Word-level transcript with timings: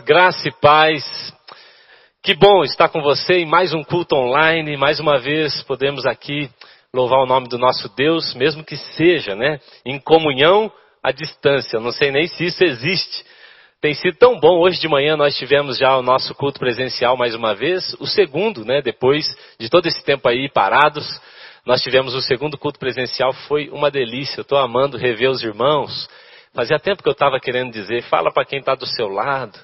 graça 0.00 0.48
e 0.48 0.52
paz. 0.60 1.04
Que 2.22 2.34
bom 2.34 2.64
estar 2.64 2.88
com 2.88 3.00
você 3.00 3.34
em 3.34 3.46
mais 3.46 3.72
um 3.72 3.82
culto 3.82 4.14
online. 4.14 4.76
Mais 4.76 5.00
uma 5.00 5.18
vez 5.18 5.62
podemos 5.62 6.06
aqui 6.06 6.50
louvar 6.92 7.20
o 7.20 7.26
nome 7.26 7.48
do 7.48 7.58
nosso 7.58 7.88
Deus, 7.94 8.34
mesmo 8.34 8.64
que 8.64 8.76
seja, 8.76 9.34
né, 9.34 9.60
em 9.84 9.98
comunhão 9.98 10.70
à 11.02 11.12
distância. 11.12 11.80
Não 11.80 11.92
sei 11.92 12.10
nem 12.10 12.26
se 12.26 12.44
isso 12.44 12.64
existe. 12.64 13.24
Tem 13.80 13.94
sido 13.94 14.16
tão 14.16 14.38
bom. 14.38 14.58
Hoje 14.60 14.80
de 14.80 14.88
manhã 14.88 15.16
nós 15.16 15.36
tivemos 15.36 15.78
já 15.78 15.96
o 15.96 16.02
nosso 16.02 16.34
culto 16.34 16.58
presencial 16.58 17.16
mais 17.16 17.34
uma 17.34 17.54
vez, 17.54 17.94
o 18.00 18.06
segundo, 18.06 18.64
né, 18.64 18.82
depois 18.82 19.26
de 19.58 19.68
todo 19.68 19.86
esse 19.86 20.02
tempo 20.04 20.28
aí 20.28 20.48
parados. 20.48 21.06
Nós 21.64 21.82
tivemos 21.82 22.14
o 22.14 22.22
segundo 22.22 22.58
culto 22.58 22.78
presencial, 22.78 23.32
foi 23.32 23.68
uma 23.70 23.90
delícia. 23.90 24.40
Eu 24.40 24.42
estou 24.42 24.58
amando 24.58 24.96
rever 24.96 25.30
os 25.30 25.42
irmãos 25.42 26.08
Fazia 26.52 26.80
tempo 26.80 27.02
que 27.02 27.08
eu 27.08 27.12
estava 27.12 27.38
querendo 27.38 27.72
dizer, 27.72 28.02
fala 28.04 28.32
para 28.32 28.44
quem 28.44 28.58
está 28.58 28.74
do 28.74 28.86
seu 28.86 29.08
lado. 29.08 29.56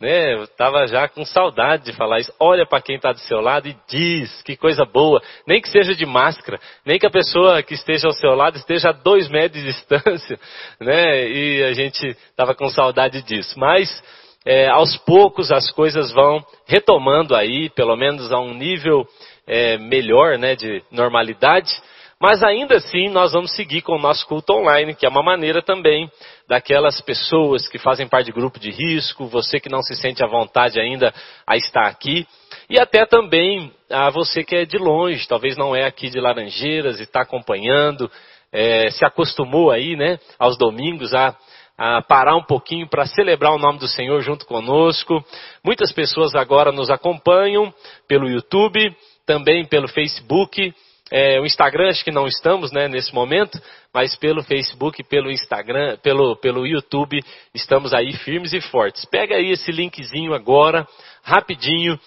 Né? 0.00 0.32
Eu 0.32 0.44
estava 0.44 0.86
já 0.86 1.06
com 1.08 1.24
saudade 1.26 1.84
de 1.84 1.92
falar 1.92 2.20
isso. 2.20 2.32
Olha 2.40 2.64
para 2.64 2.80
quem 2.80 2.96
está 2.96 3.12
do 3.12 3.18
seu 3.18 3.40
lado 3.40 3.68
e 3.68 3.76
diz, 3.86 4.42
que 4.42 4.56
coisa 4.56 4.84
boa. 4.84 5.22
Nem 5.46 5.60
que 5.60 5.68
seja 5.68 5.94
de 5.94 6.06
máscara, 6.06 6.58
nem 6.86 6.98
que 6.98 7.06
a 7.06 7.10
pessoa 7.10 7.62
que 7.62 7.74
esteja 7.74 8.06
ao 8.06 8.12
seu 8.14 8.34
lado 8.34 8.56
esteja 8.56 8.88
a 8.88 8.92
dois 8.92 9.28
metros 9.28 9.62
de 9.62 9.68
distância. 9.70 10.40
Né? 10.80 11.28
E 11.28 11.64
a 11.64 11.72
gente 11.74 12.16
estava 12.30 12.54
com 12.54 12.68
saudade 12.70 13.20
disso. 13.22 13.58
Mas 13.58 14.02
é, 14.46 14.68
aos 14.68 14.96
poucos 14.96 15.52
as 15.52 15.70
coisas 15.70 16.10
vão 16.12 16.42
retomando 16.66 17.36
aí, 17.36 17.68
pelo 17.68 17.94
menos 17.94 18.32
a 18.32 18.38
um 18.38 18.54
nível 18.54 19.06
é, 19.46 19.76
melhor 19.76 20.38
né, 20.38 20.56
de 20.56 20.82
normalidade. 20.90 21.70
Mas 22.20 22.42
ainda 22.42 22.76
assim, 22.76 23.08
nós 23.08 23.32
vamos 23.32 23.56
seguir 23.56 23.80
com 23.80 23.94
o 23.94 23.98
nosso 23.98 24.26
culto 24.26 24.52
online, 24.52 24.94
que 24.94 25.06
é 25.06 25.08
uma 25.08 25.22
maneira 25.22 25.62
também 25.62 26.10
daquelas 26.46 27.00
pessoas 27.00 27.66
que 27.66 27.78
fazem 27.78 28.06
parte 28.06 28.26
de 28.26 28.32
grupo 28.32 28.60
de 28.60 28.70
risco, 28.70 29.24
você 29.24 29.58
que 29.58 29.70
não 29.70 29.80
se 29.80 29.96
sente 29.96 30.22
à 30.22 30.26
vontade 30.26 30.78
ainda 30.78 31.14
a 31.46 31.56
estar 31.56 31.86
aqui, 31.86 32.26
e 32.68 32.78
até 32.78 33.06
também 33.06 33.72
a 33.88 34.10
você 34.10 34.44
que 34.44 34.54
é 34.54 34.64
de 34.66 34.76
longe, 34.76 35.26
talvez 35.26 35.56
não 35.56 35.74
é 35.74 35.86
aqui 35.86 36.10
de 36.10 36.20
Laranjeiras 36.20 37.00
e 37.00 37.04
está 37.04 37.22
acompanhando, 37.22 38.10
é, 38.52 38.90
se 38.90 39.02
acostumou 39.02 39.70
aí, 39.70 39.96
né, 39.96 40.18
aos 40.38 40.58
domingos 40.58 41.14
a, 41.14 41.34
a 41.78 42.02
parar 42.02 42.36
um 42.36 42.44
pouquinho 42.44 42.86
para 42.86 43.06
celebrar 43.06 43.54
o 43.54 43.58
nome 43.58 43.78
do 43.78 43.88
Senhor 43.88 44.20
junto 44.20 44.44
conosco. 44.44 45.24
Muitas 45.64 45.90
pessoas 45.90 46.34
agora 46.34 46.70
nos 46.70 46.90
acompanham 46.90 47.72
pelo 48.06 48.28
YouTube, 48.28 48.94
também 49.24 49.64
pelo 49.64 49.88
Facebook. 49.88 50.74
É, 51.10 51.40
o 51.40 51.44
Instagram 51.44 51.90
acho 51.90 52.04
que 52.04 52.12
não 52.12 52.26
estamos, 52.26 52.70
né, 52.70 52.86
nesse 52.86 53.12
momento, 53.12 53.60
mas 53.92 54.14
pelo 54.16 54.42
Facebook, 54.42 55.02
pelo 55.04 55.30
Instagram, 55.30 55.96
pelo, 55.98 56.36
pelo 56.36 56.66
YouTube, 56.66 57.20
estamos 57.52 57.92
aí 57.92 58.12
firmes 58.12 58.52
e 58.52 58.60
fortes. 58.60 59.04
Pega 59.06 59.34
aí 59.34 59.50
esse 59.50 59.72
linkzinho 59.72 60.32
agora, 60.32 60.86
rapidinho, 61.22 61.98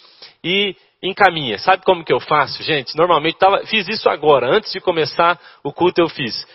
e 0.43 0.75
encaminha. 1.01 1.57
Sabe 1.57 1.83
como 1.83 2.03
que 2.03 2.13
eu 2.13 2.19
faço, 2.19 2.63
gente? 2.63 2.95
Normalmente 2.95 3.37
tava, 3.37 3.65
fiz 3.65 3.87
isso 3.89 4.09
agora, 4.09 4.47
antes 4.55 4.71
de 4.71 4.79
começar 4.79 5.39
o 5.63 5.73
culto 5.73 6.01
eu 6.01 6.07
fiz. 6.07 6.47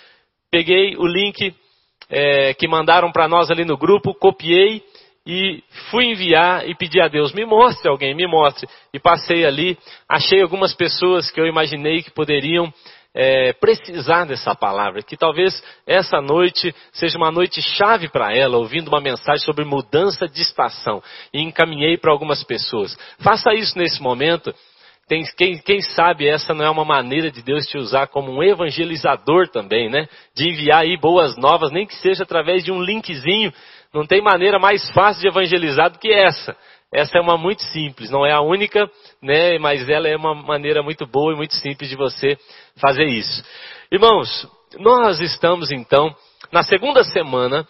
Peguei 0.51 0.97
o 0.97 1.07
link 1.07 1.55
é, 2.09 2.55
que 2.55 2.67
mandaram 2.67 3.13
para 3.13 3.29
nós 3.29 3.51
ali 3.51 3.65
no 3.65 3.77
grupo, 3.77 4.15
copiei 4.15 4.83
e 5.31 5.63
fui 5.91 6.07
enviar 6.07 6.67
e 6.67 6.75
pedi 6.75 6.99
a 6.99 7.07
Deus, 7.07 7.35
me 7.35 7.45
mostre 7.45 7.87
alguém, 7.87 8.15
me 8.15 8.27
mostre. 8.27 8.67
E 8.95 8.99
passei 8.99 9.45
ali, 9.45 9.77
achei 10.09 10.41
algumas 10.41 10.75
pessoas 10.75 11.31
que 11.31 11.39
eu 11.39 11.47
imaginei 11.47 12.03
que 12.03 12.11
poderiam 12.11 12.73
é, 13.15 13.53
precisar 13.53 14.25
dessa 14.25 14.55
palavra, 14.55 15.03
que 15.03 15.19
talvez 15.19 15.63
essa 15.87 16.23
noite 16.23 16.75
seja 16.93 17.19
uma 17.19 17.31
noite 17.31 17.61
chave 17.61 18.09
para 18.09 18.35
ela, 18.35 18.57
ouvindo 18.57 18.89
uma 18.89 19.03
mensagem 19.03 19.45
sobre 19.45 19.67
mudança 19.67 20.27
de 20.27 20.41
estação. 20.41 21.03
E 21.31 21.43
encaminhei 21.43 21.99
para 21.99 22.11
algumas 22.11 22.43
pessoas. 22.43 22.97
Faça 23.19 23.53
isso 23.53 23.77
nesse 23.77 24.01
momento. 24.01 24.55
Tem, 25.07 25.23
quem, 25.37 25.59
quem, 25.59 25.83
sabe 25.83 26.27
essa 26.27 26.55
não 26.55 26.65
é 26.65 26.71
uma 26.71 26.85
maneira 26.85 27.31
de 27.31 27.43
Deus 27.43 27.67
te 27.67 27.77
usar 27.77 28.09
como 28.09 28.31
um 28.31 28.43
evangelizador 28.43 29.49
também, 29.49 29.91
né? 29.91 30.07
De 30.35 30.49
enviar 30.49 30.83
aí 30.83 30.97
boas 30.99 31.37
novas, 31.37 31.71
nem 31.71 31.87
que 31.87 31.97
seja 31.97 32.23
através 32.23 32.65
de 32.65 32.73
um 32.73 32.83
linkzinho 32.83 33.53
não 33.93 34.07
tem 34.07 34.23
maneira 34.23 34.59
mais 34.59 34.89
fácil 34.91 35.23
de 35.23 35.29
evangelizar 35.29 35.91
do 35.91 35.99
que 35.99 36.13
essa. 36.13 36.57
Essa 36.93 37.19
é 37.19 37.21
uma 37.21 37.37
muito 37.37 37.63
simples, 37.65 38.11
não 38.11 38.25
é 38.25 38.33
a 38.33 38.41
única, 38.41 38.91
né, 39.23 39.59
mas 39.59 39.89
ela 39.89 40.09
é 40.09 40.17
uma 40.17 40.35
maneira 40.35 40.83
muito 40.83 41.07
boa 41.07 41.35
e 41.35 41.37
muito 41.37 41.55
simples 41.55 41.91
de 41.91 41.97
você 41.97 42.39
fazer 42.81 43.05
isso. 43.05 43.45
Irmãos, 43.93 44.49
nós 44.79 45.21
estamos 45.21 45.71
então 45.71 46.15
na 46.51 46.63
segunda 46.63 47.05
semana 47.05 47.67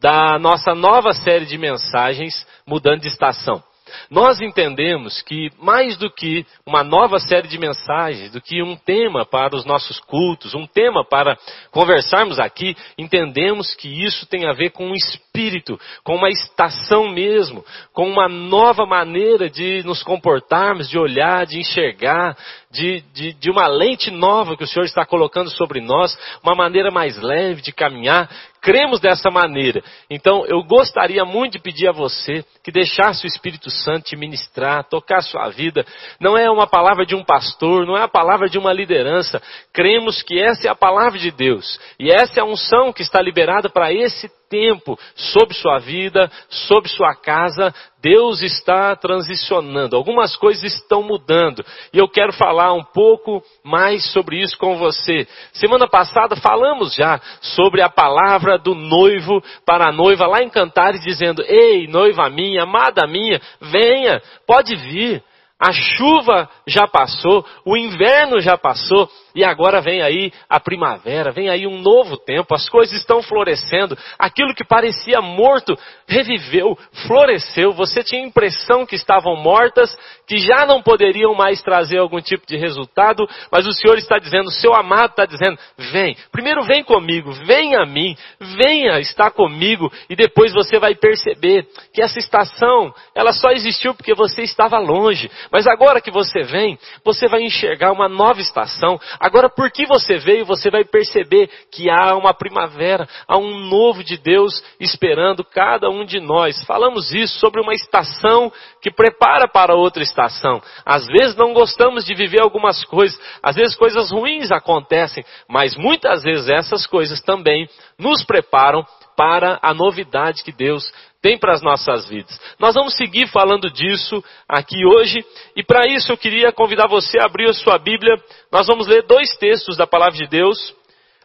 da 0.00 0.38
nossa 0.38 0.74
nova 0.74 1.12
série 1.12 1.44
de 1.44 1.58
mensagens 1.58 2.46
mudando 2.66 3.02
de 3.02 3.08
estação. 3.08 3.62
Nós 4.10 4.40
entendemos 4.40 5.22
que 5.22 5.50
mais 5.58 5.96
do 5.96 6.10
que 6.10 6.44
uma 6.66 6.82
nova 6.82 7.18
série 7.18 7.48
de 7.48 7.58
mensagens, 7.58 8.30
do 8.30 8.40
que 8.40 8.62
um 8.62 8.76
tema 8.76 9.24
para 9.24 9.56
os 9.56 9.64
nossos 9.64 9.98
cultos, 10.00 10.54
um 10.54 10.66
tema 10.66 11.04
para 11.04 11.36
conversarmos 11.70 12.38
aqui, 12.38 12.76
entendemos 12.98 13.74
que 13.74 13.88
isso 14.04 14.26
tem 14.26 14.46
a 14.46 14.52
ver 14.52 14.70
com 14.70 14.90
o 14.90 14.94
espírito, 14.94 15.78
com 16.04 16.16
uma 16.16 16.28
estação 16.28 17.08
mesmo, 17.08 17.64
com 17.92 18.08
uma 18.08 18.28
nova 18.28 18.84
maneira 18.86 19.48
de 19.48 19.82
nos 19.84 20.02
comportarmos, 20.02 20.88
de 20.88 20.98
olhar, 20.98 21.46
de 21.46 21.58
enxergar, 21.58 22.36
de, 22.72 23.02
de, 23.12 23.32
de 23.34 23.50
uma 23.50 23.66
lente 23.68 24.10
nova 24.10 24.56
que 24.56 24.64
o 24.64 24.66
Senhor 24.66 24.84
está 24.84 25.04
colocando 25.04 25.50
sobre 25.50 25.80
nós, 25.80 26.18
uma 26.42 26.54
maneira 26.54 26.90
mais 26.90 27.16
leve 27.18 27.60
de 27.60 27.70
caminhar. 27.70 28.30
Cremos 28.62 29.00
dessa 29.00 29.30
maneira. 29.30 29.82
Então, 30.08 30.46
eu 30.46 30.62
gostaria 30.62 31.24
muito 31.24 31.52
de 31.54 31.58
pedir 31.58 31.88
a 31.88 31.92
você 31.92 32.44
que 32.62 32.70
deixasse 32.70 33.24
o 33.24 33.28
Espírito 33.28 33.70
Santo 33.70 34.04
te 34.04 34.16
ministrar, 34.16 34.84
tocar 34.84 35.18
a 35.18 35.22
sua 35.22 35.48
vida. 35.50 35.84
Não 36.18 36.38
é 36.38 36.48
uma 36.50 36.66
palavra 36.66 37.04
de 37.04 37.14
um 37.14 37.24
pastor, 37.24 37.84
não 37.84 37.96
é 37.96 38.02
a 38.02 38.08
palavra 38.08 38.48
de 38.48 38.58
uma 38.58 38.72
liderança. 38.72 39.42
Cremos 39.72 40.22
que 40.22 40.40
essa 40.40 40.68
é 40.68 40.70
a 40.70 40.76
palavra 40.76 41.18
de 41.18 41.30
Deus. 41.30 41.78
E 41.98 42.10
essa 42.10 42.38
é 42.38 42.42
a 42.42 42.46
unção 42.46 42.92
que 42.92 43.02
está 43.02 43.20
liberada 43.20 43.68
para 43.68 43.92
esse 43.92 44.30
tempo 44.52 44.98
sobre 45.14 45.54
sua 45.54 45.78
vida, 45.78 46.30
sobre 46.50 46.90
sua 46.90 47.14
casa, 47.14 47.74
Deus 48.02 48.42
está 48.42 48.94
transicionando. 48.94 49.96
Algumas 49.96 50.36
coisas 50.36 50.62
estão 50.74 51.02
mudando. 51.02 51.64
E 51.90 51.96
eu 51.96 52.06
quero 52.06 52.34
falar 52.34 52.74
um 52.74 52.84
pouco 52.84 53.42
mais 53.64 54.04
sobre 54.12 54.42
isso 54.42 54.58
com 54.58 54.76
você. 54.76 55.26
Semana 55.54 55.88
passada 55.88 56.36
falamos 56.36 56.94
já 56.94 57.18
sobre 57.40 57.80
a 57.80 57.88
palavra 57.88 58.58
do 58.58 58.74
noivo 58.74 59.42
para 59.64 59.88
a 59.88 59.92
noiva 59.92 60.26
lá 60.26 60.42
em 60.42 60.50
Cantares 60.50 61.00
dizendo: 61.02 61.42
"Ei, 61.46 61.86
noiva 61.86 62.28
minha, 62.28 62.64
amada 62.64 63.06
minha, 63.06 63.40
venha, 63.58 64.20
pode 64.46 64.76
vir. 64.76 65.22
A 65.64 65.70
chuva 65.70 66.50
já 66.66 66.88
passou, 66.88 67.46
o 67.64 67.76
inverno 67.76 68.40
já 68.40 68.58
passou, 68.58 69.08
e 69.32 69.44
agora 69.44 69.80
vem 69.80 70.02
aí 70.02 70.32
a 70.48 70.58
primavera, 70.58 71.30
vem 71.30 71.48
aí 71.48 71.68
um 71.68 71.80
novo 71.80 72.16
tempo, 72.16 72.52
as 72.52 72.68
coisas 72.68 72.98
estão 72.98 73.22
florescendo, 73.22 73.96
aquilo 74.18 74.56
que 74.56 74.64
parecia 74.64 75.20
morto 75.20 75.78
reviveu, 76.08 76.76
floresceu, 77.06 77.72
você 77.72 78.02
tinha 78.02 78.20
a 78.20 78.26
impressão 78.26 78.84
que 78.84 78.96
estavam 78.96 79.36
mortas, 79.36 79.96
que 80.26 80.38
já 80.38 80.66
não 80.66 80.82
poderiam 80.82 81.32
mais 81.32 81.62
trazer 81.62 81.98
algum 81.98 82.20
tipo 82.20 82.44
de 82.44 82.56
resultado, 82.56 83.24
mas 83.50 83.64
o 83.64 83.72
Senhor 83.72 83.96
está 83.98 84.18
dizendo, 84.18 84.48
o 84.48 84.52
seu 84.52 84.74
amado 84.74 85.10
está 85.10 85.24
dizendo, 85.24 85.56
vem, 85.92 86.16
primeiro 86.32 86.64
vem 86.64 86.82
comigo, 86.82 87.30
vem 87.46 87.76
a 87.76 87.86
mim, 87.86 88.16
venha 88.40 88.98
estar 88.98 89.30
comigo, 89.30 89.92
e 90.10 90.16
depois 90.16 90.52
você 90.52 90.80
vai 90.80 90.96
perceber 90.96 91.68
que 91.94 92.02
essa 92.02 92.18
estação, 92.18 92.92
ela 93.14 93.32
só 93.32 93.50
existiu 93.52 93.94
porque 93.94 94.12
você 94.12 94.42
estava 94.42 94.76
longe, 94.80 95.30
mas 95.52 95.66
agora 95.66 96.00
que 96.00 96.10
você 96.10 96.42
vem, 96.42 96.78
você 97.04 97.28
vai 97.28 97.42
enxergar 97.42 97.92
uma 97.92 98.08
nova 98.08 98.40
estação. 98.40 98.98
Agora, 99.20 99.50
por 99.50 99.70
que 99.70 99.84
você 99.84 100.16
veio, 100.16 100.46
você 100.46 100.70
vai 100.70 100.82
perceber 100.82 101.50
que 101.70 101.90
há 101.90 102.16
uma 102.16 102.32
primavera, 102.32 103.06
há 103.28 103.36
um 103.36 103.68
novo 103.68 104.02
de 104.02 104.16
Deus 104.16 104.64
esperando 104.80 105.44
cada 105.44 105.90
um 105.90 106.06
de 106.06 106.20
nós. 106.20 106.64
Falamos 106.64 107.12
isso 107.12 107.38
sobre 107.38 107.60
uma 107.60 107.74
estação 107.74 108.50
que 108.80 108.90
prepara 108.90 109.46
para 109.46 109.74
outra 109.74 110.02
estação. 110.02 110.62
Às 110.86 111.06
vezes 111.06 111.36
não 111.36 111.52
gostamos 111.52 112.06
de 112.06 112.14
viver 112.14 112.40
algumas 112.40 112.82
coisas, 112.86 113.20
às 113.42 113.54
vezes 113.54 113.76
coisas 113.76 114.10
ruins 114.10 114.50
acontecem, 114.50 115.22
mas 115.46 115.76
muitas 115.76 116.22
vezes 116.22 116.48
essas 116.48 116.86
coisas 116.86 117.20
também 117.20 117.68
nos 117.98 118.24
preparam 118.24 118.84
para 119.16 119.58
a 119.62 119.74
novidade 119.74 120.42
que 120.42 120.52
Deus 120.52 120.90
tem 121.22 121.38
para 121.38 121.54
as 121.54 121.62
nossas 121.62 122.08
vidas. 122.08 122.38
Nós 122.58 122.74
vamos 122.74 122.94
seguir 122.96 123.28
falando 123.28 123.70
disso 123.70 124.22
aqui 124.48 124.84
hoje, 124.84 125.24
e 125.54 125.62
para 125.62 125.86
isso 125.88 126.10
eu 126.10 126.18
queria 126.18 126.52
convidar 126.52 126.88
você 126.88 127.18
a 127.18 127.26
abrir 127.26 127.48
a 127.48 127.54
sua 127.54 127.78
Bíblia. 127.78 128.16
Nós 128.50 128.66
vamos 128.66 128.88
ler 128.88 129.06
dois 129.06 129.34
textos 129.36 129.76
da 129.76 129.86
palavra 129.86 130.18
de 130.18 130.26
Deus. 130.26 130.74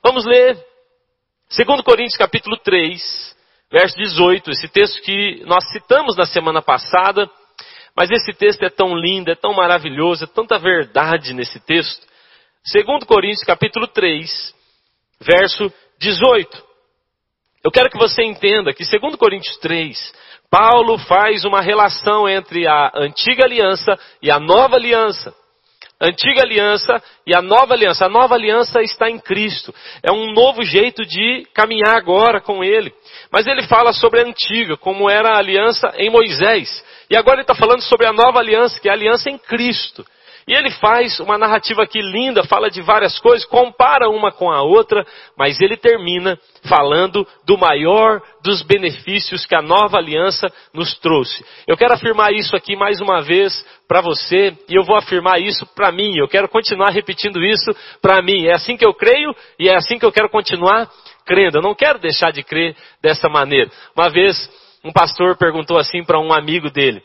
Vamos 0.04 0.24
ler 0.26 0.56
2 1.50 1.82
Coríntios 1.82 2.16
capítulo 2.16 2.58
3, 2.58 3.36
verso 3.72 3.98
18, 3.98 4.52
esse 4.52 4.68
texto 4.68 5.02
que 5.02 5.44
nós 5.46 5.68
citamos 5.72 6.16
na 6.16 6.26
semana 6.26 6.62
passada, 6.62 7.28
mas 7.96 8.12
esse 8.12 8.32
texto 8.34 8.64
é 8.64 8.70
tão 8.70 8.96
lindo, 8.96 9.32
é 9.32 9.36
tão 9.36 9.54
maravilhoso, 9.54 10.26
é 10.26 10.28
tanta 10.28 10.60
verdade 10.60 11.34
nesse 11.34 11.60
texto. 11.60 12.06
2 12.72 13.04
Coríntios 13.06 13.44
capítulo 13.44 13.88
3, 13.88 14.54
verso 15.22 15.74
18. 16.00 16.67
Eu 17.68 17.72
quero 17.72 17.90
que 17.90 17.98
você 17.98 18.24
entenda 18.24 18.74
que, 18.74 18.86
segundo 18.86 19.18
Coríntios 19.18 19.58
3, 19.58 20.14
Paulo 20.50 20.98
faz 21.00 21.44
uma 21.44 21.60
relação 21.60 22.26
entre 22.26 22.66
a 22.66 22.94
antiga 22.96 23.44
aliança 23.44 24.00
e 24.22 24.32
a 24.32 24.40
nova 24.40 24.78
aliança. 24.78 25.36
Antiga 26.00 26.44
aliança 26.44 27.04
e 27.26 27.36
a 27.36 27.42
nova 27.42 27.74
aliança. 27.74 28.06
A 28.06 28.10
nova 28.10 28.36
aliança 28.36 28.82
está 28.82 29.10
em 29.10 29.20
Cristo. 29.20 29.76
É 30.02 30.10
um 30.14 30.32
novo 30.32 30.64
jeito 30.64 31.06
de 31.06 31.46
caminhar 31.54 31.98
agora 31.98 32.40
com 32.40 32.64
Ele. 32.64 32.94
Mas 33.30 33.46
ele 33.48 33.64
fala 33.64 33.92
sobre 33.92 34.22
a 34.22 34.24
antiga, 34.24 34.78
como 34.78 35.10
era 35.10 35.32
a 35.34 35.38
aliança 35.38 35.92
em 35.98 36.10
Moisés. 36.10 36.70
E 37.10 37.18
agora 37.18 37.36
ele 37.36 37.42
está 37.42 37.54
falando 37.54 37.82
sobre 37.82 38.08
a 38.08 38.14
nova 38.14 38.40
aliança, 38.40 38.80
que 38.80 38.88
é 38.88 38.92
a 38.92 38.96
aliança 38.96 39.30
em 39.30 39.38
Cristo. 39.38 40.06
E 40.48 40.54
ele 40.54 40.72
faz 40.72 41.20
uma 41.20 41.38
narrativa 41.38 41.84
aqui 41.84 42.00
linda, 42.02 42.42
fala 42.46 42.70
de 42.70 42.82
várias 42.82 43.20
coisas, 43.20 43.46
compara 43.46 44.10
uma 44.10 44.32
com 44.32 44.50
a 44.50 44.62
outra, 44.62 45.06
mas 45.38 45.60
ele 45.60 45.76
termina 45.76 46.40
falando 46.64 47.28
do 47.46 47.58
maior 47.58 48.22
dos 48.42 48.62
benefícios 48.62 49.46
que 49.46 49.54
a 49.54 49.62
nova 49.62 49.98
aliança 49.98 50.48
nos 50.74 50.98
trouxe. 51.00 51.46
Eu 51.68 51.76
quero 51.76 51.94
afirmar 51.94 52.32
isso 52.32 52.56
aqui 52.56 52.78
mais 52.78 53.02
uma 53.02 53.22
vez 53.22 53.66
para 53.90 54.00
você, 54.00 54.58
e 54.70 54.76
eu 54.76 54.86
vou 54.86 54.96
afirmar 54.96 55.42
isso 55.42 55.66
para 55.76 55.92
mim. 55.92 56.18
Eu 56.18 56.30
quero 56.30 56.48
continuar 56.48 56.92
repetindo 56.92 57.44
isso 57.44 57.76
para 58.02 58.22
mim. 58.22 58.46
É 58.46 58.54
assim 58.54 58.78
que 58.78 58.86
eu 58.86 58.94
creio 58.94 59.36
e 59.60 59.68
é 59.68 59.76
assim 59.76 60.00
que 60.00 60.06
eu 60.06 60.14
quero 60.14 60.30
continuar 60.30 60.90
crendo. 61.26 61.58
Eu 61.58 61.62
não 61.62 61.76
quero 61.76 62.00
deixar 62.00 62.32
de 62.32 62.42
crer 62.42 62.74
dessa 63.02 63.28
maneira. 63.28 63.70
Uma 63.94 64.10
vez, 64.10 64.50
um 64.82 64.94
pastor 64.94 65.36
perguntou 65.36 65.78
assim 65.78 66.06
para 66.06 66.22
um 66.22 66.32
amigo 66.32 66.70
dele: 66.70 67.02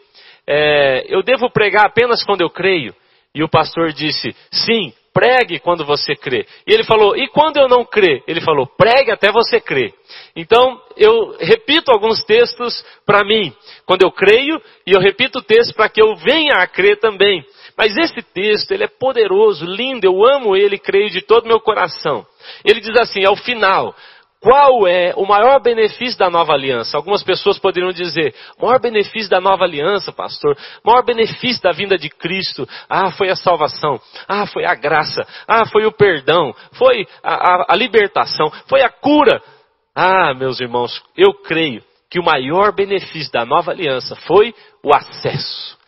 é, 0.46 1.06
Eu 1.08 1.24
devo 1.24 1.50
pregar 1.50 1.86
apenas 1.86 2.22
quando 2.22 2.42
eu 2.42 2.48
creio? 2.48 2.94
E 3.34 3.42
o 3.42 3.48
pastor 3.48 3.92
disse: 3.92 4.34
Sim, 4.50 4.92
pregue 5.12 5.58
quando 5.58 5.84
você 5.84 6.14
crê. 6.14 6.46
E 6.66 6.72
ele 6.72 6.84
falou: 6.84 7.16
E 7.16 7.28
quando 7.28 7.56
eu 7.58 7.68
não 7.68 7.84
crer? 7.84 8.22
Ele 8.26 8.40
falou: 8.40 8.66
Pregue 8.66 9.10
até 9.10 9.30
você 9.30 9.60
crer. 9.60 9.94
Então, 10.36 10.80
eu 10.96 11.36
repito 11.38 11.90
alguns 11.90 12.22
textos 12.24 12.84
para 13.06 13.24
mim, 13.24 13.52
quando 13.86 14.02
eu 14.02 14.10
creio, 14.10 14.60
e 14.86 14.92
eu 14.92 15.00
repito 15.00 15.38
o 15.38 15.42
texto 15.42 15.74
para 15.74 15.88
que 15.88 16.02
eu 16.02 16.14
venha 16.16 16.54
a 16.56 16.66
crer 16.66 16.98
também. 16.98 17.44
Mas 17.76 17.96
esse 17.96 18.22
texto, 18.22 18.70
ele 18.72 18.84
é 18.84 18.88
poderoso, 18.88 19.64
lindo, 19.64 20.06
eu 20.06 20.24
amo 20.24 20.54
ele, 20.54 20.78
creio 20.78 21.08
de 21.10 21.22
todo 21.22 21.46
meu 21.46 21.58
coração. 21.58 22.26
Ele 22.64 22.80
diz 22.80 22.94
assim, 23.00 23.24
ao 23.24 23.36
final, 23.36 23.94
qual 24.42 24.88
é 24.88 25.14
o 25.16 25.24
maior 25.24 25.62
benefício 25.62 26.18
da 26.18 26.28
nova 26.28 26.52
aliança? 26.52 26.96
Algumas 26.96 27.22
pessoas 27.22 27.60
poderiam 27.60 27.92
dizer, 27.92 28.34
maior 28.60 28.80
benefício 28.80 29.30
da 29.30 29.40
nova 29.40 29.62
aliança, 29.62 30.12
pastor, 30.12 30.58
maior 30.84 31.04
benefício 31.04 31.62
da 31.62 31.70
vinda 31.70 31.96
de 31.96 32.10
Cristo, 32.10 32.68
ah, 32.88 33.12
foi 33.12 33.30
a 33.30 33.36
salvação, 33.36 34.00
ah, 34.26 34.44
foi 34.44 34.64
a 34.64 34.74
graça, 34.74 35.24
ah, 35.46 35.64
foi 35.66 35.86
o 35.86 35.92
perdão, 35.92 36.52
foi 36.72 37.06
a, 37.22 37.34
a, 37.34 37.66
a 37.68 37.76
libertação, 37.76 38.50
foi 38.66 38.82
a 38.82 38.90
cura. 38.90 39.40
Ah, 39.94 40.34
meus 40.34 40.58
irmãos, 40.60 41.00
eu 41.16 41.32
creio 41.34 41.80
que 42.10 42.18
o 42.18 42.24
maior 42.24 42.74
benefício 42.74 43.32
da 43.32 43.46
nova 43.46 43.70
aliança 43.70 44.16
foi 44.26 44.52
o 44.82 44.92
acesso. 44.92 45.78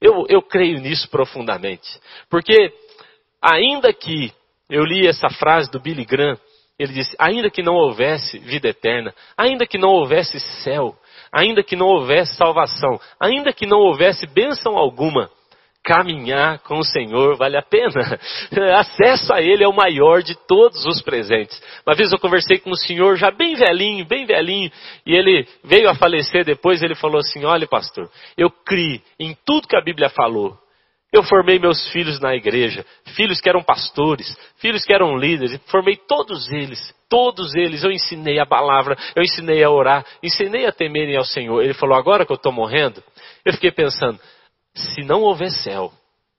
Eu, 0.00 0.24
eu 0.30 0.40
creio 0.40 0.80
nisso 0.80 1.10
profundamente. 1.10 2.00
Porque, 2.30 2.72
ainda 3.42 3.92
que 3.92 4.32
eu 4.70 4.82
li 4.82 5.06
essa 5.06 5.28
frase 5.28 5.70
do 5.70 5.78
Billy 5.78 6.06
Graham, 6.06 6.38
ele 6.78 6.92
disse: 6.92 7.16
ainda 7.18 7.50
que 7.50 7.62
não 7.62 7.74
houvesse 7.74 8.38
vida 8.38 8.68
eterna, 8.68 9.12
ainda 9.36 9.66
que 9.66 9.78
não 9.78 9.90
houvesse 9.90 10.38
céu, 10.62 10.94
ainda 11.32 11.62
que 11.62 11.74
não 11.74 11.86
houvesse 11.86 12.36
salvação, 12.36 13.00
ainda 13.20 13.52
que 13.52 13.66
não 13.66 13.78
houvesse 13.78 14.26
bênção 14.26 14.76
alguma, 14.76 15.28
caminhar 15.82 16.58
com 16.60 16.78
o 16.78 16.84
Senhor 16.84 17.36
vale 17.36 17.56
a 17.56 17.62
pena. 17.62 18.18
Acesso 18.76 19.32
a 19.32 19.40
Ele 19.40 19.64
é 19.64 19.68
o 19.68 19.74
maior 19.74 20.22
de 20.22 20.36
todos 20.46 20.84
os 20.84 21.00
presentes. 21.02 21.60
Uma 21.86 21.96
vez 21.96 22.12
eu 22.12 22.18
conversei 22.18 22.58
com 22.58 22.70
um 22.70 22.76
senhor 22.76 23.16
já 23.16 23.30
bem 23.30 23.54
velhinho, 23.54 24.04
bem 24.04 24.26
velhinho, 24.26 24.70
e 25.06 25.16
ele 25.16 25.48
veio 25.64 25.88
a 25.88 25.94
falecer 25.94 26.44
depois, 26.44 26.82
ele 26.82 26.94
falou 26.94 27.18
assim, 27.18 27.44
olha 27.44 27.66
pastor, 27.66 28.10
eu 28.36 28.50
criei 28.50 29.02
em 29.18 29.36
tudo 29.46 29.66
que 29.66 29.76
a 29.76 29.82
Bíblia 29.82 30.10
falou, 30.10 30.56
eu 31.12 31.22
formei 31.22 31.58
meus 31.58 31.88
filhos 31.90 32.20
na 32.20 32.34
igreja, 32.34 32.84
filhos 33.16 33.40
que 33.40 33.48
eram 33.48 33.62
pastores, 33.62 34.36
filhos 34.58 34.84
que 34.84 34.92
eram 34.92 35.16
líderes, 35.16 35.58
formei 35.66 35.96
todos 35.96 36.50
eles, 36.50 36.94
todos 37.08 37.54
eles, 37.54 37.82
eu 37.82 37.90
ensinei 37.90 38.38
a 38.38 38.46
palavra, 38.46 38.96
eu 39.16 39.22
ensinei 39.22 39.64
a 39.64 39.70
orar, 39.70 40.04
ensinei 40.22 40.66
a 40.66 40.72
temerem 40.72 41.16
ao 41.16 41.24
Senhor. 41.24 41.62
Ele 41.62 41.72
falou, 41.72 41.96
agora 41.96 42.26
que 42.26 42.32
eu 42.32 42.36
estou 42.36 42.52
morrendo, 42.52 43.02
eu 43.44 43.54
fiquei 43.54 43.70
pensando, 43.70 44.20
se 44.74 45.02
não 45.02 45.22
houver 45.22 45.50
céu, 45.50 45.92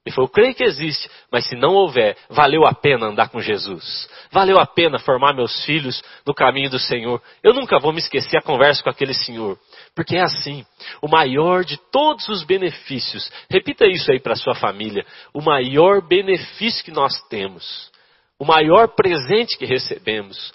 ele 0.10 0.16
falou, 0.16 0.28
eu 0.28 0.34
creio 0.34 0.56
que 0.56 0.64
existe, 0.64 1.10
mas 1.32 1.48
se 1.48 1.56
não 1.56 1.76
houver, 1.76 2.18
valeu 2.30 2.66
a 2.66 2.74
pena 2.74 3.06
andar 3.06 3.30
com 3.30 3.40
Jesus. 3.40 4.10
Valeu 4.32 4.60
a 4.60 4.66
pena 4.66 4.98
formar 4.98 5.34
meus 5.34 5.64
filhos 5.66 6.02
no 6.26 6.34
caminho 6.34 6.70
do 6.70 6.80
Senhor. 6.80 7.22
Eu 7.44 7.54
nunca 7.54 7.80
vou 7.80 7.94
me 7.94 8.00
esquecer 8.00 8.38
a 8.38 8.42
conversa 8.42 8.82
com 8.82 8.90
aquele 8.90 9.14
senhor. 9.14 9.58
Porque 9.96 10.18
é 10.18 10.22
assim, 10.22 10.66
o 11.02 11.08
maior 11.08 11.64
de 11.64 11.78
todos 11.92 12.28
os 12.28 12.44
benefícios, 12.44 13.32
repita 13.50 13.86
isso 13.86 14.12
aí 14.12 14.20
para 14.20 14.36
sua 14.36 14.56
família, 14.56 15.06
o 15.32 15.42
maior 15.42 16.02
benefício 16.02 16.84
que 16.84 16.92
nós 16.92 17.14
temos, 17.28 17.92
o 18.40 18.46
maior 18.46 18.88
presente 18.96 19.58
que 19.58 19.66
recebemos, 19.66 20.52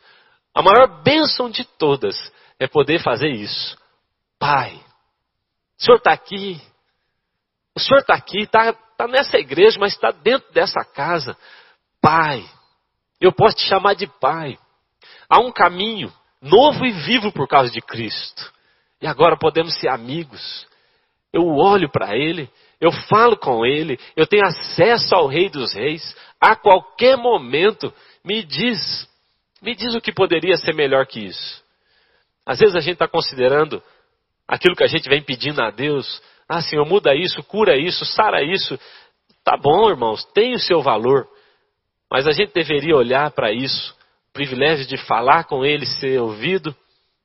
a 0.53 0.63
maior 0.63 1.03
bênção 1.03 1.49
de 1.49 1.65
todas 1.65 2.17
é 2.59 2.67
poder 2.67 3.01
fazer 3.01 3.31
isso. 3.31 3.79
Pai, 4.39 4.75
o 5.79 5.85
Senhor 5.85 5.99
está 5.99 6.13
aqui, 6.13 6.61
o 7.77 7.81
Senhor 7.81 8.01
está 8.01 8.15
aqui, 8.15 8.41
está 8.41 8.75
tá 8.97 9.09
nessa 9.09 9.39
igreja, 9.39 9.79
mas 9.79 9.93
está 9.93 10.11
dentro 10.11 10.53
dessa 10.53 10.85
casa. 10.85 11.37
Pai, 12.01 12.45
eu 13.21 13.33
posso 13.33 13.57
te 13.57 13.67
chamar 13.67 13.95
de 13.95 14.07
Pai. 14.07 14.59
Há 15.29 15.41
um 15.41 15.53
caminho 15.53 16.13
novo 16.41 16.85
e 16.85 16.93
vivo 16.93 17.33
por 17.33 17.49
causa 17.49 17.71
de 17.71 17.81
Cristo. 17.81 18.53
E 19.01 19.07
agora 19.07 19.37
podemos 19.37 19.75
ser 19.79 19.89
amigos. 19.89 20.67
Eu 21.33 21.47
olho 21.47 21.91
para 21.91 22.17
Ele, 22.17 22.49
eu 22.81 22.93
falo 22.93 23.37
com 23.37 23.65
Ele, 23.65 23.99
eu 24.15 24.27
tenho 24.27 24.47
acesso 24.47 25.15
ao 25.15 25.27
Rei 25.27 25.49
dos 25.49 25.73
Reis. 25.75 26.17
A 26.41 26.55
qualquer 26.55 27.17
momento, 27.17 27.93
me 28.25 28.43
diz, 28.43 29.09
me 29.63 29.75
diz 29.75 29.95
o 29.95 30.01
que 30.01 30.13
poderia 30.13 30.57
ser 30.57 30.75
melhor 30.75 31.07
que 31.07 31.21
isso. 31.21 31.65
Às 32.47 32.59
vezes 32.59 32.77
a 32.77 32.81
gente 32.81 32.95
está 32.95 33.09
considerando 33.09 33.83
aquilo 34.47 34.77
que 34.77 34.85
a 34.85 34.89
gente 34.89 35.09
vem 35.09 35.23
pedindo 35.23 35.63
a 35.63 35.71
Deus. 35.71 36.23
Ah, 36.57 36.61
Senhor, 36.61 36.87
muda 36.87 37.15
isso, 37.17 37.43
cura 37.43 37.77
isso, 37.77 38.05
sara 38.05 38.41
isso. 38.43 38.79
Tá 39.43 39.57
bom, 39.57 39.91
irmãos, 39.91 40.25
tem 40.27 40.55
o 40.55 40.59
seu 40.61 40.81
valor. 40.81 41.27
Mas 42.09 42.29
a 42.29 42.31
gente 42.31 42.53
deveria 42.55 42.95
olhar 42.95 43.31
para 43.33 43.53
isso, 43.53 43.93
o 44.31 44.33
privilégio 44.33 44.87
de 44.87 44.97
falar 44.97 45.45
com 45.45 45.65
Ele, 45.65 45.85
ser 45.85 46.21
ouvido 46.21 46.75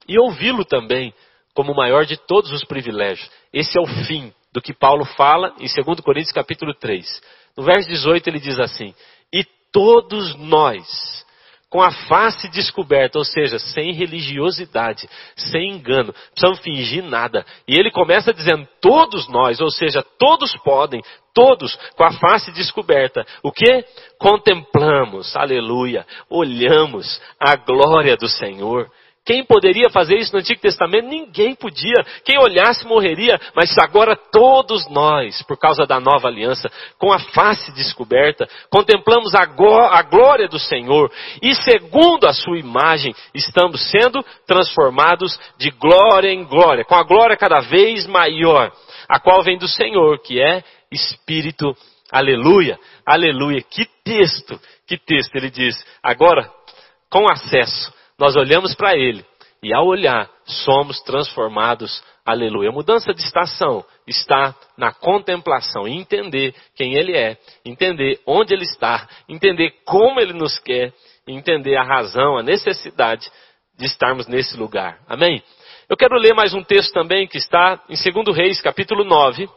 e 0.08 0.18
ouvi-lo 0.18 0.66
também 0.66 1.14
como 1.54 1.74
o 1.74 1.76
maior 1.76 2.06
de 2.06 2.18
todos 2.18 2.52
os 2.52 2.64
privilégios. 2.64 3.30
Esse 3.54 3.78
é 3.78 3.82
o 3.82 3.86
fim 4.08 4.34
do 4.52 4.60
que 4.60 4.74
Paulo 4.74 5.06
fala 5.06 5.54
em 5.60 5.68
2 5.68 6.00
Coríntios 6.02 6.34
capítulo 6.34 6.74
3. 6.74 7.22
No 7.56 7.64
verso 7.64 7.88
18 7.88 8.28
ele 8.28 8.40
diz 8.40 8.60
assim: 8.60 8.96
"E 9.32 9.44
todos 9.72 10.36
nós, 10.38 11.24
com 11.70 11.82
a 11.82 11.92
face 11.92 12.50
descoberta, 12.50 13.20
ou 13.20 13.24
seja, 13.24 13.60
sem 13.60 13.94
religiosidade, 13.94 15.08
sem 15.36 15.72
engano, 15.72 16.14
precisamos 16.32 16.60
fingir 16.60 17.04
nada. 17.04 17.46
E 17.68 17.78
ele 17.78 17.92
começa 17.92 18.34
dizendo: 18.34 18.68
todos 18.82 19.28
nós, 19.30 19.62
ou 19.62 19.70
seja, 19.70 20.04
todos 20.18 20.56
podem, 20.64 21.02
todos 21.34 21.76
com 21.96 22.04
a 22.04 22.12
face 22.12 22.52
descoberta. 22.52 23.26
O 23.44 23.52
que? 23.52 23.86
Contemplamos, 24.18 25.36
aleluia, 25.36 26.06
olhamos 26.30 27.22
a 27.40 27.56
glória 27.56 28.18
do 28.18 28.28
Senhor. 28.28 28.90
Quem 29.30 29.46
poderia 29.46 29.92
fazer 29.92 30.18
isso 30.18 30.34
no 30.34 30.40
Antigo 30.40 30.60
Testamento? 30.60 31.08
Ninguém 31.08 31.54
podia. 31.54 32.04
Quem 32.26 32.40
olhasse 32.40 32.84
morreria. 32.88 33.40
Mas 33.56 33.78
agora 33.78 34.16
todos 34.16 34.90
nós, 34.90 35.44
por 35.44 35.56
causa 35.56 35.86
da 35.86 36.00
nova 36.00 36.28
aliança, 36.28 36.68
com 36.98 37.14
a 37.14 37.20
face 37.20 37.72
descoberta, 37.74 38.50
contemplamos 38.72 39.36
a 39.36 39.46
glória 40.02 40.48
do 40.48 40.58
Senhor 40.58 41.12
e, 41.44 41.54
segundo 41.54 42.26
a 42.26 42.34
sua 42.34 42.58
imagem, 42.58 43.14
estamos 43.32 43.92
sendo 43.92 44.26
transformados 44.48 45.40
de 45.60 45.70
glória 45.70 46.32
em 46.32 46.44
glória, 46.44 46.84
com 46.84 46.96
a 46.96 47.04
glória 47.04 47.38
cada 47.38 47.60
vez 47.60 48.08
maior, 48.08 48.72
a 49.08 49.20
qual 49.20 49.44
vem 49.44 49.60
do 49.60 49.68
Senhor, 49.68 50.20
que 50.24 50.42
é 50.42 50.64
Espírito. 50.92 51.78
Aleluia, 52.12 52.80
aleluia. 53.06 53.62
Que 53.62 53.86
texto, 54.04 54.60
que 54.88 54.98
texto. 54.98 55.36
Ele 55.36 55.52
diz, 55.52 55.76
agora, 56.02 56.50
com 57.12 57.32
acesso 57.32 57.99
nós 58.20 58.36
olhamos 58.36 58.76
para 58.76 58.98
Ele 58.98 59.26
e 59.64 59.74
ao 59.74 59.88
olhar 59.88 60.30
somos 60.46 61.02
transformados. 61.02 62.04
Aleluia. 62.26 62.70
A 62.70 62.74
mudança 62.74 63.14
de 63.14 63.24
estação 63.24 63.84
está 64.06 64.54
na 64.78 64.92
contemplação 64.92 65.88
entender 65.88 66.54
quem 66.76 66.96
Ele 66.96 67.16
é, 67.16 67.38
entender 67.66 68.20
onde 68.28 68.54
Ele 68.54 68.66
está, 68.66 69.08
entender 69.28 69.74
como 69.86 70.20
Ele 70.20 70.34
nos 70.34 70.60
quer, 70.60 70.94
entender 71.26 71.78
a 71.78 71.84
razão, 71.84 72.38
a 72.38 72.44
necessidade 72.44 73.32
de 73.78 73.86
estarmos 73.86 74.28
nesse 74.28 74.58
lugar. 74.58 75.00
Amém? 75.08 75.42
Eu 75.88 75.96
quero 75.96 76.18
ler 76.18 76.36
mais 76.36 76.54
um 76.54 76.64
texto 76.64 76.92
também 76.92 77.26
que 77.26 77.38
está 77.38 77.82
em 77.90 77.96
2 77.96 78.36
Reis, 78.36 78.62
capítulo 78.62 79.04
9. 79.04 79.50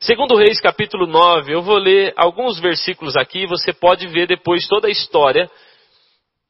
Segundo 0.00 0.36
Reis, 0.36 0.60
capítulo 0.60 1.06
9, 1.06 1.52
eu 1.52 1.62
vou 1.62 1.78
ler 1.78 2.14
alguns 2.16 2.60
versículos 2.60 3.16
aqui, 3.16 3.44
você 3.46 3.72
pode 3.72 4.06
ver 4.06 4.28
depois 4.28 4.68
toda 4.68 4.86
a 4.86 4.90
história 4.90 5.50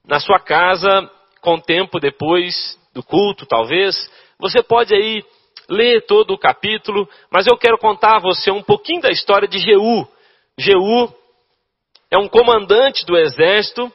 na 0.06 0.20
sua 0.20 0.38
casa 0.38 1.10
com 1.40 1.58
tempo 1.58 1.98
depois 1.98 2.78
do 2.92 3.02
culto, 3.02 3.46
talvez, 3.46 4.10
você 4.38 4.62
pode 4.62 4.94
aí 4.94 5.24
ler 5.68 6.06
todo 6.06 6.32
o 6.32 6.38
capítulo, 6.38 7.08
mas 7.30 7.46
eu 7.46 7.56
quero 7.56 7.78
contar 7.78 8.16
a 8.16 8.20
você 8.20 8.50
um 8.50 8.62
pouquinho 8.62 9.02
da 9.02 9.10
história 9.10 9.48
de 9.48 9.58
Jeú. 9.58 10.06
Jeú 10.58 11.12
é 12.10 12.18
um 12.18 12.28
comandante 12.28 13.04
do 13.04 13.16
exército 13.16 13.92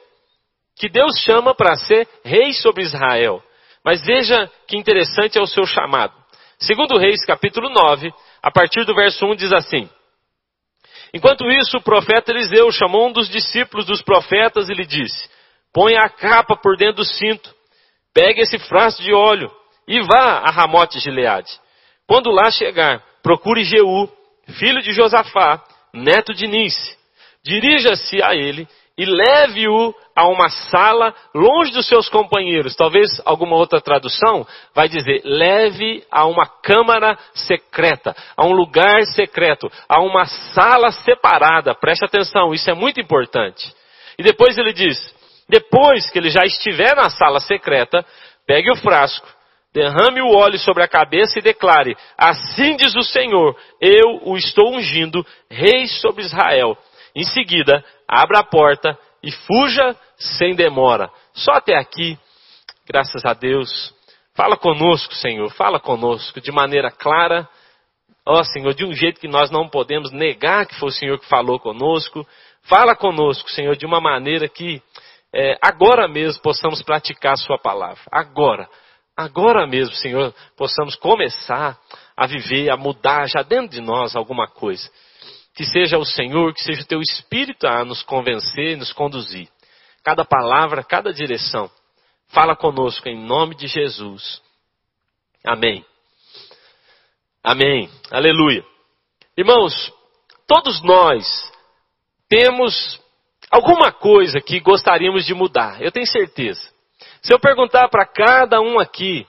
que 0.76 0.88
Deus 0.88 1.18
chama 1.20 1.54
para 1.54 1.76
ser 1.76 2.06
rei 2.24 2.52
sobre 2.52 2.82
Israel. 2.82 3.42
Mas 3.84 4.04
veja 4.04 4.50
que 4.66 4.76
interessante 4.76 5.38
é 5.38 5.40
o 5.40 5.46
seu 5.46 5.64
chamado. 5.64 6.14
Segundo 6.58 6.98
Reis, 6.98 7.24
capítulo 7.24 7.70
9, 7.70 8.12
a 8.42 8.50
partir 8.50 8.84
do 8.84 8.94
verso 8.94 9.24
1 9.24 9.36
diz 9.36 9.52
assim: 9.52 9.88
Enquanto 11.14 11.48
isso, 11.48 11.78
o 11.78 11.82
profeta 11.82 12.30
Eliseu 12.30 12.70
chamou 12.70 13.08
um 13.08 13.12
dos 13.12 13.28
discípulos 13.28 13.86
dos 13.86 14.02
profetas 14.02 14.68
e 14.68 14.74
lhe 14.74 14.84
disse: 14.84 15.29
Põe 15.72 15.96
a 15.96 16.08
capa 16.08 16.56
por 16.56 16.76
dentro 16.76 16.96
do 16.96 17.04
cinto, 17.04 17.54
pegue 18.12 18.40
esse 18.40 18.58
frasco 18.58 19.02
de 19.02 19.12
óleo 19.12 19.50
e 19.86 20.00
vá 20.00 20.42
a 20.44 20.50
Ramote 20.50 20.98
Gileade. 20.98 21.50
Quando 22.06 22.30
lá 22.30 22.50
chegar, 22.50 23.02
procure 23.22 23.62
Jeú, 23.62 24.08
filho 24.58 24.82
de 24.82 24.92
Josafá, 24.92 25.62
neto 25.94 26.34
de 26.34 26.46
Nice. 26.46 26.98
Dirija-se 27.44 28.22
a 28.22 28.34
ele 28.34 28.68
e 28.98 29.06
leve-o 29.06 29.94
a 30.14 30.28
uma 30.28 30.50
sala 30.50 31.14
longe 31.34 31.72
dos 31.72 31.86
seus 31.86 32.08
companheiros. 32.08 32.76
Talvez 32.76 33.08
alguma 33.24 33.56
outra 33.56 33.80
tradução 33.80 34.46
vai 34.74 34.88
dizer: 34.88 35.22
leve 35.24 36.04
a 36.10 36.26
uma 36.26 36.46
câmara 36.46 37.16
secreta, 37.32 38.14
a 38.36 38.44
um 38.44 38.52
lugar 38.52 39.02
secreto, 39.06 39.70
a 39.88 40.02
uma 40.02 40.26
sala 40.26 40.90
separada. 40.90 41.74
Preste 41.74 42.04
atenção, 42.04 42.52
isso 42.52 42.70
é 42.70 42.74
muito 42.74 43.00
importante. 43.00 43.72
E 44.18 44.22
depois 44.22 44.58
ele 44.58 44.74
diz: 44.74 44.98
depois 45.50 46.08
que 46.10 46.18
ele 46.18 46.30
já 46.30 46.44
estiver 46.44 46.94
na 46.94 47.10
sala 47.10 47.40
secreta, 47.40 48.06
pegue 48.46 48.70
o 48.70 48.76
frasco, 48.76 49.26
derrame 49.74 50.22
o 50.22 50.34
óleo 50.34 50.58
sobre 50.58 50.82
a 50.82 50.88
cabeça 50.88 51.38
e 51.38 51.42
declare: 51.42 51.96
Assim 52.16 52.76
diz 52.76 52.94
o 52.94 53.02
Senhor, 53.02 53.56
eu 53.80 54.20
o 54.22 54.36
estou 54.36 54.74
ungindo, 54.74 55.26
rei 55.50 55.88
sobre 55.88 56.22
Israel. 56.22 56.78
Em 57.14 57.24
seguida, 57.24 57.84
abra 58.06 58.38
a 58.38 58.44
porta 58.44 58.96
e 59.22 59.32
fuja 59.32 59.96
sem 60.16 60.54
demora. 60.54 61.10
Só 61.34 61.52
até 61.52 61.76
aqui, 61.76 62.16
graças 62.86 63.24
a 63.24 63.34
Deus. 63.34 63.92
Fala 64.34 64.56
conosco, 64.56 65.14
Senhor, 65.14 65.50
fala 65.50 65.80
conosco 65.80 66.40
de 66.40 66.52
maneira 66.52 66.90
clara. 66.90 67.48
Ó 68.24 68.44
Senhor, 68.44 68.72
de 68.74 68.84
um 68.84 68.92
jeito 68.92 69.20
que 69.20 69.26
nós 69.26 69.50
não 69.50 69.68
podemos 69.68 70.12
negar 70.12 70.64
que 70.66 70.76
foi 70.76 70.88
o 70.88 70.92
Senhor 70.92 71.18
que 71.18 71.26
falou 71.26 71.58
conosco. 71.58 72.24
Fala 72.62 72.94
conosco, 72.94 73.50
Senhor, 73.50 73.74
de 73.76 73.84
uma 73.84 74.00
maneira 74.00 74.48
que 74.48 74.80
é, 75.34 75.56
agora 75.62 76.08
mesmo 76.08 76.42
possamos 76.42 76.82
praticar 76.82 77.36
Sua 77.36 77.58
palavra. 77.58 78.02
Agora. 78.10 78.68
Agora 79.16 79.66
mesmo, 79.66 79.94
Senhor, 79.94 80.34
possamos 80.56 80.96
começar 80.96 81.78
a 82.16 82.26
viver, 82.26 82.70
a 82.70 82.76
mudar 82.76 83.28
já 83.28 83.42
dentro 83.42 83.68
de 83.68 83.80
nós 83.80 84.16
alguma 84.16 84.48
coisa. 84.48 84.90
Que 85.54 85.64
seja 85.64 85.98
o 85.98 86.04
Senhor, 86.04 86.54
que 86.54 86.62
seja 86.62 86.82
o 86.82 86.86
teu 86.86 87.00
Espírito 87.02 87.66
a 87.66 87.84
nos 87.84 88.02
convencer, 88.02 88.78
nos 88.78 88.92
conduzir. 88.92 89.48
Cada 90.02 90.24
palavra, 90.24 90.82
cada 90.82 91.12
direção. 91.12 91.70
Fala 92.28 92.56
conosco 92.56 93.08
em 93.08 93.18
nome 93.18 93.54
de 93.54 93.66
Jesus. 93.66 94.40
Amém. 95.46 95.84
Amém. 97.42 97.90
Aleluia. 98.10 98.64
Irmãos, 99.36 99.92
todos 100.46 100.82
nós 100.82 101.52
temos 102.28 103.00
alguma 103.50 103.92
coisa 103.92 104.40
que 104.40 104.60
gostaríamos 104.60 105.26
de 105.26 105.34
mudar. 105.34 105.82
Eu 105.82 105.90
tenho 105.90 106.06
certeza. 106.06 106.60
Se 107.22 107.32
eu 107.34 107.40
perguntar 107.40 107.88
para 107.88 108.06
cada 108.06 108.60
um 108.60 108.78
aqui, 108.78 109.26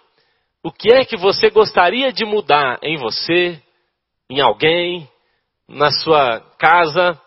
o 0.63 0.71
que 0.71 0.93
é 0.93 1.03
que 1.03 1.17
você 1.17 1.49
gostaria 1.49 2.13
de 2.13 2.23
mudar 2.23 2.77
em 2.83 2.97
você, 2.97 3.61
em 4.29 4.39
alguém, 4.39 5.09
na 5.67 5.89
sua 5.89 6.39
casa, 6.59 7.19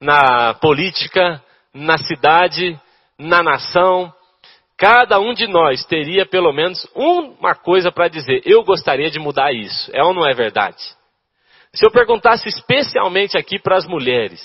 na 0.00 0.54
política, 0.54 1.42
na 1.74 1.98
cidade, 1.98 2.78
na 3.18 3.42
nação. 3.42 4.12
Cada 4.76 5.20
um 5.20 5.34
de 5.34 5.46
nós 5.46 5.84
teria 5.84 6.24
pelo 6.24 6.52
menos 6.52 6.88
uma 6.94 7.54
coisa 7.54 7.92
para 7.92 8.08
dizer: 8.08 8.40
eu 8.44 8.64
gostaria 8.64 9.10
de 9.10 9.18
mudar 9.18 9.52
isso. 9.52 9.90
É 9.92 10.02
ou 10.02 10.14
não 10.14 10.26
é 10.26 10.32
verdade? 10.32 10.82
Se 11.74 11.84
eu 11.84 11.90
perguntasse 11.90 12.48
especialmente 12.48 13.36
aqui 13.36 13.58
para 13.58 13.76
as 13.76 13.86
mulheres, 13.86 14.40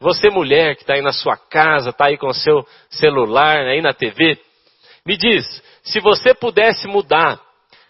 você 0.00 0.28
mulher 0.30 0.76
que 0.76 0.82
está 0.82 0.94
aí 0.94 1.02
na 1.02 1.12
sua 1.12 1.36
casa, 1.36 1.90
está 1.90 2.06
aí 2.06 2.18
com 2.18 2.28
o 2.28 2.34
seu 2.34 2.66
celular, 2.90 3.58
aí 3.66 3.80
na 3.80 3.94
TV, 3.94 4.38
me 5.06 5.16
diz, 5.16 5.44
se 5.82 6.00
você 6.00 6.34
pudesse 6.34 6.86
mudar 6.86 7.40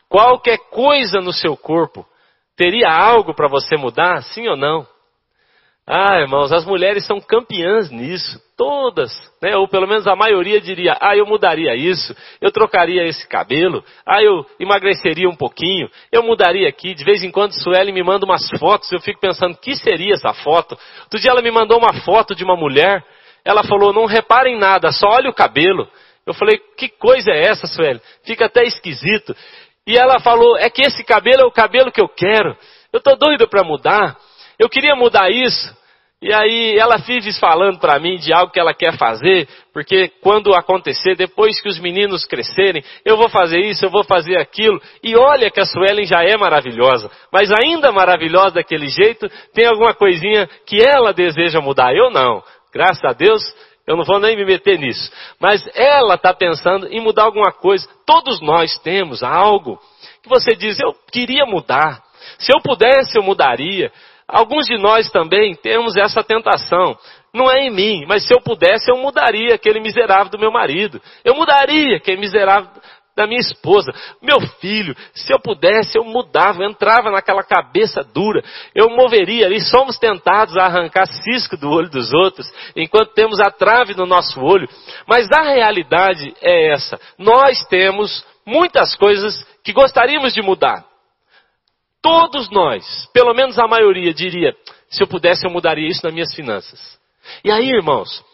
qualquer 0.09 0.59
coisa 0.71 1.21
no 1.21 1.33
seu 1.33 1.57
corpo, 1.57 2.07
Teria 2.57 2.91
algo 2.91 3.35
para 3.35 3.49
você 3.49 3.77
mudar? 3.77 4.23
Sim 4.23 4.49
ou 4.49 4.57
não? 4.57 4.87
Ah, 5.89 6.19
irmãos, 6.19 6.53
as 6.53 6.65
mulheres 6.65 7.07
são 7.07 7.21
campeãs 7.21 7.93
nisso, 7.93 8.43
todas, 8.57 9.13
né? 9.41 9.57
Ou 9.57 9.69
pelo 9.69 9.87
menos 9.87 10.05
a 10.09 10.17
maioria 10.17 10.61
diria: 10.61 10.97
ah, 11.01 11.17
eu 11.17 11.25
mudaria 11.25 11.77
isso, 11.77 12.13
eu 12.41 12.51
trocaria 12.51 13.05
esse 13.05 13.29
cabelo, 13.29 13.85
ah, 14.05 14.21
eu 14.21 14.45
emagreceria 14.59 15.29
um 15.29 15.37
pouquinho, 15.37 15.89
eu 16.11 16.25
mudaria 16.25 16.69
aqui. 16.69 16.93
De 16.93 17.05
vez 17.05 17.23
em 17.23 17.31
quando, 17.31 17.53
Sueli 17.53 17.93
me 17.93 18.03
manda 18.03 18.27
umas 18.27 18.51
fotos, 18.59 18.91
eu 18.91 19.01
fico 19.01 19.21
pensando: 19.21 19.57
que 19.59 19.77
seria 19.77 20.15
essa 20.15 20.33
foto? 20.35 20.77
Outro 21.05 21.21
dia 21.21 21.31
ela 21.31 21.41
me 21.41 21.53
mandou 21.53 21.79
uma 21.79 21.93
foto 22.01 22.35
de 22.35 22.43
uma 22.43 22.57
mulher, 22.57 23.05
ela 23.45 23.63
falou: 23.63 23.93
não 23.93 24.07
reparem 24.07 24.59
nada, 24.59 24.91
só 24.91 25.07
olhe 25.07 25.29
o 25.29 25.35
cabelo. 25.35 25.89
Eu 26.27 26.35
falei: 26.35 26.59
que 26.77 26.89
coisa 26.89 27.31
é 27.31 27.43
essa, 27.43 27.69
Sueli? 27.69 28.01
Fica 28.25 28.47
até 28.47 28.65
esquisito. 28.65 29.37
E 29.87 29.97
ela 29.97 30.19
falou: 30.19 30.59
é 30.59 30.69
que 30.69 30.83
esse 30.83 31.05
cabelo 31.05 31.43
é 31.43 31.47
o 31.47 31.53
cabelo 31.53 31.93
que 31.93 32.03
eu 32.03 32.09
quero. 32.09 32.57
Eu 32.93 32.99
estou 32.99 33.17
doido 33.17 33.47
para 33.47 33.63
mudar. 33.63 34.19
Eu 34.59 34.69
queria 34.69 34.95
mudar 34.95 35.31
isso. 35.31 35.77
E 36.23 36.33
aí 36.33 36.77
ela 36.79 36.97
vive 36.97 37.31
falando 37.39 37.79
para 37.79 37.99
mim 37.99 38.17
de 38.17 38.33
algo 38.33 38.51
que 38.51 38.59
ela 38.59 38.73
quer 38.73 38.97
fazer, 38.97 39.47
porque 39.73 40.09
quando 40.23 40.55
acontecer, 40.55 41.15
depois 41.15 41.61
que 41.61 41.69
os 41.69 41.79
meninos 41.79 42.25
crescerem, 42.25 42.83
eu 43.05 43.19
vou 43.19 43.29
fazer 43.29 43.61
isso, 43.61 43.85
eu 43.85 43.91
vou 43.91 44.03
fazer 44.03 44.39
aquilo. 44.39 44.81
E 45.03 45.15
olha 45.15 45.51
que 45.51 45.61
a 45.61 45.67
Suelen 45.67 46.07
já 46.07 46.25
é 46.25 46.35
maravilhosa, 46.39 47.11
mas 47.31 47.53
ainda 47.53 47.93
maravilhosa 47.93 48.53
daquele 48.53 48.89
jeito, 48.89 49.29
tem 49.53 49.67
alguma 49.67 49.93
coisinha 49.93 50.49
que 50.67 50.83
ela 50.83 51.13
deseja 51.13 51.61
mudar. 51.61 51.95
Eu 51.95 52.11
não. 52.11 52.43
Graças 52.73 53.05
a 53.05 53.13
Deus, 53.13 53.43
eu 53.87 53.95
não 53.95 54.05
vou 54.05 54.19
nem 54.19 54.37
me 54.37 54.45
meter 54.47 54.79
nisso. 54.79 55.13
Mas 55.39 55.63
ela 55.75 56.15
está 56.15 56.33
pensando 56.33 56.89
em 56.89 57.01
mudar 57.01 57.25
alguma 57.25 57.53
coisa. 57.53 57.87
Todos 58.07 58.41
nós 58.41 58.79
temos 58.79 59.23
algo 59.23 59.79
que 60.23 60.29
você 60.31 60.57
diz, 60.57 60.81
eu 60.81 60.95
queria 61.13 61.45
mudar. 61.45 62.03
Se 62.39 62.53
eu 62.53 62.61
pudesse, 62.61 63.17
eu 63.17 63.23
mudaria. 63.23 63.93
Alguns 64.29 64.67
de 64.67 64.77
nós 64.77 65.11
também 65.11 65.55
temos 65.55 65.97
essa 65.97 66.23
tentação. 66.23 66.99
Não 67.33 67.51
é 67.51 67.67
em 67.67 67.71
mim, 67.71 68.05
mas 68.09 68.27
se 68.27 68.35
eu 68.35 68.41
pudesse, 68.41 68.91
eu 68.91 68.97
mudaria 68.97 69.55
aquele 69.55 69.79
miserável 69.79 70.31
do 70.31 70.39
meu 70.39 70.51
marido. 70.51 71.01
Eu 71.25 71.35
mudaria 71.35 71.97
aquele 71.97 72.21
miserável 72.21 72.69
da 73.17 73.27
minha 73.27 73.41
esposa, 73.41 73.93
meu 74.21 74.39
filho, 74.61 74.95
se 75.15 75.33
eu 75.33 75.41
pudesse, 75.41 75.97
eu 75.97 76.05
mudava, 76.05 76.63
eu 76.63 76.69
entrava 76.69 77.11
naquela 77.11 77.43
cabeça 77.43 78.05
dura, 78.05 78.45
eu 78.75 78.91
moveria 78.91 79.47
ali, 79.47 79.59
somos 79.59 79.99
tentados 79.99 80.55
a 80.59 80.67
arrancar 80.67 81.07
cisco 81.07 81.57
do 81.57 81.71
olho 81.71 81.89
dos 81.89 82.13
outros, 82.13 82.47
enquanto 82.77 83.15
temos 83.15 83.41
a 83.41 83.51
trave 83.51 83.95
no 83.95 84.05
nosso 84.05 84.39
olho, 84.39 84.69
mas 85.09 85.27
a 85.33 85.41
realidade 85.45 86.35
é 86.43 86.75
essa, 86.75 87.01
nós 87.19 87.67
temos 87.69 88.23
muitas 88.45 88.95
coisas 88.95 89.43
que 89.65 89.73
gostaríamos 89.73 90.35
de 90.35 90.43
mudar. 90.43 90.85
Todos 92.07 92.49
nós, 92.51 93.11
pelo 93.13 93.35
menos 93.35 93.59
a 93.59 93.67
maioria, 93.67 94.15
diria, 94.15 94.55
se 94.89 95.03
eu 95.03 95.09
pudesse 95.09 95.45
eu 95.45 95.51
mudaria 95.51 95.89
isso 95.89 96.05
nas 96.05 96.15
minhas 96.15 96.33
finanças. 96.33 96.81
E 97.43 97.51
aí, 97.51 97.69
irmãos, 97.69 98.25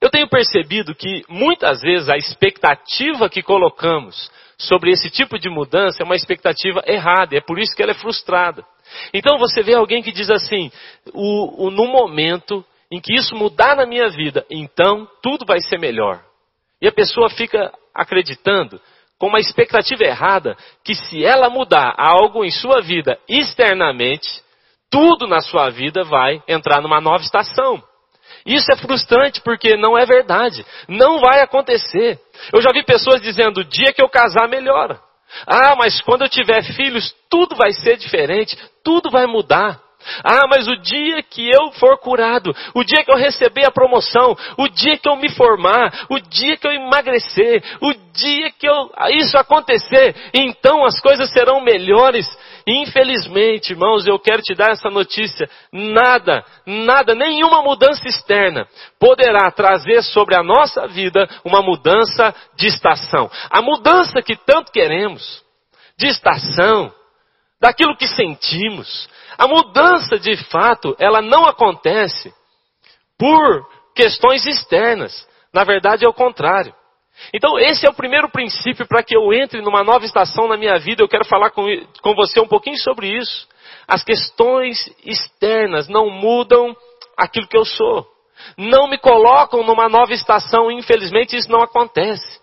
eu 0.00 0.10
tenho 0.10 0.28
percebido 0.28 0.96
que 0.96 1.24
muitas 1.28 1.80
vezes 1.80 2.08
a 2.08 2.16
expectativa 2.16 3.30
que 3.30 3.40
colocamos 3.40 4.28
sobre 4.58 4.90
esse 4.90 5.08
tipo 5.10 5.38
de 5.38 5.48
mudança 5.48 6.02
é 6.02 6.04
uma 6.04 6.16
expectativa 6.16 6.82
errada, 6.88 7.36
é 7.36 7.40
por 7.40 7.60
isso 7.60 7.72
que 7.76 7.84
ela 7.84 7.92
é 7.92 7.94
frustrada. 7.94 8.64
Então 9.14 9.38
você 9.38 9.62
vê 9.62 9.74
alguém 9.74 10.02
que 10.02 10.10
diz 10.10 10.28
assim: 10.28 10.68
o, 11.14 11.66
o, 11.66 11.70
no 11.70 11.86
momento 11.86 12.64
em 12.90 13.00
que 13.00 13.14
isso 13.14 13.36
mudar 13.36 13.76
na 13.76 13.86
minha 13.86 14.08
vida, 14.08 14.44
então 14.50 15.08
tudo 15.22 15.46
vai 15.46 15.60
ser 15.60 15.78
melhor. 15.78 16.20
E 16.82 16.88
a 16.88 16.92
pessoa 16.92 17.30
fica 17.30 17.72
acreditando 17.94 18.80
com 19.18 19.28
uma 19.28 19.40
expectativa 19.40 20.04
errada 20.04 20.56
que 20.84 20.94
se 20.94 21.24
ela 21.24 21.50
mudar 21.50 21.94
algo 21.96 22.44
em 22.44 22.50
sua 22.50 22.80
vida 22.80 23.18
externamente, 23.28 24.42
tudo 24.90 25.26
na 25.26 25.40
sua 25.40 25.70
vida 25.70 26.04
vai 26.04 26.42
entrar 26.46 26.80
numa 26.80 27.00
nova 27.00 27.22
estação. 27.22 27.82
Isso 28.46 28.72
é 28.72 28.76
frustrante 28.76 29.40
porque 29.42 29.76
não 29.76 29.98
é 29.98 30.06
verdade. 30.06 30.64
Não 30.88 31.18
vai 31.18 31.40
acontecer. 31.40 32.18
Eu 32.52 32.62
já 32.62 32.70
vi 32.72 32.82
pessoas 32.84 33.20
dizendo: 33.20 33.58
o 33.60 33.64
dia 33.64 33.92
que 33.92 34.02
eu 34.02 34.08
casar, 34.08 34.48
melhora. 34.48 35.00
Ah, 35.46 35.74
mas 35.76 36.00
quando 36.00 36.22
eu 36.22 36.28
tiver 36.28 36.62
filhos, 36.74 37.14
tudo 37.28 37.54
vai 37.54 37.72
ser 37.72 37.96
diferente, 37.96 38.56
tudo 38.82 39.10
vai 39.10 39.26
mudar. 39.26 39.80
Ah, 40.24 40.46
mas 40.48 40.66
o 40.68 40.76
dia 40.76 41.22
que 41.22 41.48
eu 41.48 41.72
for 41.72 41.98
curado, 41.98 42.54
o 42.74 42.84
dia 42.84 43.04
que 43.04 43.10
eu 43.10 43.16
receber 43.16 43.66
a 43.66 43.70
promoção, 43.70 44.36
o 44.56 44.68
dia 44.68 44.96
que 44.96 45.08
eu 45.08 45.16
me 45.16 45.28
formar, 45.30 46.06
o 46.08 46.18
dia 46.20 46.56
que 46.56 46.66
eu 46.66 46.72
emagrecer, 46.72 47.62
o 47.80 47.92
dia 48.12 48.50
que 48.52 48.66
eu, 48.66 48.90
isso 49.10 49.36
acontecer, 49.36 50.14
então 50.32 50.84
as 50.84 51.00
coisas 51.00 51.30
serão 51.30 51.60
melhores. 51.60 52.26
Infelizmente, 52.66 53.72
irmãos, 53.72 54.06
eu 54.06 54.18
quero 54.18 54.42
te 54.42 54.54
dar 54.54 54.70
essa 54.70 54.90
notícia. 54.90 55.48
Nada, 55.72 56.44
nada, 56.66 57.14
nenhuma 57.14 57.62
mudança 57.62 58.06
externa 58.06 58.66
poderá 59.00 59.50
trazer 59.50 60.02
sobre 60.02 60.36
a 60.36 60.42
nossa 60.42 60.86
vida 60.86 61.28
uma 61.44 61.60
mudança 61.62 62.34
de 62.56 62.66
estação. 62.66 63.30
A 63.50 63.60
mudança 63.62 64.22
que 64.22 64.36
tanto 64.36 64.70
queremos, 64.70 65.42
de 65.98 66.06
estação, 66.06 66.92
daquilo 67.60 67.96
que 67.96 68.06
sentimos. 68.06 69.08
A 69.36 69.46
mudança 69.46 70.18
de 70.18 70.36
fato, 70.44 70.96
ela 70.98 71.20
não 71.20 71.46
acontece 71.46 72.32
por 73.18 73.68
questões 73.94 74.46
externas. 74.46 75.26
Na 75.52 75.64
verdade, 75.64 76.04
é 76.04 76.08
o 76.08 76.14
contrário. 76.14 76.74
Então, 77.34 77.58
esse 77.58 77.86
é 77.86 77.90
o 77.90 77.94
primeiro 77.94 78.28
princípio 78.28 78.86
para 78.86 79.02
que 79.02 79.16
eu 79.16 79.32
entre 79.32 79.60
numa 79.60 79.82
nova 79.82 80.04
estação 80.04 80.46
na 80.46 80.56
minha 80.56 80.78
vida. 80.78 81.02
Eu 81.02 81.08
quero 81.08 81.24
falar 81.24 81.50
com, 81.50 81.64
com 82.00 82.14
você 82.14 82.40
um 82.40 82.46
pouquinho 82.46 82.78
sobre 82.78 83.08
isso. 83.08 83.48
As 83.86 84.04
questões 84.04 84.78
externas 85.04 85.88
não 85.88 86.10
mudam 86.10 86.76
aquilo 87.16 87.48
que 87.48 87.56
eu 87.56 87.64
sou. 87.64 88.06
Não 88.56 88.88
me 88.88 88.98
colocam 88.98 89.64
numa 89.64 89.88
nova 89.88 90.12
estação, 90.12 90.70
infelizmente 90.70 91.36
isso 91.36 91.50
não 91.50 91.60
acontece. 91.60 92.40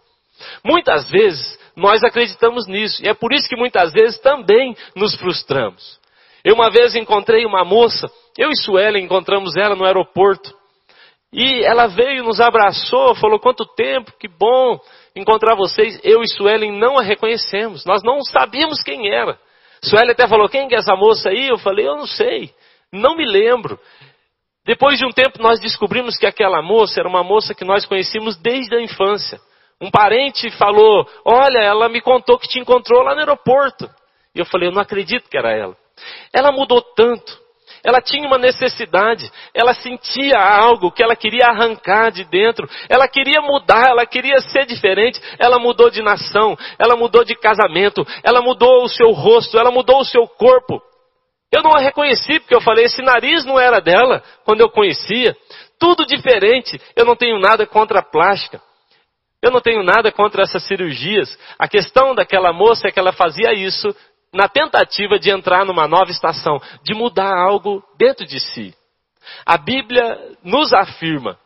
Muitas 0.64 1.10
vezes 1.10 1.58
nós 1.76 2.04
acreditamos 2.04 2.68
nisso. 2.68 3.04
E 3.04 3.08
é 3.08 3.14
por 3.14 3.34
isso 3.34 3.48
que 3.48 3.56
muitas 3.56 3.92
vezes 3.92 4.20
também 4.20 4.76
nos 4.96 5.16
frustramos. 5.16 6.00
Eu 6.44 6.56
uma 6.56 6.70
vez 6.70 6.96
encontrei 6.96 7.46
uma 7.46 7.66
moça, 7.66 8.08
eu 8.38 8.52
e 8.52 8.56
Suelen 8.56 9.04
encontramos 9.04 9.58
ela 9.58 9.76
no 9.76 9.84
aeroporto. 9.84 10.54
E 11.34 11.64
ela 11.66 11.88
veio, 11.88 12.24
nos 12.24 12.40
abraçou, 12.40 13.16
falou: 13.16 13.40
quanto 13.40 13.66
tempo, 13.66 14.14
que 14.20 14.28
bom 14.28 14.80
encontrar 15.16 15.56
vocês. 15.56 16.00
Eu 16.04 16.22
e 16.22 16.28
Suelen 16.30 16.72
não 16.72 16.98
a 16.98 17.02
reconhecemos, 17.02 17.84
nós 17.84 18.04
não 18.04 18.22
sabíamos 18.22 18.82
quem 18.84 19.12
era. 19.12 19.38
Suelen 19.84 20.12
até 20.12 20.28
falou: 20.28 20.48
quem 20.48 20.68
é 20.72 20.76
essa 20.76 20.96
moça 20.96 21.30
aí? 21.30 21.48
Eu 21.48 21.58
falei: 21.58 21.88
eu 21.88 21.96
não 21.96 22.08
sei, 22.08 22.54
não 22.92 23.16
me 23.16 23.26
lembro. 23.26 23.80
Depois 24.66 24.98
de 24.98 25.06
um 25.06 25.12
tempo 25.12 25.42
nós 25.42 25.60
descobrimos 25.60 26.18
que 26.18 26.26
aquela 26.26 26.62
moça 26.62 27.00
era 27.00 27.10
uma 27.10 27.24
moça 27.24 27.54
que 27.54 27.66
nós 27.66 27.86
conhecíamos 27.86 28.38
desde 28.38 28.76
a 28.76 28.82
infância. 28.82 29.40
Um 29.82 29.92
parente 29.92 30.50
falou: 30.52 31.06
Olha, 31.26 31.60
ela 31.60 31.90
me 31.90 32.02
contou 32.02 32.40
que 32.40 32.48
te 32.48 32.60
encontrou 32.60 33.02
lá 33.04 33.14
no 33.14 33.20
aeroporto. 33.20 33.90
E 34.34 34.40
eu 34.40 34.46
falei: 34.46 34.70
Eu 34.70 34.74
não 34.74 34.82
acredito 34.82 35.30
que 35.30 35.38
era 35.38 35.52
ela. 35.52 35.76
Ela 36.34 36.52
mudou 36.52 36.82
tanto. 36.82 37.46
Ela 37.84 38.02
tinha 38.02 38.26
uma 38.28 38.40
necessidade, 38.40 39.32
ela 39.54 39.76
sentia 39.76 40.40
algo 40.40 40.92
que 40.92 41.04
ela 41.04 41.16
queria 41.16 41.46
arrancar 41.46 42.12
de 42.12 42.24
dentro, 42.24 42.68
ela 42.90 43.08
queria 43.08 43.40
mudar, 43.42 43.90
ela 43.90 44.08
queria 44.08 44.40
ser 44.40 44.66
diferente. 44.66 45.22
Ela 45.38 45.60
mudou 45.60 45.92
de 45.92 46.02
nação, 46.02 46.58
ela 46.80 46.96
mudou 46.96 47.24
de 47.24 47.36
casamento, 47.36 48.04
ela 48.24 48.42
mudou 48.42 48.84
o 48.84 48.90
seu 48.90 49.12
rosto, 49.12 49.60
ela 49.60 49.70
mudou 49.70 50.00
o 50.00 50.06
seu 50.06 50.28
corpo. 50.28 50.82
Eu 51.54 51.62
não 51.62 51.72
a 51.72 51.80
reconheci 51.80 52.40
porque 52.40 52.56
eu 52.56 52.62
falei: 52.62 52.86
esse 52.86 53.04
nariz 53.04 53.46
não 53.46 53.60
era 53.60 53.80
dela 53.80 54.24
quando 54.44 54.62
eu 54.62 54.70
conhecia. 54.70 55.36
Tudo 55.80 56.06
diferente. 56.06 56.82
Eu 56.96 57.06
não 57.06 57.16
tenho 57.16 57.40
nada 57.40 57.68
contra 57.68 58.00
a 58.00 58.04
plástica. 58.04 58.60
Eu 59.46 59.52
não 59.52 59.62
tenho 59.62 59.84
nada 59.84 60.12
contra 60.12 60.42
essas 60.42 60.64
cirurgias. 60.64 61.38
A 61.60 61.68
questão 61.68 62.16
daquela 62.16 62.52
moça 62.52 62.88
é 62.88 62.92
que 62.92 62.98
ela 62.98 63.14
fazia 63.14 63.54
isso 63.54 63.96
na 64.34 64.50
tentativa 64.50 65.20
de 65.20 65.30
entrar 65.30 65.64
numa 65.64 65.88
nova 65.88 66.10
estação, 66.10 66.60
de 66.84 66.96
mudar 66.96 67.32
algo 67.32 67.84
dentro 67.96 68.26
de 68.26 68.40
si. 68.40 68.74
A 69.46 69.56
Bíblia 69.56 70.36
nos 70.44 70.74
afirma 70.74 71.38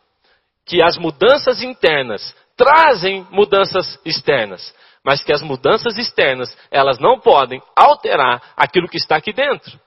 que 0.65 0.81
as 0.81 0.97
mudanças 0.97 1.61
internas 1.61 2.33
trazem 2.55 3.27
mudanças 3.31 3.99
externas, 4.05 4.73
mas 5.03 5.21
que 5.21 5.33
as 5.33 5.41
mudanças 5.41 5.97
externas, 5.97 6.57
elas 6.71 6.99
não 6.99 7.19
podem 7.19 7.61
alterar 7.75 8.41
aquilo 8.55 8.87
que 8.87 8.97
está 8.97 9.17
aqui 9.17 9.33
dentro. 9.33 9.77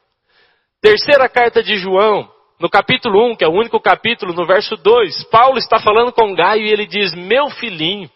Terceira 0.82 1.30
carta 1.30 1.62
de 1.62 1.76
João, 1.76 2.30
no 2.62 2.70
capítulo 2.70 3.32
1, 3.32 3.34
que 3.34 3.44
é 3.44 3.48
o 3.48 3.52
único 3.52 3.80
capítulo, 3.80 4.32
no 4.32 4.46
verso 4.46 4.76
2, 4.76 5.24
Paulo 5.24 5.58
está 5.58 5.80
falando 5.80 6.12
com 6.12 6.32
Gaio 6.32 6.64
e 6.64 6.70
ele 6.70 6.86
diz: 6.86 7.12
Meu 7.12 7.50
filhinho, 7.50 8.08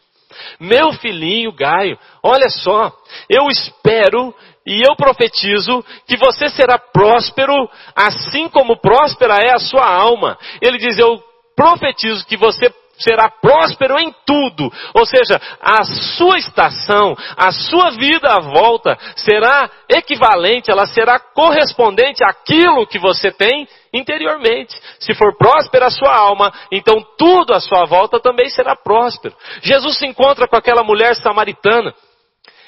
meu 0.61 0.93
filhinho 0.93 1.51
Gaio, 1.51 1.99
olha 2.23 2.49
só, 2.49 2.93
eu 3.29 3.49
espero 3.49 4.33
e 4.65 4.89
eu 4.89 4.95
profetizo 4.95 5.85
que 6.07 6.17
você 6.17 6.49
será 6.49 6.79
próspero, 6.79 7.69
assim 7.97 8.49
como 8.49 8.81
próspera 8.81 9.35
é 9.39 9.53
a 9.53 9.59
sua 9.59 9.85
alma. 9.85 10.39
Ele 10.63 10.79
diz: 10.79 10.97
Eu 10.97 11.21
profetizo 11.57 12.25
que 12.25 12.37
você 12.37 12.73
será 12.99 13.29
próspero 13.29 13.99
em 13.99 14.15
tudo. 14.25 14.73
Ou 14.95 15.07
seja, 15.07 15.41
a 15.61 15.85
sua 15.85 16.39
estação, 16.39 17.17
a 17.37 17.51
sua 17.51 17.91
vida 17.91 18.29
à 18.29 18.41
volta 18.41 18.97
será 19.17 19.71
equivalente, 19.89 20.71
ela 20.71 20.87
será 20.87 21.19
correspondente 21.19 22.25
àquilo 22.25 22.87
que 22.87 22.99
você 22.99 23.31
tem 23.31 23.69
interiormente. 23.97 24.75
Se 25.01 25.15
for 25.15 25.37
próspera 25.37 25.87
a 25.87 25.91
sua 25.91 26.15
alma, 26.15 26.53
então 26.71 26.97
tudo 27.17 27.55
à 27.55 27.61
sua 27.61 27.85
volta 27.85 28.21
também 28.21 28.49
será 28.49 28.77
próspero. 28.77 29.35
Jesus 29.63 29.99
se 29.99 30.07
encontra 30.07 30.47
com 30.47 30.57
aquela 30.57 30.83
mulher 30.83 31.15
samaritana. 31.17 31.95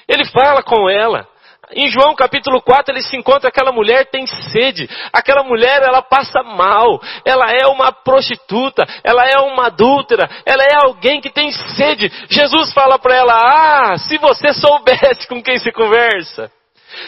Ele 0.08 0.24
fala 0.26 0.62
com 0.62 0.88
ela. 0.88 1.26
Em 1.72 1.86
João 1.88 2.14
capítulo 2.14 2.62
4 2.62 2.94
ele 2.94 3.02
se 3.02 3.14
encontra 3.14 3.48
aquela 3.50 3.70
mulher 3.70 4.06
tem 4.06 4.26
sede. 4.26 4.88
Aquela 5.12 5.42
mulher 5.42 5.82
ela 5.82 6.00
passa 6.00 6.42
mal. 6.42 6.98
Ela 7.24 7.50
é 7.50 7.66
uma 7.66 7.92
prostituta, 7.92 8.86
ela 9.04 9.26
é 9.26 9.38
uma 9.38 9.66
adúltera, 9.66 10.28
ela 10.46 10.62
é 10.62 10.74
alguém 10.82 11.20
que 11.20 11.30
tem 11.30 11.50
sede. 11.50 12.10
Jesus 12.30 12.72
fala 12.72 12.98
para 12.98 13.14
ela: 13.14 13.34
"Ah, 13.34 13.98
se 13.98 14.16
você 14.16 14.54
soubesse 14.54 15.28
com 15.28 15.42
quem 15.42 15.58
se 15.58 15.70
conversa. 15.70 16.50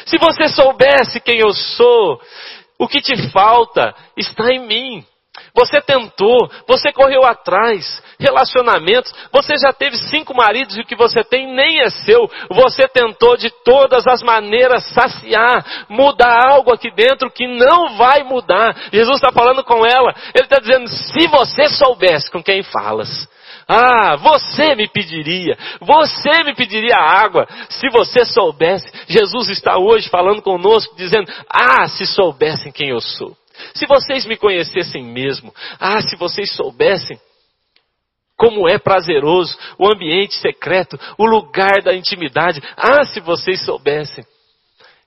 Se 0.04 0.18
você 0.18 0.48
soubesse 0.48 1.20
quem 1.20 1.38
eu 1.38 1.52
sou, 1.52 2.20
o 2.80 2.88
que 2.88 3.02
te 3.02 3.30
falta 3.30 3.94
está 4.16 4.50
em 4.50 4.66
mim. 4.66 5.04
Você 5.54 5.80
tentou, 5.80 6.50
você 6.66 6.92
correu 6.92 7.24
atrás, 7.24 8.02
relacionamentos, 8.18 9.12
você 9.32 9.56
já 9.56 9.72
teve 9.72 9.96
cinco 9.96 10.34
maridos 10.34 10.76
e 10.76 10.80
o 10.80 10.84
que 10.84 10.96
você 10.96 11.22
tem 11.22 11.46
nem 11.46 11.80
é 11.80 11.90
seu. 11.90 12.28
Você 12.50 12.88
tentou 12.88 13.36
de 13.36 13.50
todas 13.64 14.06
as 14.06 14.22
maneiras 14.22 14.84
saciar, 14.92 15.86
mudar 15.88 16.48
algo 16.48 16.72
aqui 16.72 16.90
dentro 16.94 17.30
que 17.30 17.46
não 17.46 17.96
vai 17.96 18.22
mudar. 18.22 18.74
Jesus 18.92 19.16
está 19.16 19.30
falando 19.30 19.62
com 19.62 19.84
ela, 19.86 20.14
ele 20.34 20.44
está 20.44 20.58
dizendo: 20.58 20.88
se 20.88 21.28
você 21.28 21.68
soubesse 21.68 22.30
com 22.30 22.42
quem 22.42 22.62
falas, 22.62 23.28
ah, 23.72 24.16
você 24.16 24.74
me 24.74 24.88
pediria, 24.88 25.56
você 25.80 26.42
me 26.42 26.56
pediria 26.56 26.96
água, 26.96 27.46
se 27.68 27.88
você 27.88 28.24
soubesse. 28.24 28.90
Jesus 29.06 29.48
está 29.48 29.78
hoje 29.78 30.08
falando 30.08 30.42
conosco, 30.42 30.96
dizendo: 30.96 31.32
Ah, 31.48 31.86
se 31.86 32.04
soubessem 32.04 32.72
quem 32.72 32.88
eu 32.88 33.00
sou. 33.00 33.36
Se 33.74 33.86
vocês 33.86 34.26
me 34.26 34.36
conhecessem 34.36 35.04
mesmo, 35.04 35.54
ah, 35.78 36.02
se 36.02 36.16
vocês 36.16 36.50
soubessem 36.56 37.16
como 38.36 38.68
é 38.68 38.76
prazeroso 38.76 39.56
o 39.78 39.86
ambiente 39.86 40.34
secreto, 40.34 40.98
o 41.16 41.24
lugar 41.24 41.80
da 41.84 41.94
intimidade, 41.94 42.60
ah, 42.76 43.04
se 43.04 43.20
vocês 43.20 43.64
soubessem. 43.64 44.24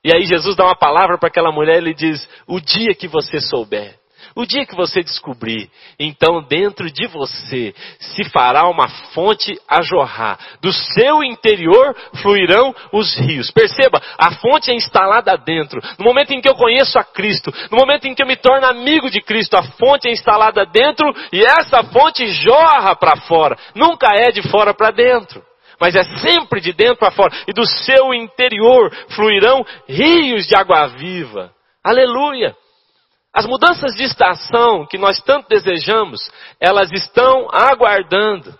E 0.06 0.15
aí 0.15 0.23
Jesus 0.23 0.56
dá 0.56 0.63
uma 0.63 0.78
palavra 0.78 1.17
para 1.17 1.28
aquela 1.28 1.52
mulher, 1.52 1.78
ele 1.78 1.93
diz: 1.93 2.30
o 2.47 2.62
dia 2.62 2.95
que 2.95 3.10
você 3.10 3.41
souber, 3.41 3.99
o 4.35 4.45
dia 4.45 4.65
que 4.65 4.75
você 4.75 5.01
descobrir, 5.01 5.69
então 5.99 6.41
dentro 6.43 6.91
de 6.91 7.07
você 7.07 7.73
se 7.99 8.23
fará 8.25 8.67
uma 8.67 8.87
fonte 9.13 9.59
a 9.67 9.81
jorrar. 9.81 10.39
Do 10.61 10.71
seu 10.71 11.23
interior 11.23 11.95
fluirão 12.21 12.73
os 12.91 13.15
rios. 13.15 13.51
Perceba, 13.51 14.01
a 14.17 14.31
fonte 14.35 14.71
é 14.71 14.75
instalada 14.75 15.37
dentro. 15.37 15.81
No 15.97 16.05
momento 16.05 16.31
em 16.31 16.41
que 16.41 16.49
eu 16.49 16.55
conheço 16.55 16.97
a 16.97 17.03
Cristo, 17.03 17.53
no 17.71 17.77
momento 17.77 18.05
em 18.05 18.15
que 18.15 18.23
eu 18.23 18.27
me 18.27 18.35
torno 18.35 18.65
amigo 18.65 19.09
de 19.09 19.21
Cristo, 19.21 19.55
a 19.55 19.63
fonte 19.63 20.07
é 20.07 20.11
instalada 20.11 20.65
dentro 20.65 21.05
e 21.31 21.43
essa 21.43 21.83
fonte 21.83 22.25
jorra 22.27 22.95
para 22.95 23.17
fora. 23.21 23.57
Nunca 23.75 24.07
é 24.15 24.31
de 24.31 24.41
fora 24.49 24.73
para 24.73 24.91
dentro 24.91 25.43
mas 25.79 25.95
é 25.95 26.03
sempre 26.19 26.61
de 26.61 26.71
dentro 26.71 26.95
para 26.95 27.11
fora. 27.11 27.33
E 27.45 27.51
do 27.51 27.65
seu 27.65 28.13
interior 28.13 28.89
fluirão 29.09 29.65
rios 29.85 30.47
de 30.47 30.55
água 30.55 30.87
viva. 30.87 31.51
Aleluia! 31.83 32.55
As 33.33 33.47
mudanças 33.47 33.95
de 33.95 34.03
estação 34.03 34.85
que 34.85 34.97
nós 34.97 35.19
tanto 35.21 35.49
desejamos, 35.49 36.29
elas 36.59 36.91
estão 36.91 37.47
aguardando 37.51 38.57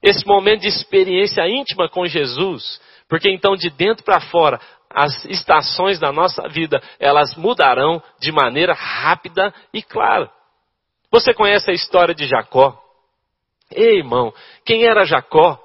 esse 0.00 0.24
momento 0.26 0.60
de 0.60 0.68
experiência 0.68 1.48
íntima 1.48 1.88
com 1.88 2.06
Jesus, 2.06 2.80
porque 3.08 3.28
então 3.28 3.56
de 3.56 3.70
dentro 3.70 4.04
para 4.04 4.20
fora, 4.20 4.60
as 4.88 5.24
estações 5.24 5.98
da 5.98 6.12
nossa 6.12 6.46
vida, 6.48 6.80
elas 7.00 7.34
mudarão 7.34 8.00
de 8.20 8.30
maneira 8.30 8.72
rápida 8.72 9.52
e 9.72 9.82
clara. 9.82 10.30
Você 11.10 11.34
conhece 11.34 11.70
a 11.70 11.74
história 11.74 12.14
de 12.14 12.26
Jacó? 12.26 12.80
Ei, 13.70 13.98
irmão, 13.98 14.32
quem 14.64 14.84
era 14.84 15.04
Jacó? 15.04 15.58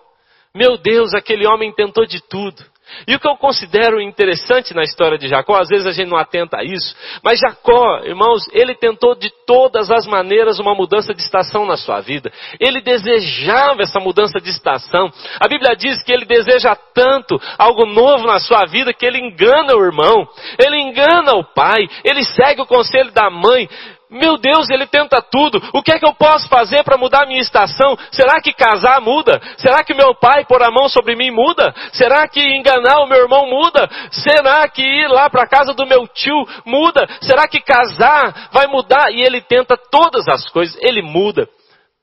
Meu 0.56 0.78
Deus, 0.78 1.14
aquele 1.14 1.46
homem 1.46 1.72
tentou 1.72 2.06
de 2.08 2.20
tudo. 2.28 2.64
E 3.08 3.16
o 3.16 3.20
que 3.20 3.28
eu 3.28 3.36
considero 3.36 4.02
interessante 4.02 4.74
na 4.74 4.84
história 4.84 5.18
de 5.18 5.28
Jacó, 5.28 5.56
às 5.60 5.70
vezes 5.70 5.88
a 5.88 5.92
gente 5.92 6.10
não 6.10 6.18
atenta 6.18 6.58
a 6.58 6.64
isso, 6.64 6.96
mas 7.24 7.40
Jacó, 7.40 8.02
irmãos, 8.04 8.44
ele 8.52 8.76
tentou 8.76 9.16
de 9.16 9.32
todas 9.46 9.92
as 9.92 10.06
maneiras 10.06 10.60
uma 10.60 10.76
mudança 10.76 11.14
de 11.14 11.22
estação 11.22 11.66
na 11.66 11.78
sua 11.78 12.02
vida. 12.02 12.32
Ele 12.60 12.82
desejava 12.82 13.82
essa 13.82 14.00
mudança 14.00 14.40
de 14.40 14.50
estação. 14.50 15.12
A 15.40 15.48
Bíblia 15.48 15.76
diz 15.76 16.04
que 16.04 16.12
ele 16.12 16.26
deseja 16.26 16.76
tanto 16.94 17.40
algo 17.58 17.86
novo 17.86 18.26
na 18.26 18.40
sua 18.40 18.66
vida 18.66 18.94
que 18.94 19.06
ele 19.06 19.20
engana 19.20 19.76
o 19.76 19.84
irmão, 19.84 20.28
ele 20.58 20.78
engana 20.78 21.34
o 21.34 21.44
pai, 21.44 21.88
ele 22.04 22.24
segue 22.24 22.62
o 22.62 22.68
conselho 22.68 23.12
da 23.12 23.30
mãe. 23.30 23.68
Meu 24.10 24.38
Deus, 24.38 24.70
ele 24.72 24.88
tenta 24.88 25.22
tudo. 25.22 25.62
O 25.72 25.84
que 25.84 25.92
é 25.92 26.00
que 26.00 26.06
eu 26.06 26.14
posso 26.16 26.50
fazer 26.50 26.84
para 26.84 26.98
mudar 26.98 27.24
a 27.24 27.26
minha 27.28 27.40
estação? 27.40 27.96
Será 28.12 28.42
que 28.42 28.52
casar 28.52 29.00
muda? 29.00 29.40
Será 29.58 29.84
que 29.84 29.94
meu 29.94 30.16
pai 30.16 30.46
pôr 30.46 30.64
a 30.64 30.72
mão 30.72 30.90
sobre 30.90 31.16
mim 31.16 31.30
muda? 31.30 31.72
Será 31.94 32.28
que 32.28 32.42
enganar 32.42 33.02
o 33.02 33.08
meu 33.08 33.20
irmão 33.20 33.48
muda? 33.48 33.88
Será 34.10 34.68
que 34.68 34.82
ir 34.82 35.08
lá 35.10 35.30
para 35.30 35.44
a 35.44 35.48
casa 35.48 35.76
do 35.76 35.86
meu 35.86 36.08
tio 36.08 36.36
muda? 36.66 37.08
Será 37.22 37.48
que 37.48 37.62
casar 37.62 38.50
vai 38.52 38.66
mudar? 38.66 39.12
E 39.12 39.22
ele 39.22 39.42
tenta 39.42 39.78
todas 39.78 40.28
as 40.28 40.50
coisas. 40.50 40.76
Ele 40.82 41.04
muda. 41.04 41.48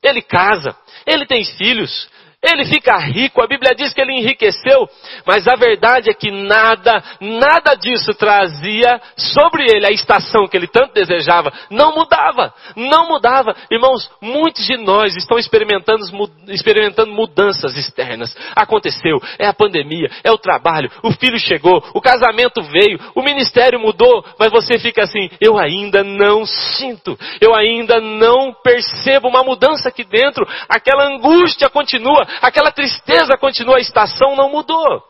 Ele 0.01 0.23
casa. 0.23 0.77
Ele 1.05 1.27
tem 1.27 1.45
filhos. 1.45 2.09
Ele 2.43 2.65
fica 2.67 2.97
rico, 2.99 3.43
a 3.43 3.47
Bíblia 3.47 3.75
diz 3.75 3.93
que 3.93 4.01
ele 4.01 4.13
enriqueceu, 4.13 4.89
mas 5.27 5.49
a 5.49 5.57
verdade 5.57 6.11
é 6.11 6.15
que 6.15 6.31
nada, 6.31 7.03
nada 7.21 7.75
disso 7.75 8.15
trazia 8.15 9.01
sobre 9.17 9.65
ele 9.65 9.87
a 9.87 9.91
estação 9.91 10.47
que 10.47 10.57
ele 10.57 10.69
tanto 10.69 10.93
desejava. 10.93 11.53
Não 11.71 11.95
mudava, 11.95 12.55
não 12.77 13.09
mudava. 13.09 13.57
Irmãos, 13.71 14.09
muitos 14.21 14.65
de 14.67 14.77
nós 14.77 15.17
estão 15.17 15.39
experimentando, 15.39 16.05
experimentando 16.49 17.11
mudanças 17.11 17.77
externas. 17.77 18.37
Aconteceu, 18.55 19.19
é 19.39 19.47
a 19.47 19.55
pandemia, 19.55 20.09
é 20.23 20.31
o 20.31 20.39
trabalho, 20.39 20.91
o 21.03 21.13
filho 21.13 21.39
chegou, 21.39 21.83
o 21.95 22.01
casamento 22.01 22.63
veio, 22.63 23.01
o 23.15 23.23
ministério 23.23 23.81
mudou, 23.81 24.25
mas 24.39 24.53
você 24.53 24.79
fica 24.79 25.03
assim, 25.03 25.31
eu 25.41 25.59
ainda 25.59 26.05
não 26.05 26.45
sinto, 26.45 27.19
eu 27.41 27.55
ainda 27.55 28.01
não 28.01 28.53
percebo 28.53 29.27
uma 29.27 29.43
mudança 29.43 29.89
aqui 29.89 30.05
dentro, 30.05 30.47
aquela 30.69 31.07
angústia 31.07 31.69
continua, 31.71 32.26
aquela 32.41 32.71
tristeza 32.73 33.37
continua, 33.39 33.77
a 33.77 33.81
estação 33.81 34.37
não 34.37 34.51
mudou. 34.51 35.03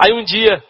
Aí 0.00 0.12
um 0.12 0.22
dia, 0.22 0.62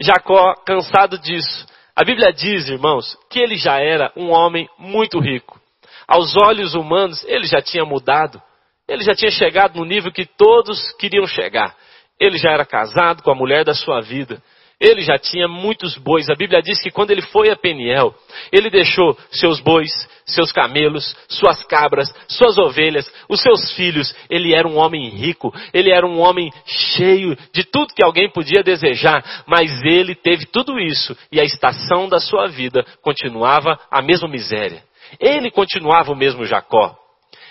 Jacó, 0.00 0.54
cansado 0.64 1.18
disso, 1.18 1.66
a 1.94 2.04
Bíblia 2.04 2.32
diz, 2.32 2.68
irmãos, 2.68 3.16
que 3.30 3.38
ele 3.38 3.56
já 3.56 3.78
era 3.78 4.10
um 4.16 4.30
homem 4.30 4.68
muito 4.78 5.20
rico. 5.20 5.60
Aos 6.08 6.34
olhos 6.36 6.74
humanos, 6.74 7.22
ele 7.24 7.44
já 7.44 7.60
tinha 7.60 7.84
mudado. 7.84 8.42
Ele 8.88 9.02
já 9.02 9.14
tinha 9.14 9.30
chegado 9.30 9.78
no 9.78 9.84
nível 9.84 10.10
que 10.10 10.26
todos 10.26 10.92
queriam 10.94 11.26
chegar. 11.26 11.76
Ele 12.18 12.38
já 12.38 12.50
era 12.50 12.64
casado 12.64 13.22
com 13.22 13.30
a 13.30 13.34
mulher 13.34 13.64
da 13.64 13.74
sua 13.74 14.00
vida. 14.00 14.42
Ele 14.82 15.02
já 15.02 15.16
tinha 15.16 15.46
muitos 15.46 15.96
bois. 15.96 16.28
A 16.28 16.34
Bíblia 16.34 16.60
diz 16.60 16.82
que 16.82 16.90
quando 16.90 17.12
ele 17.12 17.22
foi 17.22 17.48
a 17.50 17.56
Peniel, 17.56 18.12
ele 18.50 18.68
deixou 18.68 19.16
seus 19.30 19.60
bois, 19.60 19.88
seus 20.26 20.50
camelos, 20.50 21.16
suas 21.28 21.62
cabras, 21.62 22.12
suas 22.26 22.58
ovelhas, 22.58 23.08
os 23.28 23.40
seus 23.40 23.70
filhos. 23.76 24.12
Ele 24.28 24.52
era 24.52 24.66
um 24.66 24.76
homem 24.76 25.08
rico, 25.08 25.54
ele 25.72 25.92
era 25.92 26.04
um 26.04 26.18
homem 26.18 26.50
cheio 26.66 27.38
de 27.52 27.62
tudo 27.62 27.94
que 27.94 28.04
alguém 28.04 28.28
podia 28.28 28.64
desejar, 28.64 29.44
mas 29.46 29.70
ele 29.84 30.16
teve 30.16 30.46
tudo 30.46 30.80
isso 30.80 31.16
e 31.30 31.38
a 31.38 31.44
estação 31.44 32.08
da 32.08 32.18
sua 32.18 32.48
vida 32.48 32.84
continuava 33.02 33.78
a 33.88 34.02
mesma 34.02 34.26
miséria. 34.26 34.82
Ele 35.20 35.48
continuava 35.52 36.10
o 36.10 36.16
mesmo 36.16 36.44
Jacó. 36.44 36.96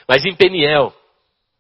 Mas 0.06 0.26
em 0.26 0.36
Peniel, 0.36 0.94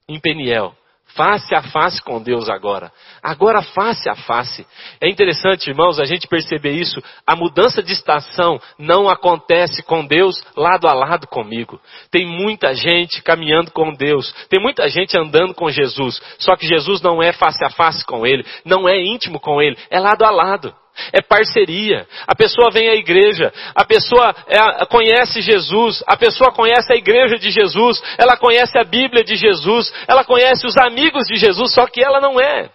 em 0.10 0.20
Peniel, 0.20 0.76
face 1.16 1.54
a 1.56 1.62
face 1.62 2.02
com 2.02 2.22
Deus 2.22 2.50
agora. 2.50 2.92
Agora 3.22 3.62
face 3.62 4.10
a 4.10 4.16
face. 4.16 4.66
É 5.00 5.10
interessante, 5.10 5.70
irmãos, 5.70 6.00
a 6.00 6.06
gente 6.06 6.28
perceber 6.28 6.74
isso. 6.74 7.02
A 7.26 7.36
mudança 7.36 7.82
de 7.82 7.94
estação 7.94 8.60
não 8.78 9.10
acontece 9.10 9.84
com 9.84 10.06
Deus 10.06 10.42
lado 10.56 10.88
a 10.88 10.94
lado 10.94 11.28
comigo. 11.28 11.80
Tem 12.10 12.26
muita 12.26 12.74
gente 12.74 13.22
caminhando 13.22 13.72
com 13.72 13.94
Deus. 13.94 14.34
Tem 14.50 14.62
muita 14.62 14.88
gente 14.90 15.18
andando 15.18 15.54
com 15.54 15.70
Jesus. 15.70 16.22
Só 16.40 16.56
que 16.56 16.68
Jesus 16.68 17.02
não 17.02 17.22
é 17.22 17.32
face 17.32 17.64
a 17.64 17.70
face 17.70 18.06
com 18.06 18.26
Ele. 18.26 18.46
Não 18.66 18.88
é 18.88 19.00
íntimo 19.00 19.40
com 19.40 19.62
Ele. 19.62 19.78
É 19.90 20.00
lado 20.00 20.24
a 20.24 20.32
lado 20.32 20.81
é 21.14 21.22
parceria. 21.22 22.08
A 22.28 22.36
pessoa 22.36 22.70
vem 22.72 22.90
à 22.90 22.96
igreja, 22.96 23.52
a 23.76 23.86
pessoa 23.86 24.36
é, 24.48 24.86
conhece 24.86 25.42
Jesus, 25.42 26.04
a 26.08 26.18
pessoa 26.18 26.52
conhece 26.52 26.92
a 26.92 26.96
igreja 26.96 27.38
de 27.38 27.50
Jesus, 27.50 28.02
ela 28.18 28.38
conhece 28.38 28.78
a 28.78 28.84
Bíblia 28.84 29.24
de 29.24 29.36
Jesus, 29.36 29.94
ela 30.08 30.24
conhece 30.24 30.66
os 30.66 30.78
amigos 30.78 31.24
de 31.28 31.36
Jesus, 31.36 31.74
só 31.74 31.88
que 31.88 32.04
ela 32.04 32.20
não 32.20 32.40
é. 32.40 32.70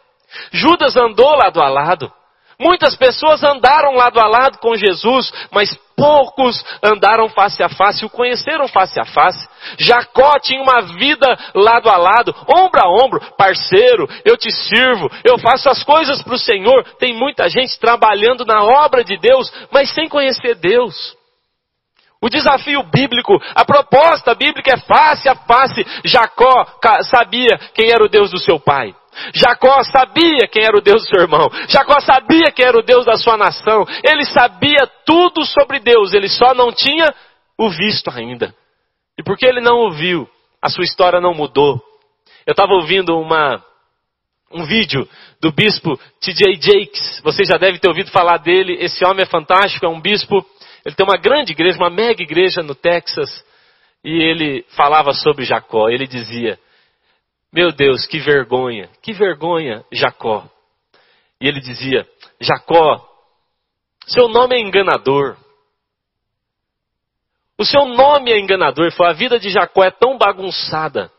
Judas 0.53 0.97
andou 0.97 1.37
lado 1.37 1.61
a 1.61 1.69
lado. 1.69 2.13
Muitas 2.59 2.97
pessoas 2.97 3.45
andaram 3.45 3.95
lado 3.95 4.19
a 4.19 4.27
lado 4.27 4.59
com 4.59 4.75
Jesus, 4.77 5.31
mas 5.51 5.77
poucos 5.95 6.65
andaram 6.83 7.29
face 7.29 7.63
a 7.63 7.69
face, 7.69 8.05
o 8.05 8.11
conheceram 8.11 8.67
face 8.67 8.99
a 8.99 9.05
face. 9.05 9.47
Jacó 9.79 10.39
tinha 10.41 10.63
uma 10.63 10.81
vida 10.83 11.27
lado 11.55 11.91
a 11.91 11.97
lado, 11.99 12.35
ombro 12.49 12.81
a 12.83 12.89
ombro, 13.05 13.21
parceiro, 13.37 14.09
eu 14.25 14.39
te 14.39 14.51
sirvo, 14.51 15.11
eu 15.23 15.39
faço 15.39 15.69
as 15.69 15.83
coisas 15.83 16.23
para 16.23 16.35
o 16.35 16.39
Senhor. 16.39 16.83
Tem 16.99 17.15
muita 17.15 17.49
gente 17.49 17.79
trabalhando 17.79 18.45
na 18.47 18.63
obra 18.63 19.05
de 19.05 19.19
Deus, 19.19 19.53
mas 19.71 19.93
sem 19.93 20.09
conhecer 20.09 20.55
Deus. 20.55 21.15
O 22.23 22.31
desafio 22.31 22.83
bíblico, 22.85 23.39
a 23.55 23.65
proposta 23.65 24.35
bíblica 24.35 24.73
é 24.75 24.79
face 24.79 25.29
a 25.29 25.35
face. 25.35 25.85
Jacó 26.05 26.65
sabia 27.03 27.59
quem 27.75 27.91
era 27.91 28.03
o 28.03 28.09
Deus 28.09 28.31
do 28.31 28.39
seu 28.39 28.59
pai. 28.59 28.95
Jacó 29.35 29.83
sabia 29.85 30.47
quem 30.51 30.65
era 30.65 30.77
o 30.77 30.81
Deus 30.81 31.03
do 31.03 31.09
seu 31.09 31.23
irmão. 31.23 31.49
Jacó 31.69 32.01
sabia 32.01 32.51
quem 32.51 32.65
era 32.65 32.79
o 32.79 32.83
Deus 32.83 33.05
da 33.05 33.17
sua 33.17 33.37
nação. 33.37 33.85
Ele 34.05 34.25
sabia 34.25 34.87
tudo 35.05 35.45
sobre 35.45 35.79
Deus, 35.79 36.13
ele 36.13 36.29
só 36.29 36.55
não 36.55 36.73
tinha 36.73 37.13
o 37.59 37.71
visto 37.71 38.11
ainda. 38.11 38.55
E 39.19 39.23
porque 39.23 39.47
ele 39.47 39.61
não 39.61 39.77
ouviu, 39.79 40.29
a 40.61 40.69
sua 40.69 40.85
história 40.85 41.21
não 41.21 41.35
mudou. 41.35 41.81
Eu 42.47 42.53
estava 42.53 42.75
ouvindo 42.75 43.19
uma, 43.19 43.63
um 44.53 44.65
vídeo 44.65 45.09
do 45.41 45.51
bispo 45.51 45.99
T.J. 46.21 46.55
Jakes. 46.61 47.21
Você 47.23 47.45
já 47.45 47.57
deve 47.57 47.79
ter 47.79 47.89
ouvido 47.89 48.11
falar 48.11 48.39
dele. 48.39 48.77
Esse 48.81 49.05
homem 49.07 49.23
é 49.23 49.27
fantástico, 49.27 49.85
é 49.85 49.89
um 49.89 50.01
bispo. 50.01 50.45
Ele 50.85 50.95
tem 50.95 51.05
uma 51.05 51.19
grande 51.19 51.53
igreja, 51.53 51.79
uma 51.79 51.91
mega 51.91 52.23
igreja 52.23 52.63
no 52.63 52.75
Texas. 52.75 53.45
E 54.05 54.23
ele 54.23 54.65
falava 54.77 55.13
sobre 55.13 55.45
Jacó. 55.45 55.89
Ele 55.89 56.07
dizia: 56.07 56.59
meu 57.53 57.73
Deus, 57.73 58.07
que 58.07 58.19
vergonha, 58.19 58.89
que 59.03 59.13
vergonha, 59.13 59.85
Jacó. 59.93 60.49
E 61.41 61.49
ele 61.49 61.61
dizia: 61.61 62.07
Jacó, 62.41 63.07
seu 64.07 64.29
nome 64.29 64.57
é 64.57 64.61
enganador. 64.61 65.37
O 67.59 67.65
seu 67.65 67.87
nome 67.87 68.31
é 68.31 68.39
enganador. 68.39 68.93
Foi 68.93 69.09
a 69.09 69.13
vida 69.13 69.39
de 69.39 69.51
Jacó 69.51 69.83
é 69.83 69.91
tão 69.91 70.19
bagunçada 70.19 71.11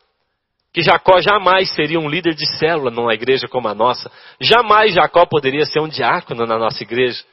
que 0.72 0.84
Jacó 0.84 1.20
jamais 1.20 1.74
seria 1.74 2.00
um 2.00 2.08
líder 2.08 2.36
de 2.36 2.46
célula 2.58 2.92
numa 2.92 3.13
igreja 3.13 3.48
como 3.48 3.68
a 3.68 3.74
nossa. 3.74 4.12
Jamais 4.40 4.94
Jacó 4.94 5.26
poderia 5.26 5.66
ser 5.66 5.80
um 5.80 5.88
diácono 5.88 6.46
na 6.46 6.58
nossa 6.60 6.84
igreja. 6.84 7.24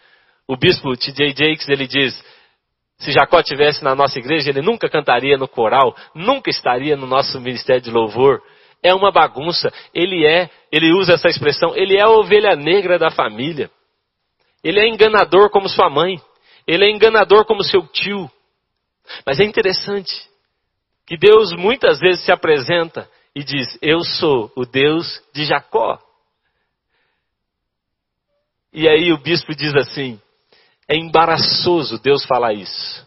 O 0.49 0.57
bispo 0.57 0.97
T.J. 0.97 1.35
Jakes 1.37 1.69
ele 1.69 1.87
diz: 1.87 2.25
se 2.99 3.13
Jacó 3.13 3.43
tivesse 3.43 3.85
na 3.85 3.95
nossa 3.95 4.19
igreja, 4.19 4.49
ele 4.49 4.63
nunca 4.63 4.89
cantaria 4.89 5.37
no 5.37 5.47
coral, 5.47 5.95
nunca 6.15 6.49
estaria 6.49 6.97
no 6.97 7.07
nosso 7.07 7.39
ministério 7.41 7.83
de 7.83 7.91
louvor 7.91 8.43
é 8.85 8.95
uma 8.95 9.11
bagunça. 9.11 9.73
Ele 9.95 10.27
é, 10.27 10.51
ele 10.71 10.93
usa 10.93 11.15
essa 11.15 11.29
expressão, 11.29 11.75
ele 11.75 11.97
é 11.97 12.03
a 12.03 12.11
ovelha 12.11 12.55
negra 12.55 12.99
da 12.99 13.11
família. 13.11 13.71
Ele 14.63 14.79
é 14.79 14.87
enganador 14.87 15.51
como 15.51 15.69
sua 15.69 15.89
mãe. 15.89 16.21
Ele 16.67 16.85
é 16.85 16.91
enganador 16.91 17.47
como 17.47 17.65
seu 17.65 17.87
tio. 17.89 18.31
Mas 19.27 19.41
é 19.41 19.45
interessante 19.45 20.13
que 21.07 21.17
Deus 21.17 21.53
muitas 21.53 21.99
vezes 21.99 22.25
se 22.25 22.33
apresenta 22.33 23.09
e 23.35 23.43
diz: 23.43 23.79
Eu 23.83 24.01
sou 24.01 24.53
o 24.55 24.65
Deus 24.65 25.23
de 25.35 25.45
Jacó. 25.45 25.99
E 28.73 28.89
aí 28.89 29.13
o 29.13 29.19
bispo 29.19 29.55
diz 29.55 29.75
assim: 29.75 30.21
É 30.89 30.97
embaraçoso 30.97 31.99
Deus 31.99 32.25
falar 32.25 32.55
isso. 32.55 33.04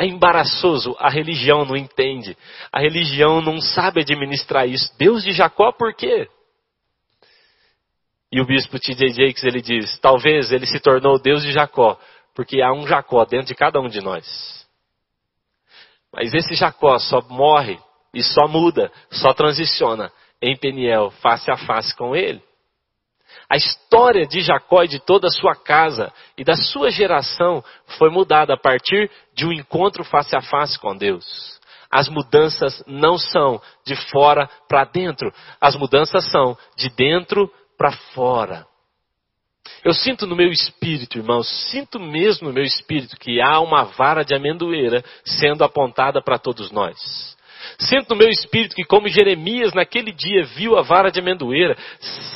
É 0.00 0.06
embaraçoso, 0.06 0.94
a 0.98 1.10
religião 1.10 1.64
não 1.64 1.76
entende. 1.76 2.36
A 2.72 2.80
religião 2.80 3.40
não 3.40 3.60
sabe 3.60 4.00
administrar 4.00 4.68
isso. 4.68 4.96
Deus 4.96 5.24
de 5.24 5.32
Jacó, 5.32 5.72
por 5.72 5.92
quê? 5.94 6.28
E 8.30 8.40
o 8.40 8.46
bispo 8.46 8.78
T.J. 8.78 9.08
Jakes, 9.08 9.42
ele 9.42 9.60
diz, 9.60 9.98
talvez 9.98 10.52
ele 10.52 10.66
se 10.66 10.78
tornou 10.78 11.20
Deus 11.20 11.42
de 11.42 11.50
Jacó, 11.50 11.98
porque 12.34 12.60
há 12.60 12.72
um 12.72 12.86
Jacó 12.86 13.24
dentro 13.24 13.48
de 13.48 13.54
cada 13.54 13.80
um 13.80 13.88
de 13.88 14.00
nós. 14.00 14.66
Mas 16.12 16.32
esse 16.32 16.54
Jacó 16.54 16.98
só 16.98 17.20
morre 17.28 17.78
e 18.14 18.22
só 18.22 18.46
muda, 18.46 18.92
só 19.10 19.32
transiciona 19.32 20.12
em 20.40 20.56
Peniel, 20.56 21.10
face 21.22 21.50
a 21.50 21.56
face 21.56 21.96
com 21.96 22.14
ele. 22.14 22.42
A 23.50 23.56
história 23.56 24.26
de 24.26 24.42
Jacó 24.42 24.82
e 24.82 24.88
de 24.88 24.98
toda 24.98 25.28
a 25.28 25.30
sua 25.30 25.54
casa 25.54 26.12
e 26.36 26.44
da 26.44 26.54
sua 26.54 26.90
geração 26.90 27.64
foi 27.98 28.10
mudada 28.10 28.52
a 28.52 28.58
partir 28.58 29.10
de 29.34 29.46
um 29.46 29.52
encontro 29.52 30.04
face 30.04 30.36
a 30.36 30.42
face 30.42 30.78
com 30.78 30.94
Deus. 30.94 31.58
As 31.90 32.08
mudanças 32.08 32.84
não 32.86 33.16
são 33.16 33.60
de 33.86 33.96
fora 34.10 34.50
para 34.68 34.84
dentro, 34.84 35.32
as 35.58 35.74
mudanças 35.74 36.30
são 36.30 36.58
de 36.76 36.90
dentro 36.90 37.50
para 37.78 37.92
fora. 38.12 38.66
Eu 39.82 39.94
sinto 39.94 40.26
no 40.26 40.36
meu 40.36 40.50
espírito, 40.50 41.18
irmãos, 41.18 41.48
sinto 41.70 41.98
mesmo 41.98 42.48
no 42.48 42.54
meu 42.54 42.64
espírito 42.64 43.16
que 43.16 43.40
há 43.40 43.60
uma 43.60 43.84
vara 43.84 44.24
de 44.24 44.34
amendoeira 44.34 45.02
sendo 45.24 45.64
apontada 45.64 46.20
para 46.20 46.38
todos 46.38 46.70
nós. 46.70 47.37
Sinto 47.78 48.10
no 48.10 48.16
meu 48.16 48.28
espírito 48.28 48.74
que, 48.74 48.84
como 48.84 49.08
Jeremias 49.08 49.72
naquele 49.72 50.12
dia 50.12 50.44
viu 50.44 50.76
a 50.76 50.82
vara 50.82 51.10
de 51.10 51.20
amendoeira, 51.20 51.76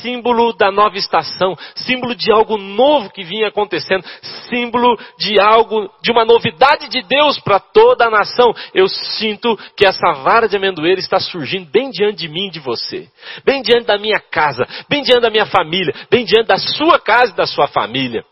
símbolo 0.01 0.53
da 0.53 0.71
nova 0.71 0.97
estação, 0.97 1.57
símbolo 1.75 2.15
de 2.15 2.33
algo 2.33 2.57
novo 2.57 3.11
que 3.11 3.23
vinha 3.23 3.49
acontecendo, 3.49 4.05
símbolo 4.49 4.99
de 5.19 5.41
algo, 5.41 5.91
de 6.03 6.11
uma 6.11 6.25
novidade 6.25 6.89
de 6.89 7.03
Deus 7.03 7.39
para 7.41 7.59
toda 7.59 8.07
a 8.07 8.11
nação. 8.11 8.53
Eu 8.75 8.89
sinto 8.89 9.57
que 9.77 9.87
essa 9.87 10.13
vara 10.23 10.49
de 10.49 10.57
amendoeira 10.57 11.01
está 11.01 11.19
surgindo 11.19 11.71
bem 11.71 11.91
diante 11.91 12.19
de 12.19 12.29
mim 12.29 12.49
e 12.49 12.51
de 12.51 12.61
você, 12.61 13.09
bem 13.45 13.63
diante 13.63 13.87
da 13.87 13.99
minha 13.99 14.21
casa, 14.21 14.67
bem 14.89 15.03
diante 15.03 15.23
da 15.23 15.31
minha 15.31 15.47
família, 15.47 15.95
bem 16.11 16.25
diante 16.25 16.49
da 16.49 16.57
sua 16.57 16.99
casa 16.99 17.33
e 17.33 17.37
da 17.37 17.47
sua 17.47 17.69
família. 17.69 18.25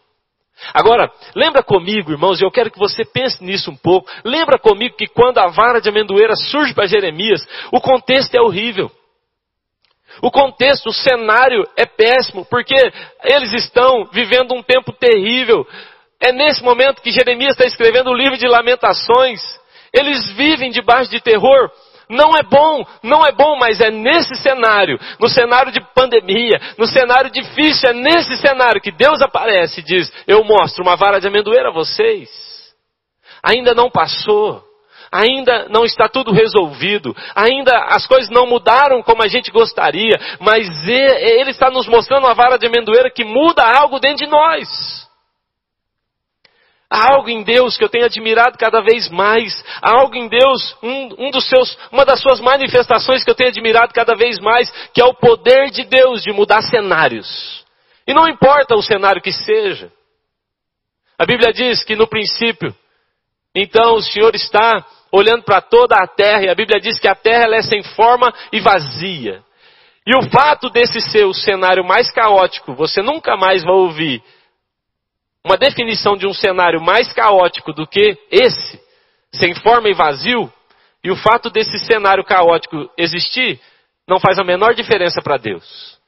Agora, 0.74 1.10
lembra 1.34 1.62
comigo, 1.62 2.12
irmãos, 2.12 2.40
e 2.40 2.44
eu 2.44 2.50
quero 2.50 2.70
que 2.70 2.78
você 2.78 3.04
pense 3.04 3.42
nisso 3.42 3.70
um 3.70 3.76
pouco. 3.76 4.10
Lembra 4.24 4.58
comigo 4.58 4.96
que 4.96 5.06
quando 5.06 5.38
a 5.38 5.48
vara 5.48 5.80
de 5.80 5.88
amendoeira 5.88 6.34
surge 6.36 6.74
para 6.74 6.86
Jeremias, 6.86 7.46
o 7.72 7.80
contexto 7.80 8.34
é 8.34 8.40
horrível. 8.40 8.90
O 10.22 10.30
contexto, 10.30 10.88
o 10.88 10.92
cenário 10.92 11.64
é 11.76 11.86
péssimo, 11.86 12.44
porque 12.44 12.74
eles 13.24 13.52
estão 13.54 14.06
vivendo 14.12 14.54
um 14.54 14.62
tempo 14.62 14.92
terrível. 14.92 15.66
É 16.20 16.32
nesse 16.32 16.62
momento 16.62 17.00
que 17.00 17.10
Jeremias 17.10 17.52
está 17.52 17.64
escrevendo 17.64 18.10
o 18.10 18.14
livro 18.14 18.36
de 18.36 18.46
Lamentações. 18.46 19.40
Eles 19.92 20.30
vivem 20.32 20.70
debaixo 20.70 21.10
de 21.10 21.20
terror. 21.20 21.70
Não 22.10 22.36
é 22.36 22.42
bom, 22.42 22.84
não 23.04 23.24
é 23.24 23.30
bom, 23.30 23.56
mas 23.56 23.80
é 23.80 23.88
nesse 23.88 24.34
cenário, 24.34 24.98
no 25.20 25.28
cenário 25.28 25.70
de 25.70 25.80
pandemia, 25.94 26.60
no 26.76 26.84
cenário 26.84 27.30
difícil, 27.30 27.88
é 27.88 27.92
nesse 27.92 28.36
cenário 28.36 28.80
que 28.80 28.90
Deus 28.90 29.22
aparece 29.22 29.78
e 29.78 29.84
diz: 29.84 30.12
Eu 30.26 30.42
mostro 30.42 30.82
uma 30.82 30.96
vara 30.96 31.20
de 31.20 31.28
amendoeira 31.28 31.68
a 31.68 31.72
vocês. 31.72 32.28
Ainda 33.42 33.74
não 33.74 33.88
passou, 33.88 34.60
ainda 35.12 35.68
não 35.70 35.84
está 35.84 36.08
tudo 36.08 36.32
resolvido, 36.32 37.14
ainda 37.34 37.76
as 37.86 38.06
coisas 38.06 38.28
não 38.28 38.44
mudaram 38.44 39.02
como 39.02 39.22
a 39.22 39.28
gente 39.28 39.52
gostaria, 39.52 40.18
mas 40.40 40.68
Ele 40.88 41.50
está 41.50 41.70
nos 41.70 41.86
mostrando 41.86 42.24
uma 42.24 42.34
vara 42.34 42.58
de 42.58 42.66
amendoeira 42.66 43.08
que 43.08 43.24
muda 43.24 43.62
algo 43.64 44.00
dentro 44.00 44.24
de 44.24 44.30
nós. 44.30 45.08
Há 46.92 47.14
algo 47.14 47.30
em 47.30 47.44
Deus 47.44 47.78
que 47.78 47.84
eu 47.84 47.88
tenho 47.88 48.04
admirado 48.04 48.58
cada 48.58 48.82
vez 48.82 49.08
mais. 49.08 49.64
Há 49.80 50.00
algo 50.00 50.16
em 50.16 50.26
Deus, 50.26 50.76
um, 50.82 51.26
um, 51.26 51.30
dos 51.30 51.48
seus, 51.48 51.78
uma 51.92 52.04
das 52.04 52.20
suas 52.20 52.40
manifestações 52.40 53.22
que 53.22 53.30
eu 53.30 53.34
tenho 53.34 53.50
admirado 53.50 53.94
cada 53.94 54.16
vez 54.16 54.40
mais, 54.40 54.68
que 54.92 55.00
é 55.00 55.04
o 55.04 55.14
poder 55.14 55.70
de 55.70 55.84
Deus 55.84 56.20
de 56.20 56.32
mudar 56.32 56.62
cenários. 56.62 57.64
E 58.08 58.12
não 58.12 58.28
importa 58.28 58.74
o 58.74 58.82
cenário 58.82 59.22
que 59.22 59.32
seja. 59.32 59.92
A 61.16 61.24
Bíblia 61.24 61.52
diz 61.52 61.84
que 61.84 61.94
no 61.94 62.08
princípio, 62.08 62.74
então 63.54 63.94
o 63.94 64.02
Senhor 64.02 64.34
está 64.34 64.84
olhando 65.12 65.44
para 65.44 65.60
toda 65.60 65.94
a 65.94 66.08
terra, 66.08 66.46
e 66.46 66.48
a 66.48 66.54
Bíblia 66.56 66.80
diz 66.80 66.98
que 66.98 67.06
a 67.06 67.14
terra 67.14 67.54
é 67.54 67.62
sem 67.62 67.84
forma 67.84 68.34
e 68.52 68.58
vazia. 68.58 69.44
E 70.04 70.16
o 70.16 70.28
fato 70.28 70.68
desse 70.70 71.00
ser 71.00 71.24
o 71.24 71.34
cenário 71.34 71.84
mais 71.84 72.10
caótico, 72.10 72.74
você 72.74 73.00
nunca 73.00 73.36
mais 73.36 73.62
vai 73.62 73.74
ouvir 73.74 74.22
uma 75.44 75.56
definição 75.56 76.16
de 76.16 76.26
um 76.26 76.32
cenário 76.32 76.80
mais 76.80 77.12
caótico 77.12 77.72
do 77.72 77.86
que 77.86 78.16
esse, 78.30 78.80
sem 79.32 79.54
forma 79.54 79.88
e 79.88 79.94
vazio, 79.94 80.52
e 81.02 81.10
o 81.10 81.16
fato 81.16 81.48
desse 81.50 81.78
cenário 81.78 82.24
caótico 82.24 82.90
existir, 82.96 83.60
não 84.06 84.20
faz 84.20 84.38
a 84.38 84.44
menor 84.44 84.74
diferença 84.74 85.20
para 85.22 85.38
Deus. 85.38 85.98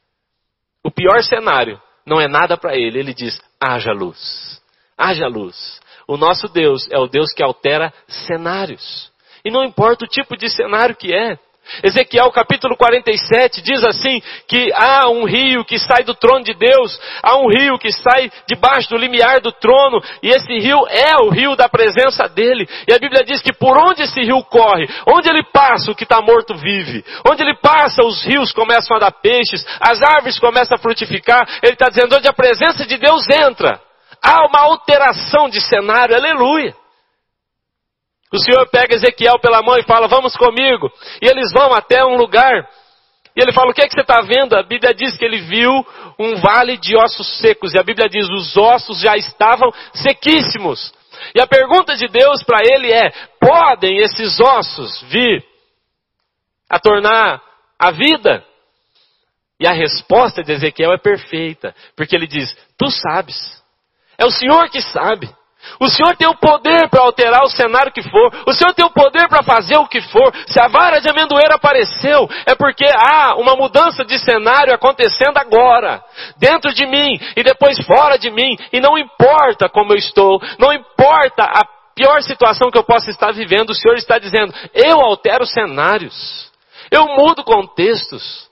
O 0.84 0.90
pior 0.90 1.22
cenário 1.22 1.80
não 2.04 2.20
é 2.20 2.28
nada 2.28 2.56
para 2.56 2.76
ele, 2.76 2.98
ele 2.98 3.14
diz: 3.14 3.40
haja 3.60 3.92
luz. 3.92 4.60
Haja 4.98 5.26
luz. 5.26 5.80
O 6.06 6.16
nosso 6.16 6.48
Deus 6.48 6.88
é 6.90 6.98
o 6.98 7.06
Deus 7.06 7.32
que 7.32 7.42
altera 7.42 7.92
cenários. 8.08 9.10
E 9.44 9.50
não 9.50 9.64
importa 9.64 10.04
o 10.04 10.08
tipo 10.08 10.36
de 10.36 10.48
cenário 10.48 10.96
que 10.96 11.14
é. 11.14 11.38
Ezequiel 11.83 12.31
capítulo 12.31 12.77
47 12.77 13.62
diz 13.62 13.83
assim: 13.85 14.20
que 14.46 14.70
há 14.75 15.09
um 15.09 15.25
rio 15.25 15.64
que 15.64 15.79
sai 15.79 16.03
do 16.03 16.14
trono 16.14 16.44
de 16.44 16.55
Deus, 16.55 17.01
há 17.22 17.37
um 17.38 17.48
rio 17.48 17.79
que 17.79 17.90
sai 17.92 18.31
debaixo 18.46 18.90
do 18.90 18.96
limiar 18.96 19.40
do 19.40 19.53
trono, 19.53 20.01
e 20.22 20.29
esse 20.29 20.53
rio 20.59 20.79
é 20.88 21.14
o 21.22 21.31
rio 21.31 21.57
da 21.57 21.68
presença 21.68 22.29
dele. 22.29 22.68
E 22.87 22.92
a 22.92 22.98
Bíblia 22.98 23.25
diz 23.25 23.40
que 23.40 23.53
por 23.53 23.79
onde 23.79 24.03
esse 24.03 24.20
rio 24.20 24.42
corre, 24.44 24.88
onde 25.09 25.31
ele 25.31 25.44
passa, 25.53 25.90
o 25.90 25.94
que 25.94 26.05
está 26.05 26.20
morto 26.20 26.55
vive. 26.57 27.05
Onde 27.29 27.42
ele 27.42 27.57
passa, 27.57 28.05
os 28.05 28.22
rios 28.25 28.53
começam 28.53 28.96
a 28.96 29.01
dar 29.01 29.12
peixes, 29.12 29.64
as 29.81 30.03
árvores 30.03 30.38
começam 30.38 30.77
a 30.77 30.81
frutificar. 30.81 31.46
Ele 31.62 31.72
está 31.72 31.88
dizendo: 31.88 32.16
onde 32.16 32.29
a 32.29 32.33
presença 32.33 32.85
de 32.85 32.98
Deus 32.98 33.25
entra, 33.31 33.81
há 34.22 34.46
uma 34.46 34.61
alteração 34.61 35.48
de 35.48 35.61
cenário, 35.61 36.14
aleluia. 36.14 36.81
O 38.32 38.38
Senhor 38.38 38.66
pega 38.70 38.94
Ezequiel 38.94 39.38
pela 39.38 39.62
mão 39.62 39.76
e 39.78 39.82
fala: 39.82 40.08
Vamos 40.08 40.34
comigo. 40.36 40.90
E 41.20 41.28
eles 41.28 41.52
vão 41.52 41.74
até 41.74 42.02
um 42.04 42.16
lugar. 42.16 42.66
E 43.36 43.42
ele 43.42 43.52
fala: 43.52 43.70
O 43.70 43.74
que 43.74 43.82
é 43.82 43.86
que 43.86 43.94
você 43.94 44.00
está 44.00 44.22
vendo? 44.22 44.54
A 44.54 44.62
Bíblia 44.62 44.94
diz 44.94 45.16
que 45.16 45.24
ele 45.24 45.42
viu 45.42 45.70
um 46.18 46.36
vale 46.36 46.78
de 46.78 46.96
ossos 46.96 47.38
secos. 47.38 47.74
E 47.74 47.78
a 47.78 47.82
Bíblia 47.82 48.08
diz: 48.08 48.26
Os 48.30 48.56
ossos 48.56 49.00
já 49.00 49.16
estavam 49.16 49.70
sequíssimos. 49.92 50.92
E 51.34 51.42
a 51.42 51.46
pergunta 51.46 51.94
de 51.94 52.08
Deus 52.08 52.42
para 52.42 52.60
ele 52.64 52.90
é: 52.90 53.10
Podem 53.38 53.98
esses 53.98 54.40
ossos 54.40 55.02
vir 55.02 55.44
a 56.70 56.78
tornar 56.78 57.42
a 57.78 57.90
vida? 57.90 58.42
E 59.60 59.66
a 59.66 59.72
resposta 59.72 60.42
de 60.42 60.52
Ezequiel 60.52 60.92
é 60.92 60.98
perfeita, 60.98 61.74
porque 61.94 62.16
ele 62.16 62.26
diz: 62.26 62.56
Tu 62.78 62.90
sabes. 62.90 63.62
É 64.16 64.24
o 64.24 64.30
Senhor 64.30 64.70
que 64.70 64.80
sabe. 64.80 65.28
O 65.79 65.88
Senhor 65.88 66.16
tem 66.16 66.29
o 66.29 66.37
poder 66.37 66.88
para 66.88 67.03
alterar 67.03 67.42
o 67.42 67.51
cenário 67.51 67.92
que 67.92 68.03
for. 68.03 68.33
O 68.46 68.53
Senhor 68.53 68.75
tem 68.75 68.85
o 68.85 68.90
poder 68.90 69.29
para 69.29 69.42
fazer 69.42 69.77
o 69.77 69.87
que 69.87 70.01
for. 70.01 70.33
Se 70.46 70.61
a 70.61 70.68
vara 70.68 71.01
de 71.01 71.09
amendoeira 71.09 71.55
apareceu, 71.55 72.29
é 72.46 72.55
porque 72.55 72.85
há 72.85 73.35
uma 73.37 73.55
mudança 73.55 74.05
de 74.05 74.18
cenário 74.18 74.75
acontecendo 74.75 75.38
agora, 75.38 76.03
dentro 76.37 76.72
de 76.72 76.87
mim 76.87 77.18
e 77.37 77.42
depois 77.42 77.79
fora 77.87 78.18
de 78.18 78.31
mim. 78.31 78.57
E 78.72 78.81
não 78.81 78.98
importa 78.98 79.68
como 79.68 79.92
eu 79.92 79.96
estou, 79.96 80.40
não 80.59 80.72
importa 80.72 81.44
a 81.44 81.64
pior 81.94 82.22
situação 82.22 82.70
que 82.70 82.79
eu 82.79 82.85
possa 82.85 83.11
estar 83.11 83.33
vivendo, 83.33 83.70
o 83.70 83.75
Senhor 83.75 83.96
está 83.96 84.18
dizendo: 84.18 84.53
eu 84.75 85.01
altero 85.01 85.46
cenários, 85.46 86.51
eu 86.90 87.07
mudo 87.07 87.44
contextos. 87.44 88.51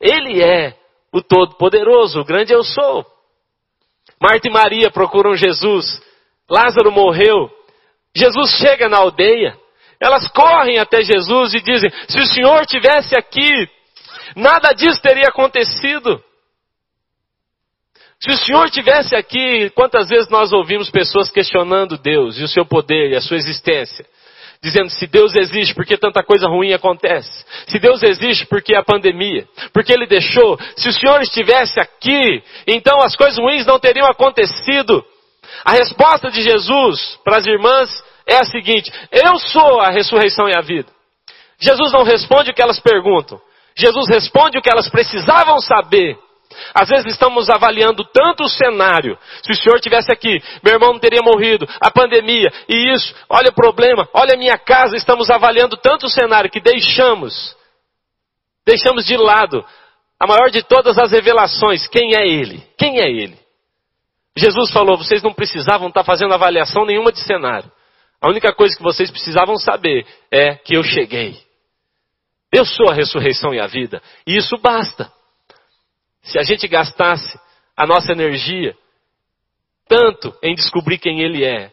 Ele 0.00 0.42
é 0.42 0.76
o 1.10 1.22
Todo-Poderoso, 1.22 2.20
o 2.20 2.24
grande 2.24 2.52
eu 2.52 2.62
sou. 2.62 3.15
Marta 4.20 4.48
e 4.48 4.50
Maria 4.50 4.90
procuram 4.90 5.34
Jesus. 5.34 6.00
Lázaro 6.48 6.90
morreu. 6.90 7.50
Jesus 8.14 8.50
chega 8.58 8.88
na 8.88 8.98
aldeia. 8.98 9.56
Elas 10.00 10.28
correm 10.28 10.78
até 10.78 11.02
Jesus 11.02 11.54
e 11.54 11.60
dizem: 11.60 11.90
Se 12.08 12.18
o 12.20 12.26
Senhor 12.26 12.66
tivesse 12.66 13.16
aqui, 13.16 13.50
nada 14.34 14.72
disso 14.72 15.00
teria 15.00 15.28
acontecido. 15.28 16.22
Se 18.18 18.30
o 18.30 18.38
Senhor 18.38 18.70
tivesse 18.70 19.14
aqui, 19.14 19.70
quantas 19.70 20.08
vezes 20.08 20.28
nós 20.30 20.52
ouvimos 20.52 20.90
pessoas 20.90 21.30
questionando 21.30 21.98
Deus 21.98 22.38
e 22.38 22.42
o 22.42 22.48
seu 22.48 22.64
poder 22.64 23.10
e 23.10 23.16
a 23.16 23.20
sua 23.20 23.36
existência? 23.36 24.06
Dizendo 24.62 24.90
se 24.90 25.06
Deus 25.06 25.34
existe, 25.34 25.74
porque 25.74 25.96
tanta 25.96 26.22
coisa 26.22 26.48
ruim 26.48 26.72
acontece? 26.72 27.44
Se 27.66 27.78
Deus 27.78 28.02
existe, 28.02 28.46
porque 28.46 28.74
a 28.74 28.82
pandemia? 28.82 29.46
Porque 29.72 29.92
Ele 29.92 30.06
deixou? 30.06 30.58
Se 30.76 30.88
o 30.88 30.92
Senhor 30.92 31.20
estivesse 31.22 31.78
aqui, 31.80 32.42
então 32.66 32.98
as 33.02 33.14
coisas 33.16 33.38
ruins 33.38 33.66
não 33.66 33.78
teriam 33.78 34.06
acontecido. 34.06 35.04
A 35.64 35.72
resposta 35.72 36.30
de 36.30 36.42
Jesus 36.42 37.18
para 37.24 37.38
as 37.38 37.46
irmãs 37.46 37.90
é 38.26 38.36
a 38.36 38.44
seguinte: 38.44 38.92
Eu 39.10 39.38
sou 39.38 39.80
a 39.80 39.90
ressurreição 39.90 40.48
e 40.48 40.56
a 40.56 40.60
vida. 40.60 40.88
Jesus 41.58 41.92
não 41.92 42.02
responde 42.02 42.50
o 42.50 42.54
que 42.54 42.62
elas 42.62 42.80
perguntam. 42.80 43.40
Jesus 43.76 44.08
responde 44.08 44.58
o 44.58 44.62
que 44.62 44.70
elas 44.70 44.88
precisavam 44.88 45.60
saber. 45.60 46.18
Às 46.74 46.88
vezes 46.88 47.12
estamos 47.12 47.50
avaliando 47.50 48.04
tanto 48.12 48.44
o 48.44 48.48
cenário. 48.48 49.18
Se 49.42 49.52
o 49.52 49.56
senhor 49.56 49.80
tivesse 49.80 50.12
aqui, 50.12 50.40
meu 50.62 50.74
irmão 50.74 50.92
não 50.92 51.00
teria 51.00 51.22
morrido, 51.22 51.66
a 51.80 51.90
pandemia 51.90 52.52
e 52.68 52.92
isso, 52.92 53.14
olha 53.28 53.50
o 53.50 53.54
problema, 53.54 54.08
olha 54.14 54.34
a 54.34 54.38
minha 54.38 54.58
casa, 54.58 54.96
estamos 54.96 55.30
avaliando 55.30 55.76
tanto 55.76 56.06
o 56.06 56.10
cenário 56.10 56.50
que 56.50 56.60
deixamos, 56.60 57.56
deixamos 58.64 59.04
de 59.04 59.16
lado 59.16 59.64
a 60.18 60.26
maior 60.26 60.50
de 60.50 60.62
todas 60.62 60.98
as 60.98 61.12
revelações, 61.12 61.86
quem 61.86 62.16
é 62.16 62.26
ele? 62.26 62.62
Quem 62.78 62.98
é 62.98 63.10
ele? 63.10 63.38
Jesus 64.36 64.70
falou, 64.70 64.96
vocês 64.96 65.22
não 65.22 65.32
precisavam 65.32 65.88
estar 65.88 66.04
fazendo 66.04 66.34
avaliação 66.34 66.84
nenhuma 66.84 67.12
de 67.12 67.20
cenário. 67.20 67.70
A 68.20 68.28
única 68.28 68.52
coisa 68.54 68.76
que 68.76 68.82
vocês 68.82 69.10
precisavam 69.10 69.56
saber 69.56 70.06
é 70.30 70.54
que 70.54 70.74
eu 70.74 70.82
cheguei. 70.82 71.38
Eu 72.52 72.64
sou 72.64 72.88
a 72.88 72.94
ressurreição 72.94 73.52
e 73.52 73.60
a 73.60 73.66
vida. 73.66 74.02
E 74.26 74.36
isso 74.36 74.56
basta. 74.58 75.10
Se 76.26 76.38
a 76.38 76.42
gente 76.42 76.66
gastasse 76.68 77.38
a 77.76 77.86
nossa 77.86 78.12
energia 78.12 78.76
tanto 79.88 80.36
em 80.42 80.54
descobrir 80.54 80.98
quem 80.98 81.20
Ele 81.20 81.44
é, 81.44 81.72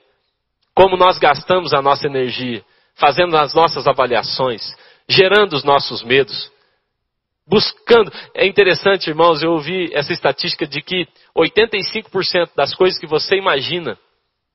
como 0.75 0.95
nós 0.95 1.17
gastamos 1.17 1.73
a 1.73 1.81
nossa 1.81 2.07
energia 2.07 2.63
fazendo 2.95 3.35
as 3.35 3.53
nossas 3.55 3.87
avaliações, 3.87 4.61
gerando 5.07 5.53
os 5.53 5.63
nossos 5.63 6.03
medos, 6.03 6.51
buscando. 7.47 8.11
É 8.35 8.45
interessante, 8.45 9.09
irmãos, 9.09 9.41
eu 9.41 9.51
ouvi 9.51 9.89
essa 9.93 10.13
estatística 10.13 10.67
de 10.67 10.81
que 10.81 11.07
85% 11.35 12.51
das 12.55 12.75
coisas 12.75 12.99
que 12.99 13.07
você 13.07 13.35
imagina 13.35 13.97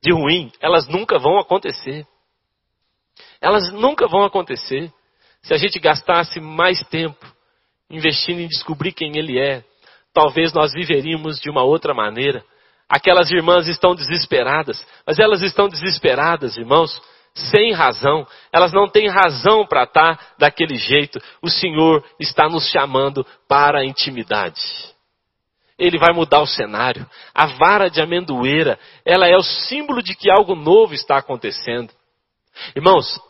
de 0.00 0.12
ruim, 0.12 0.52
elas 0.60 0.86
nunca 0.86 1.18
vão 1.18 1.38
acontecer. 1.38 2.06
Elas 3.40 3.72
nunca 3.72 4.06
vão 4.06 4.24
acontecer. 4.24 4.92
Se 5.42 5.52
a 5.52 5.56
gente 5.56 5.80
gastasse 5.80 6.40
mais 6.40 6.80
tempo 6.86 7.26
investindo 7.90 8.40
em 8.40 8.48
descobrir 8.48 8.92
quem 8.92 9.18
Ele 9.18 9.38
é, 9.38 9.64
talvez 10.18 10.52
nós 10.52 10.72
viveríamos 10.72 11.38
de 11.38 11.48
uma 11.48 11.62
outra 11.62 11.94
maneira. 11.94 12.44
Aquelas 12.88 13.30
irmãs 13.30 13.68
estão 13.68 13.94
desesperadas, 13.94 14.84
mas 15.06 15.20
elas 15.20 15.42
estão 15.42 15.68
desesperadas, 15.68 16.56
irmãos, 16.56 17.00
sem 17.32 17.72
razão. 17.72 18.26
Elas 18.52 18.72
não 18.72 18.88
têm 18.88 19.08
razão 19.08 19.64
para 19.64 19.84
estar 19.84 20.34
daquele 20.36 20.74
jeito. 20.74 21.20
O 21.40 21.48
Senhor 21.48 22.04
está 22.18 22.48
nos 22.48 22.68
chamando 22.68 23.24
para 23.46 23.78
a 23.78 23.84
intimidade. 23.84 24.60
Ele 25.78 26.00
vai 26.00 26.12
mudar 26.12 26.40
o 26.40 26.46
cenário. 26.48 27.08
A 27.32 27.46
vara 27.46 27.88
de 27.88 28.00
amendoeira, 28.00 28.76
ela 29.04 29.28
é 29.28 29.36
o 29.36 29.42
símbolo 29.42 30.02
de 30.02 30.16
que 30.16 30.28
algo 30.28 30.56
novo 30.56 30.94
está 30.94 31.16
acontecendo. 31.18 31.92
Irmãos, 32.74 33.20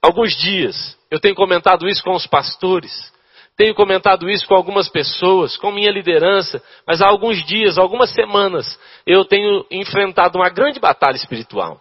alguns 0.00 0.34
dias 0.34 0.98
eu 1.10 1.20
tenho 1.20 1.34
comentado 1.34 1.86
isso 1.86 2.02
com 2.02 2.12
os 2.12 2.26
pastores. 2.26 3.12
Tenho 3.60 3.74
comentado 3.74 4.30
isso 4.30 4.46
com 4.48 4.54
algumas 4.54 4.88
pessoas, 4.88 5.54
com 5.58 5.70
minha 5.70 5.90
liderança, 5.90 6.62
mas 6.86 7.02
há 7.02 7.06
alguns 7.06 7.44
dias, 7.44 7.76
algumas 7.76 8.08
semanas, 8.08 8.80
eu 9.06 9.22
tenho 9.22 9.66
enfrentado 9.70 10.38
uma 10.38 10.48
grande 10.48 10.80
batalha 10.80 11.16
espiritual. 11.16 11.78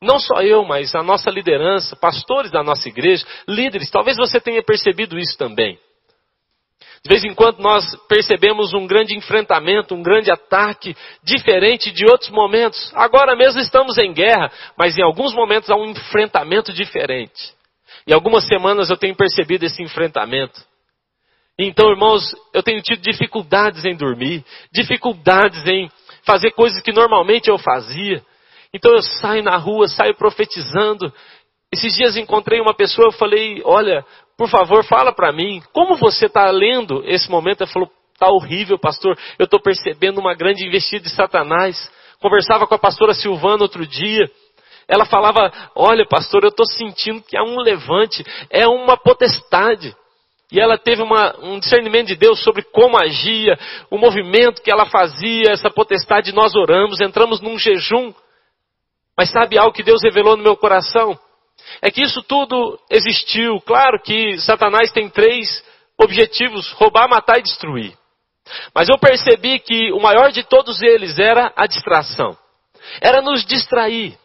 Não 0.00 0.20
só 0.20 0.40
eu, 0.40 0.64
mas 0.64 0.94
a 0.94 1.02
nossa 1.02 1.32
liderança, 1.32 1.96
pastores 1.96 2.52
da 2.52 2.62
nossa 2.62 2.88
igreja, 2.88 3.26
líderes, 3.48 3.90
talvez 3.90 4.16
você 4.16 4.38
tenha 4.38 4.62
percebido 4.62 5.18
isso 5.18 5.36
também. 5.36 5.80
De 7.02 7.08
vez 7.08 7.24
em 7.24 7.34
quando 7.34 7.58
nós 7.58 7.84
percebemos 8.06 8.72
um 8.72 8.86
grande 8.86 9.16
enfrentamento, 9.16 9.96
um 9.96 10.02
grande 10.02 10.30
ataque, 10.30 10.96
diferente 11.24 11.90
de 11.90 12.04
outros 12.06 12.30
momentos. 12.30 12.92
Agora 12.94 13.34
mesmo 13.34 13.58
estamos 13.60 13.98
em 13.98 14.12
guerra, 14.12 14.48
mas 14.78 14.96
em 14.96 15.02
alguns 15.02 15.34
momentos 15.34 15.68
há 15.70 15.74
um 15.74 15.86
enfrentamento 15.86 16.72
diferente. 16.72 17.52
E 18.06 18.14
algumas 18.14 18.46
semanas 18.46 18.90
eu 18.90 18.96
tenho 18.96 19.16
percebido 19.16 19.64
esse 19.64 19.82
enfrentamento. 19.82 20.72
Então, 21.58 21.90
irmãos, 21.90 22.34
eu 22.52 22.62
tenho 22.62 22.82
tido 22.82 23.00
dificuldades 23.00 23.84
em 23.84 23.94
dormir, 23.94 24.44
dificuldades 24.72 25.64
em 25.66 25.88
fazer 26.24 26.50
coisas 26.50 26.82
que 26.82 26.92
normalmente 26.92 27.48
eu 27.48 27.58
fazia. 27.58 28.22
Então 28.72 28.92
eu 28.92 29.02
saio 29.02 29.42
na 29.42 29.56
rua, 29.56 29.86
saio 29.86 30.16
profetizando. 30.16 31.12
Esses 31.72 31.94
dias 31.94 32.16
encontrei 32.16 32.60
uma 32.60 32.74
pessoa, 32.74 33.08
eu 33.08 33.12
falei, 33.12 33.62
olha, 33.64 34.04
por 34.36 34.48
favor, 34.48 34.84
fala 34.84 35.12
para 35.12 35.32
mim, 35.32 35.62
como 35.72 35.96
você 35.96 36.26
está 36.26 36.50
lendo 36.50 37.04
esse 37.06 37.30
momento? 37.30 37.62
Ela 37.62 37.70
falou, 37.70 37.90
está 38.12 38.28
horrível, 38.30 38.78
pastor, 38.78 39.16
eu 39.38 39.44
estou 39.44 39.60
percebendo 39.60 40.18
uma 40.18 40.34
grande 40.34 40.66
investida 40.66 41.04
de 41.04 41.10
Satanás. 41.10 41.90
Conversava 42.20 42.66
com 42.66 42.74
a 42.74 42.78
pastora 42.78 43.14
Silvana 43.14 43.62
outro 43.62 43.86
dia. 43.86 44.28
Ela 44.88 45.04
falava, 45.04 45.52
olha, 45.74 46.04
pastor, 46.06 46.42
eu 46.42 46.48
estou 46.48 46.66
sentindo 46.66 47.22
que 47.22 47.36
há 47.36 47.44
um 47.44 47.60
levante, 47.60 48.24
é 48.50 48.66
uma 48.66 48.96
potestade. 48.96 49.94
E 50.54 50.60
ela 50.60 50.78
teve 50.78 51.02
uma, 51.02 51.36
um 51.42 51.58
discernimento 51.58 52.06
de 52.06 52.14
Deus 52.14 52.40
sobre 52.44 52.62
como 52.62 52.96
agia, 52.96 53.58
o 53.90 53.98
movimento 53.98 54.62
que 54.62 54.70
ela 54.70 54.86
fazia, 54.86 55.50
essa 55.50 55.68
potestade. 55.68 56.32
Nós 56.32 56.54
oramos, 56.54 57.00
entramos 57.00 57.40
num 57.40 57.58
jejum. 57.58 58.14
Mas 59.18 59.32
sabe 59.32 59.58
algo 59.58 59.72
que 59.72 59.82
Deus 59.82 60.00
revelou 60.00 60.36
no 60.36 60.44
meu 60.44 60.56
coração? 60.56 61.18
É 61.82 61.90
que 61.90 62.02
isso 62.02 62.22
tudo 62.22 62.78
existiu. 62.88 63.60
Claro 63.62 64.00
que 64.00 64.38
Satanás 64.38 64.92
tem 64.92 65.08
três 65.08 65.60
objetivos: 66.00 66.70
roubar, 66.74 67.08
matar 67.08 67.40
e 67.40 67.42
destruir. 67.42 67.92
Mas 68.72 68.88
eu 68.88 68.96
percebi 68.96 69.58
que 69.58 69.90
o 69.92 69.98
maior 69.98 70.30
de 70.30 70.44
todos 70.44 70.80
eles 70.82 71.18
era 71.18 71.52
a 71.56 71.66
distração. 71.66 72.38
Era 73.00 73.20
nos 73.20 73.44
distrair 73.44 74.16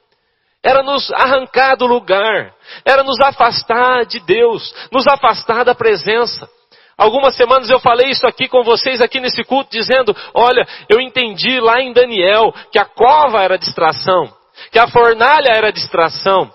era 0.63 0.83
nos 0.83 1.09
arrancar 1.11 1.75
do 1.75 1.85
lugar, 1.85 2.53
era 2.85 3.03
nos 3.03 3.19
afastar 3.21 4.05
de 4.05 4.19
Deus, 4.19 4.73
nos 4.91 5.07
afastar 5.07 5.63
da 5.63 5.73
presença. 5.73 6.49
Algumas 6.97 7.35
semanas 7.35 7.69
eu 7.69 7.79
falei 7.79 8.09
isso 8.09 8.27
aqui 8.27 8.49
com 8.49 8.61
vocês 8.61 9.01
aqui 9.01 9.21
nesse 9.21 9.43
culto, 9.45 9.71
dizendo: 9.71 10.13
olha, 10.33 10.67
eu 10.89 10.99
entendi 10.99 11.59
lá 11.61 11.81
em 11.81 11.93
Daniel 11.93 12.53
que 12.71 12.77
a 12.77 12.83
cova 12.83 13.41
era 13.41 13.57
distração, 13.57 14.29
que 14.69 14.77
a 14.77 14.87
fornalha 14.87 15.49
era 15.49 15.71
distração, 15.71 16.51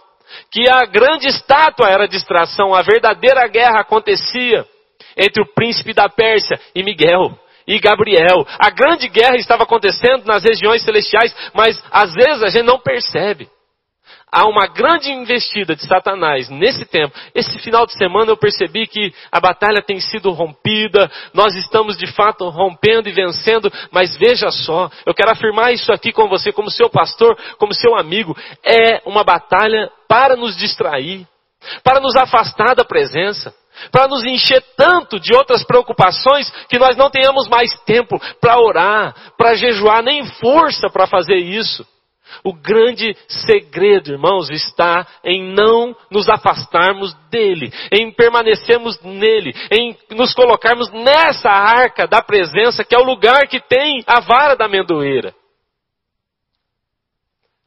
que 0.51 0.69
a 0.69 0.85
grande 0.85 1.29
estátua 1.29 1.89
era 1.89 2.07
distração, 2.07 2.75
a 2.75 2.83
verdadeira 2.83 3.49
guerra 3.49 3.81
acontecia 3.81 4.67
entre 5.17 5.43
o 5.43 5.55
príncipe 5.55 5.95
da 5.95 6.11
Pérsia 6.11 6.61
e 6.75 6.83
Miguel 6.83 7.39
e 7.67 7.79
Gabriel. 7.79 8.47
A 8.59 8.69
grande 8.69 9.09
guerra 9.09 9.37
estava 9.37 9.63
acontecendo 9.63 10.27
nas 10.27 10.45
regiões 10.45 10.83
celestiais, 10.83 11.35
mas 11.55 11.83
às 11.91 12.13
vezes 12.13 12.43
a 12.43 12.49
gente 12.49 12.67
não 12.67 12.79
percebe 12.79 13.49
há 14.35 14.47
uma 14.49 14.67
grande 14.67 15.13
investida 15.13 15.77
de 15.77 15.87
Satanás 15.87 16.49
nesse 16.49 16.85
tempo. 16.85 17.15
Esse 17.33 17.57
final 17.61 17.87
de 17.87 17.93
semana 17.97 18.33
eu 18.33 18.37
percebi 18.37 18.87
que 18.89 19.15
a 19.31 19.39
batalha 19.39 19.81
tem 19.81 20.01
sido 20.01 20.33
rompida, 20.33 21.09
nós 21.33 21.55
estamos 21.55 21.97
de 21.97 22.09
fato 22.09 22.49
rompendo 22.49 23.09
e 23.09 23.13
vencendo, 23.13 23.73
mas 23.93 24.17
veja 24.17 24.51
só, 24.51 24.91
eu 25.07 25.15
quero 25.15 25.31
afirmar 25.31 25.73
isso 25.73 25.93
aqui 25.93 26.13
com 26.13 26.29
você, 26.29 26.53
como 26.53 26.69
seu 26.69 26.91
pastor, 26.91 27.39
como 27.59 27.73
seu 27.73 27.97
amigo, 27.97 28.37
é 28.65 29.01
uma 29.07 29.23
batalha 29.23 29.89
para 30.09 30.35
nos 30.35 30.57
distrair, 30.57 31.25
para 31.85 32.01
nos 32.01 32.17
afastar 32.17 32.75
da 32.75 32.85
presença 32.85 33.55
para 33.91 34.07
nos 34.07 34.25
encher 34.25 34.63
tanto 34.77 35.19
de 35.19 35.35
outras 35.35 35.65
preocupações 35.65 36.49
que 36.69 36.79
nós 36.79 36.97
não 36.97 37.11
tenhamos 37.11 37.49
mais 37.49 37.77
tempo 37.81 38.21
para 38.41 38.61
orar, 38.61 39.13
para 39.37 39.57
jejuar, 39.57 40.01
nem 40.01 40.25
força 40.25 40.89
para 40.89 41.09
fazer 41.09 41.35
isso. 41.35 41.85
O 42.43 42.53
grande 42.53 43.17
segredo, 43.29 44.13
irmãos, 44.13 44.51
está 44.51 45.07
em 45.23 45.53
não 45.53 45.95
nos 46.11 46.29
afastarmos 46.29 47.15
dele, 47.31 47.73
em 47.93 48.11
permanecermos 48.13 49.01
nele, 49.03 49.55
em 49.71 49.97
nos 50.11 50.35
colocarmos 50.35 50.91
nessa 50.91 51.51
arca 51.51 52.07
da 52.07 52.23
presença, 52.23 52.85
que 52.85 52.95
é 52.95 52.99
o 52.99 53.05
lugar 53.05 53.47
que 53.47 53.61
tem 53.61 54.03
a 54.07 54.21
vara 54.21 54.55
da 54.55 54.67
amendoeira. 54.67 55.35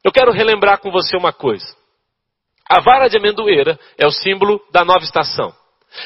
Eu 0.03 0.11
quero 0.11 0.31
relembrar 0.31 0.79
com 0.79 0.91
você 0.91 1.17
uma 1.17 1.33
coisa. 1.33 1.75
A 2.69 2.81
vara 2.81 3.07
de 3.07 3.17
amendoeira 3.17 3.79
é 3.97 4.05
o 4.05 4.11
símbolo 4.11 4.61
da 4.71 4.83
nova 4.83 5.03
estação. 5.03 5.53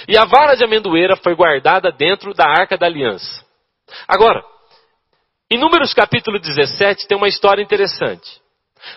E 0.07 0.17
a 0.17 0.25
vara 0.25 0.55
de 0.55 0.63
amendoeira 0.63 1.15
foi 1.15 1.35
guardada 1.35 1.91
dentro 1.91 2.33
da 2.33 2.45
arca 2.45 2.77
da 2.77 2.85
aliança. 2.85 3.45
Agora, 4.07 4.43
em 5.51 5.59
Números 5.59 5.93
capítulo 5.93 6.39
17 6.39 7.07
tem 7.07 7.17
uma 7.17 7.27
história 7.27 7.61
interessante. 7.61 8.40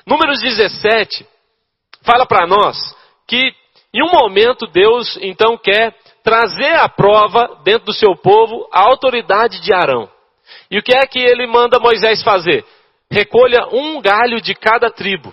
Números 0.07 0.41
17 0.41 1.27
fala 2.03 2.27
para 2.27 2.47
nós 2.47 2.77
que 3.27 3.53
em 3.93 4.03
um 4.03 4.11
momento 4.11 4.67
Deus 4.67 5.19
então 5.21 5.57
quer 5.57 5.95
trazer 6.23 6.75
à 6.77 6.89
prova 6.89 7.61
dentro 7.65 7.87
do 7.87 7.93
seu 7.93 8.17
povo 8.17 8.69
a 8.73 8.81
autoridade 8.81 9.61
de 9.61 9.73
Arão. 9.73 10.11
E 10.71 10.79
o 10.79 10.83
que 10.83 10.95
é 10.95 11.07
que 11.07 11.19
ele 11.19 11.47
manda 11.47 11.79
Moisés 11.79 12.23
fazer? 12.23 12.65
Recolha 13.11 13.67
um 13.73 14.01
galho 14.01 14.41
de 14.41 14.55
cada 14.55 14.91
tribo. 14.91 15.33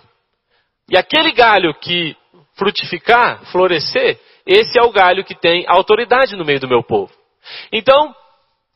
E 0.89 0.97
aquele 0.97 1.31
galho 1.31 1.73
que 1.73 2.15
frutificar, 2.55 3.43
florescer, 3.45 4.19
esse 4.45 4.77
é 4.77 4.83
o 4.83 4.91
galho 4.91 5.23
que 5.23 5.33
tem 5.33 5.65
autoridade 5.67 6.35
no 6.35 6.45
meio 6.45 6.59
do 6.59 6.67
meu 6.67 6.83
povo. 6.83 7.11
Então, 7.71 8.13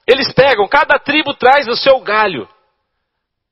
eles 0.07 0.31
pegam, 0.33 0.67
cada 0.67 0.97
tribo 0.97 1.33
traz 1.33 1.67
o 1.67 1.75
seu 1.75 1.99
galho. 1.99 2.47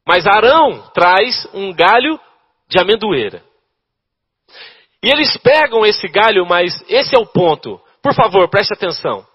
Mas 0.07 0.25
Arão 0.27 0.89
traz 0.93 1.47
um 1.53 1.73
galho 1.73 2.19
de 2.67 2.79
amendoeira. 2.79 3.43
E 5.01 5.09
eles 5.09 5.35
pegam 5.37 5.85
esse 5.85 6.07
galho, 6.07 6.45
mas 6.45 6.83
esse 6.87 7.15
é 7.15 7.19
o 7.19 7.25
ponto. 7.25 7.79
Por 8.01 8.13
favor, 8.13 8.49
preste 8.49 8.73
atenção. 8.73 9.25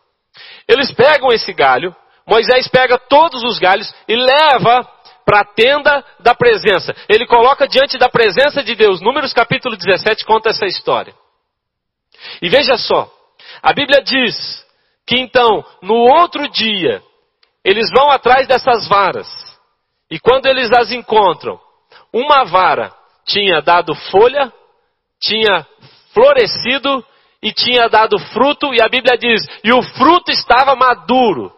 Eles 0.67 0.93
pegam 0.93 1.31
esse 1.31 1.53
galho, 1.53 1.95
Moisés 2.27 2.69
pega 2.69 2.99
todos 2.99 3.43
os 3.43 3.59
galhos 3.59 3.93
e 4.07 4.15
leva 4.15 4.87
para 5.25 5.41
a 5.41 5.45
tenda 5.45 6.05
da 6.21 6.35
presença. 6.35 6.95
Ele 7.09 7.27
coloca 7.27 7.67
diante 7.67 7.99
da 7.99 8.09
presença 8.09 8.63
de 8.63 8.75
Deus. 8.75 9.01
Números 9.01 9.33
capítulo 9.33 9.77
17 9.77 10.25
conta 10.25 10.51
essa 10.51 10.67
história. 10.67 11.15
E 12.43 12.49
veja 12.49 12.77
só, 12.77 13.11
a 13.63 13.73
Bíblia 13.73 14.03
diz 14.03 14.67
que 15.07 15.19
então, 15.19 15.65
no 15.83 15.95
outro 15.95 16.49
dia, 16.49 17.03
eles 17.65 17.91
vão 17.95 18.11
atrás 18.11 18.47
dessas 18.47 18.87
varas. 18.89 19.27
E 20.11 20.19
quando 20.19 20.47
eles 20.47 20.71
as 20.73 20.91
encontram, 20.91 21.61
uma 22.13 22.45
vara 22.45 22.93
tinha 23.27 23.61
dado 23.61 23.95
folha, 23.95 24.53
tinha 25.21 25.67
florescido 26.13 27.05
e 27.43 27.53
tinha 27.53 27.89
dado 27.89 28.19
fruto, 28.19 28.75
e 28.75 28.81
a 28.83 28.89
Bíblia 28.89 29.17
diz: 29.17 29.43
e 29.63 29.73
o 29.73 29.83
fruto 29.83 30.31
estava 30.31 30.75
maduro 30.75 31.53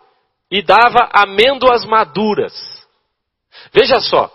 e 0.51 0.63
dava 0.63 1.09
amêndoas 1.13 1.85
maduras. 1.85 2.53
Veja 3.73 4.01
só, 4.01 4.31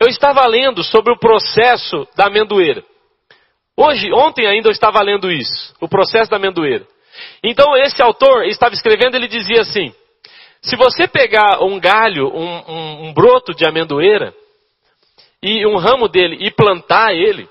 eu 0.00 0.08
estava 0.08 0.46
lendo 0.46 0.82
sobre 0.82 1.12
o 1.12 1.18
processo 1.18 2.06
da 2.16 2.26
amendoeira. 2.26 2.84
Hoje, 3.76 4.12
ontem 4.12 4.46
ainda 4.46 4.68
eu 4.68 4.72
estava 4.72 5.02
lendo 5.02 5.30
isso, 5.30 5.74
o 5.80 5.88
processo 5.88 6.30
da 6.30 6.36
amendoeira. 6.36 6.86
Então 7.42 7.76
esse 7.76 8.02
autor 8.02 8.44
estava 8.44 8.74
escrevendo, 8.74 9.14
ele 9.14 9.28
dizia 9.28 9.62
assim: 9.62 9.94
se 10.62 10.76
você 10.76 11.08
pegar 11.08 11.62
um 11.62 11.78
galho, 11.80 12.28
um, 12.28 12.72
um, 12.72 13.04
um 13.06 13.12
broto 13.12 13.54
de 13.54 13.66
amendoeira, 13.66 14.34
e 15.42 15.66
um 15.66 15.76
ramo 15.76 16.06
dele 16.08 16.36
e 16.40 16.50
plantar 16.50 17.14
ele, 17.14 17.48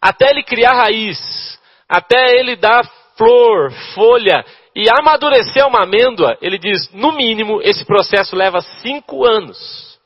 até 0.00 0.30
ele 0.30 0.42
criar 0.42 0.74
raiz, 0.74 1.58
até 1.88 2.38
ele 2.38 2.56
dar 2.56 2.84
flor, 3.16 3.72
folha 3.94 4.44
e 4.74 4.84
amadurecer 4.90 5.66
uma 5.66 5.84
amêndoa, 5.84 6.36
ele 6.42 6.58
diz, 6.58 6.90
no 6.92 7.12
mínimo, 7.12 7.60
esse 7.62 7.84
processo 7.84 8.36
leva 8.36 8.60
cinco 8.60 9.24
anos. 9.24 9.98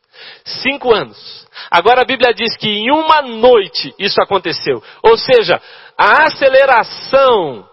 Cinco 0.44 0.94
anos. 0.94 1.46
Agora 1.70 2.02
a 2.02 2.04
Bíblia 2.04 2.32
diz 2.32 2.56
que 2.56 2.68
em 2.68 2.90
uma 2.90 3.22
noite 3.22 3.94
isso 3.98 4.20
aconteceu. 4.22 4.82
Ou 5.02 5.16
seja, 5.16 5.60
a 5.96 6.24
aceleração 6.26 7.68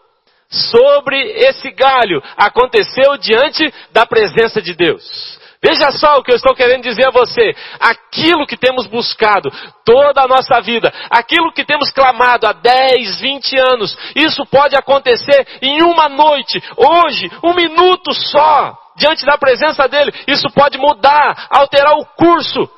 sobre 0.55 1.19
esse 1.19 1.71
galho 1.71 2.21
aconteceu 2.37 3.17
diante 3.17 3.71
da 3.91 4.05
presença 4.05 4.61
de 4.61 4.73
Deus. 4.73 5.35
Veja 5.65 5.89
só 5.91 6.17
o 6.17 6.23
que 6.23 6.31
eu 6.31 6.35
estou 6.35 6.55
querendo 6.55 6.83
dizer 6.83 7.07
a 7.07 7.11
você. 7.11 7.55
Aquilo 7.79 8.45
que 8.45 8.55
temos 8.55 8.85
buscado 8.85 9.51
toda 9.83 10.21
a 10.21 10.27
nossa 10.27 10.61
vida, 10.61 10.93
aquilo 11.09 11.51
que 11.51 11.65
temos 11.65 11.89
clamado 11.89 12.45
há 12.45 12.53
10, 12.53 13.19
20 13.19 13.59
anos, 13.71 13.97
isso 14.15 14.45
pode 14.45 14.75
acontecer 14.75 15.47
em 15.63 15.81
uma 15.81 16.07
noite, 16.07 16.61
hoje, 16.77 17.31
um 17.43 17.55
minuto 17.55 18.13
só, 18.13 18.77
diante 18.95 19.25
da 19.25 19.39
presença 19.39 19.87
dele. 19.87 20.13
Isso 20.27 20.47
pode 20.51 20.77
mudar, 20.77 21.47
alterar 21.49 21.93
o 21.93 22.05
curso. 22.15 22.69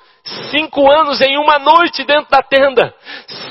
Cinco 0.52 0.92
anos 0.92 1.22
em 1.22 1.38
uma 1.38 1.58
noite 1.58 2.04
dentro 2.04 2.30
da 2.30 2.42
tenda. 2.42 2.94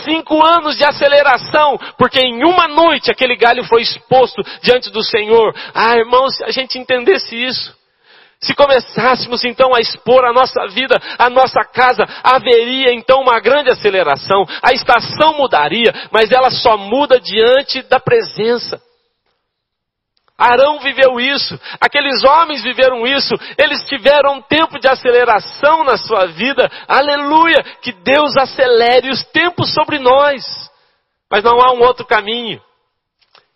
Cinco 0.04 0.44
anos 0.44 0.76
de 0.76 0.84
aceleração, 0.84 1.78
porque 1.96 2.20
em 2.20 2.44
uma 2.44 2.68
noite 2.68 3.10
aquele 3.10 3.36
galho 3.36 3.64
foi 3.64 3.82
exposto 3.82 4.42
diante 4.62 4.90
do 4.90 5.02
Senhor. 5.02 5.54
Ah, 5.74 5.96
irmãos, 5.96 6.36
se 6.36 6.44
a 6.44 6.50
gente 6.50 6.78
entendesse 6.78 7.34
isso, 7.34 7.74
se 8.40 8.54
começássemos 8.54 9.44
então 9.44 9.74
a 9.74 9.80
expor 9.80 10.24
a 10.24 10.32
nossa 10.32 10.66
vida, 10.68 10.94
a 11.18 11.30
nossa 11.30 11.64
casa, 11.64 12.06
haveria 12.22 12.92
então 12.92 13.20
uma 13.22 13.40
grande 13.40 13.70
aceleração. 13.70 14.46
A 14.62 14.72
estação 14.72 15.38
mudaria, 15.38 15.92
mas 16.10 16.30
ela 16.30 16.50
só 16.50 16.76
muda 16.76 17.18
diante 17.18 17.82
da 17.82 17.98
presença. 17.98 18.80
Arão 20.38 20.80
viveu 20.80 21.18
isso, 21.18 21.58
aqueles 21.80 22.22
homens 22.22 22.62
viveram 22.62 23.06
isso, 23.06 23.34
eles 23.56 23.82
tiveram 23.86 24.34
um 24.34 24.42
tempo 24.42 24.78
de 24.78 24.86
aceleração 24.86 25.82
na 25.82 25.96
sua 25.96 26.26
vida, 26.26 26.70
aleluia, 26.86 27.62
que 27.80 27.90
Deus 27.92 28.36
acelere 28.36 29.08
os 29.08 29.24
tempos 29.26 29.72
sobre 29.72 29.98
nós, 29.98 30.44
mas 31.30 31.42
não 31.42 31.58
há 31.58 31.72
um 31.72 31.80
outro 31.80 32.04
caminho. 32.04 32.60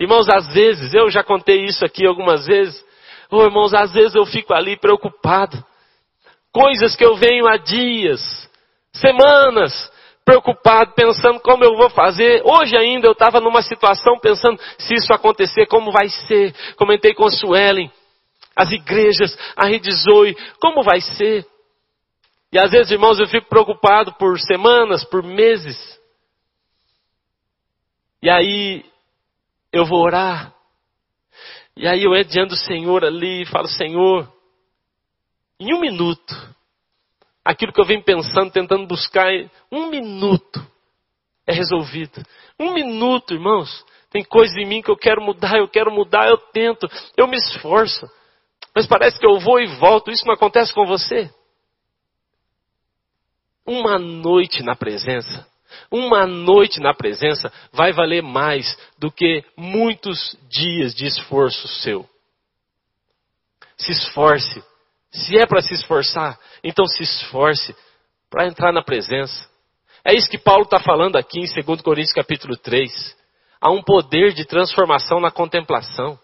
Irmãos, 0.00 0.30
às 0.30 0.46
vezes, 0.54 0.94
eu 0.94 1.10
já 1.10 1.22
contei 1.22 1.66
isso 1.66 1.84
aqui 1.84 2.06
algumas 2.06 2.46
vezes, 2.46 2.82
oh, 3.30 3.42
irmãos, 3.42 3.74
às 3.74 3.92
vezes 3.92 4.14
eu 4.14 4.24
fico 4.24 4.54
ali 4.54 4.78
preocupado, 4.78 5.62
coisas 6.50 6.96
que 6.96 7.04
eu 7.04 7.14
venho 7.16 7.46
há 7.46 7.58
dias, 7.58 8.20
semanas, 8.94 9.92
preocupado, 10.30 10.92
pensando 10.92 11.40
como 11.40 11.64
eu 11.64 11.76
vou 11.76 11.90
fazer. 11.90 12.40
Hoje 12.44 12.76
ainda 12.76 13.08
eu 13.08 13.12
estava 13.12 13.40
numa 13.40 13.62
situação 13.62 14.16
pensando 14.20 14.60
se 14.78 14.94
isso 14.94 15.12
acontecer, 15.12 15.66
como 15.66 15.90
vai 15.90 16.08
ser. 16.08 16.54
Comentei 16.76 17.12
com 17.14 17.24
a 17.24 17.30
Suelen, 17.30 17.90
as 18.54 18.70
igrejas, 18.70 19.36
a 19.56 19.66
Rede 19.66 19.90
Zoe, 19.92 20.36
como 20.60 20.84
vai 20.84 21.00
ser. 21.00 21.44
E 22.52 22.58
às 22.58 22.70
vezes, 22.70 22.92
irmãos, 22.92 23.18
eu 23.18 23.26
fico 23.26 23.48
preocupado 23.48 24.12
por 24.14 24.38
semanas, 24.38 25.04
por 25.04 25.24
meses. 25.24 25.76
E 28.22 28.30
aí 28.30 28.84
eu 29.72 29.84
vou 29.84 30.00
orar. 30.00 30.54
E 31.76 31.88
aí 31.88 32.04
eu 32.04 32.14
entro 32.14 32.32
diante 32.32 32.50
do 32.50 32.56
Senhor 32.56 33.04
ali 33.04 33.42
e 33.42 33.46
falo, 33.46 33.66
Senhor, 33.66 34.32
em 35.58 35.74
um 35.74 35.80
minuto, 35.80 36.54
aquilo 37.50 37.72
que 37.72 37.80
eu 37.80 37.84
venho 37.84 38.02
pensando, 38.02 38.50
tentando 38.50 38.86
buscar, 38.86 39.28
um 39.70 39.88
minuto 39.88 40.64
é 41.46 41.52
resolvido. 41.52 42.22
Um 42.58 42.72
minuto, 42.72 43.34
irmãos. 43.34 43.84
Tem 44.10 44.24
coisas 44.24 44.56
em 44.56 44.66
mim 44.66 44.82
que 44.82 44.90
eu 44.90 44.96
quero 44.96 45.20
mudar, 45.20 45.58
eu 45.58 45.68
quero 45.68 45.90
mudar, 45.90 46.28
eu 46.28 46.36
tento, 46.36 46.88
eu 47.16 47.26
me 47.26 47.36
esforço. 47.36 48.08
Mas 48.74 48.86
parece 48.86 49.18
que 49.18 49.26
eu 49.26 49.38
vou 49.40 49.60
e 49.60 49.66
volto. 49.66 50.10
Isso 50.10 50.26
não 50.26 50.34
acontece 50.34 50.72
com 50.72 50.86
você? 50.86 51.30
Uma 53.66 53.98
noite 53.98 54.62
na 54.62 54.74
presença, 54.74 55.46
uma 55.90 56.26
noite 56.26 56.80
na 56.80 56.92
presença 56.94 57.52
vai 57.72 57.92
valer 57.92 58.22
mais 58.22 58.76
do 58.98 59.12
que 59.12 59.44
muitos 59.56 60.36
dias 60.48 60.94
de 60.94 61.06
esforço 61.06 61.68
seu. 61.68 62.08
Se 63.76 63.92
esforce 63.92 64.62
se 65.10 65.38
é 65.38 65.46
para 65.46 65.60
se 65.60 65.74
esforçar, 65.74 66.38
então 66.62 66.86
se 66.86 67.02
esforce 67.02 67.74
para 68.30 68.46
entrar 68.46 68.72
na 68.72 68.82
presença. 68.82 69.48
É 70.04 70.14
isso 70.14 70.30
que 70.30 70.38
Paulo 70.38 70.62
está 70.62 70.80
falando 70.80 71.16
aqui 71.16 71.40
em 71.40 71.64
2 71.64 71.82
Coríntios 71.82 72.14
capítulo 72.14 72.56
3. 72.56 73.16
Há 73.60 73.70
um 73.70 73.82
poder 73.82 74.32
de 74.32 74.44
transformação 74.46 75.20
na 75.20 75.30
contemplação. 75.30 76.18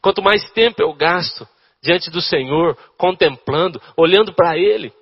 Quanto 0.00 0.22
mais 0.22 0.50
tempo 0.50 0.82
eu 0.82 0.92
gasto 0.94 1.46
diante 1.82 2.10
do 2.10 2.20
Senhor, 2.20 2.76
contemplando, 2.96 3.80
olhando 3.96 4.32
para 4.32 4.56
Ele, 4.56 4.92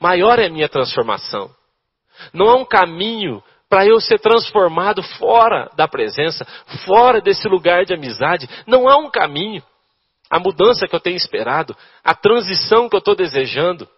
maior 0.00 0.38
é 0.38 0.46
a 0.46 0.50
minha 0.50 0.68
transformação. 0.68 1.50
Não 2.32 2.48
há 2.48 2.56
um 2.56 2.64
caminho 2.64 3.42
para 3.68 3.86
eu 3.86 4.00
ser 4.00 4.18
transformado 4.18 5.02
fora 5.02 5.70
da 5.76 5.86
presença, 5.86 6.44
fora 6.84 7.20
desse 7.20 7.46
lugar 7.48 7.84
de 7.84 7.94
amizade. 7.94 8.48
Não 8.66 8.88
há 8.88 8.96
um 8.96 9.10
caminho 9.10 9.62
a 10.30 10.38
mudança 10.38 10.86
que 10.86 10.94
eu 10.94 11.00
tenho 11.00 11.16
esperado, 11.16 11.76
a 12.04 12.14
transição 12.14 12.88
que 12.88 12.94
eu 12.94 13.00
estou 13.00 13.16
desejando, 13.16 13.88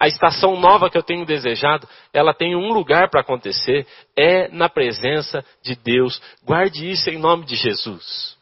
a 0.00 0.06
estação 0.06 0.58
nova 0.60 0.88
que 0.88 0.96
eu 0.96 1.02
tenho 1.02 1.26
desejado, 1.26 1.88
ela 2.12 2.32
tem 2.32 2.54
um 2.54 2.72
lugar 2.72 3.10
para 3.10 3.20
acontecer, 3.20 3.84
é 4.16 4.46
na 4.48 4.68
presença 4.68 5.44
de 5.60 5.74
Deus. 5.74 6.22
Guarde 6.44 6.88
isso 6.88 7.10
em 7.10 7.18
nome 7.18 7.44
de 7.44 7.56
Jesus. 7.56 8.38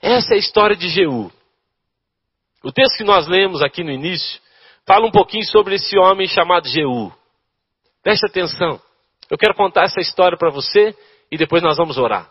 Essa 0.00 0.34
é 0.34 0.36
a 0.36 0.38
história 0.38 0.76
de 0.76 0.88
Jeú. 0.88 1.32
O 2.62 2.70
texto 2.70 2.98
que 2.98 3.04
nós 3.04 3.26
lemos 3.26 3.60
aqui 3.60 3.82
no 3.82 3.90
início 3.90 4.40
fala 4.86 5.04
um 5.04 5.10
pouquinho 5.10 5.44
sobre 5.46 5.74
esse 5.74 5.98
homem 5.98 6.28
chamado 6.28 6.68
Jeú. 6.68 7.12
Preste 8.02 8.24
atenção. 8.26 8.80
Eu 9.28 9.36
quero 9.36 9.54
contar 9.54 9.82
essa 9.82 10.00
história 10.00 10.38
para 10.38 10.50
você 10.50 10.96
e 11.30 11.36
depois 11.36 11.60
nós 11.60 11.76
vamos 11.76 11.98
orar. 11.98 12.30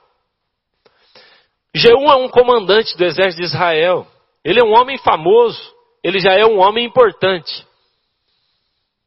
Jeú 1.76 2.10
é 2.10 2.16
um 2.16 2.30
comandante 2.30 2.98
do 2.98 3.04
exército 3.04 3.42
de 3.42 3.48
Israel. 3.48 4.08
Ele 4.46 4.62
é 4.62 4.64
um 4.64 4.74
homem 4.74 4.98
famoso. 4.98 5.62
Ele 6.02 6.20
já 6.20 6.32
é 6.32 6.46
um 6.46 6.60
homem 6.60 6.86
importante. 6.86 7.68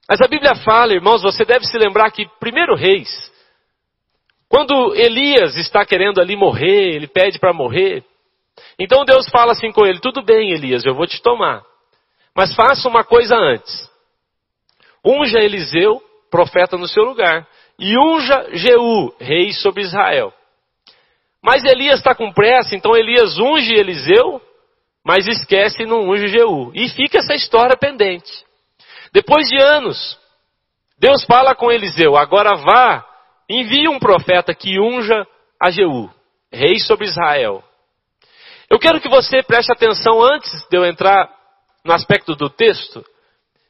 Mas 0.06 0.20
a 0.20 0.28
Bíblia 0.28 0.54
fala, 0.56 0.92
irmãos, 0.92 1.22
você 1.22 1.46
deve 1.46 1.64
se 1.64 1.78
lembrar 1.78 2.10
que, 2.10 2.28
primeiro 2.38 2.74
reis, 2.74 3.08
quando 4.50 4.94
Elias 4.94 5.56
está 5.56 5.84
querendo 5.84 6.20
ali 6.20 6.36
morrer, 6.36 6.94
ele 6.94 7.06
pede 7.06 7.38
para 7.38 7.54
morrer. 7.54 8.04
Então 8.78 9.04
Deus 9.04 9.28
fala 9.30 9.52
assim 9.52 9.72
com 9.72 9.86
ele: 9.86 10.00
Tudo 10.00 10.22
bem, 10.22 10.52
Elias, 10.52 10.84
eu 10.84 10.94
vou 10.94 11.06
te 11.06 11.22
tomar. 11.22 11.62
Mas 12.34 12.54
faça 12.54 12.88
uma 12.88 13.04
coisa 13.04 13.36
antes. 13.36 13.90
Unja 15.04 15.38
Eliseu, 15.38 16.02
profeta 16.30 16.76
no 16.76 16.86
seu 16.88 17.04
lugar. 17.04 17.46
E 17.78 17.96
unja 17.98 18.48
Jeú, 18.52 19.14
rei 19.18 19.52
sobre 19.52 19.82
Israel. 19.82 20.32
Mas 21.42 21.64
Elias 21.64 22.00
está 22.00 22.14
com 22.14 22.32
pressa, 22.32 22.74
então 22.74 22.96
Elias 22.96 23.38
unge 23.38 23.72
Eliseu, 23.72 24.42
mas 25.04 25.26
esquece 25.26 25.82
e 25.82 25.86
não 25.86 26.08
unge 26.08 26.28
Jeú. 26.28 26.72
E 26.74 26.88
fica 26.88 27.18
essa 27.18 27.34
história 27.34 27.76
pendente. 27.76 28.44
Depois 29.12 29.48
de 29.48 29.56
anos, 29.56 30.18
Deus 30.98 31.24
fala 31.24 31.54
com 31.54 31.70
Eliseu: 31.70 32.16
agora 32.16 32.56
vá, 32.56 33.06
envie 33.48 33.88
um 33.88 33.98
profeta 33.98 34.54
que 34.54 34.78
unja 34.80 35.26
a 35.60 35.70
Jeú, 35.70 36.10
rei 36.52 36.78
sobre 36.80 37.06
Israel. 37.06 37.62
Eu 38.70 38.78
quero 38.78 39.00
que 39.00 39.08
você 39.08 39.42
preste 39.42 39.72
atenção 39.72 40.20
antes 40.22 40.50
de 40.68 40.76
eu 40.76 40.84
entrar 40.84 41.30
no 41.84 41.94
aspecto 41.94 42.34
do 42.34 42.50
texto. 42.50 43.04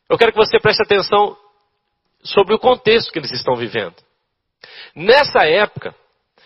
Eu 0.08 0.18
quero 0.18 0.32
que 0.32 0.38
você 0.38 0.58
preste 0.58 0.82
atenção 0.82 1.36
sobre 2.24 2.54
o 2.54 2.58
contexto 2.58 3.12
que 3.12 3.18
eles 3.18 3.30
estão 3.30 3.54
vivendo. 3.54 3.94
Nessa 4.94 5.44
época, 5.44 5.94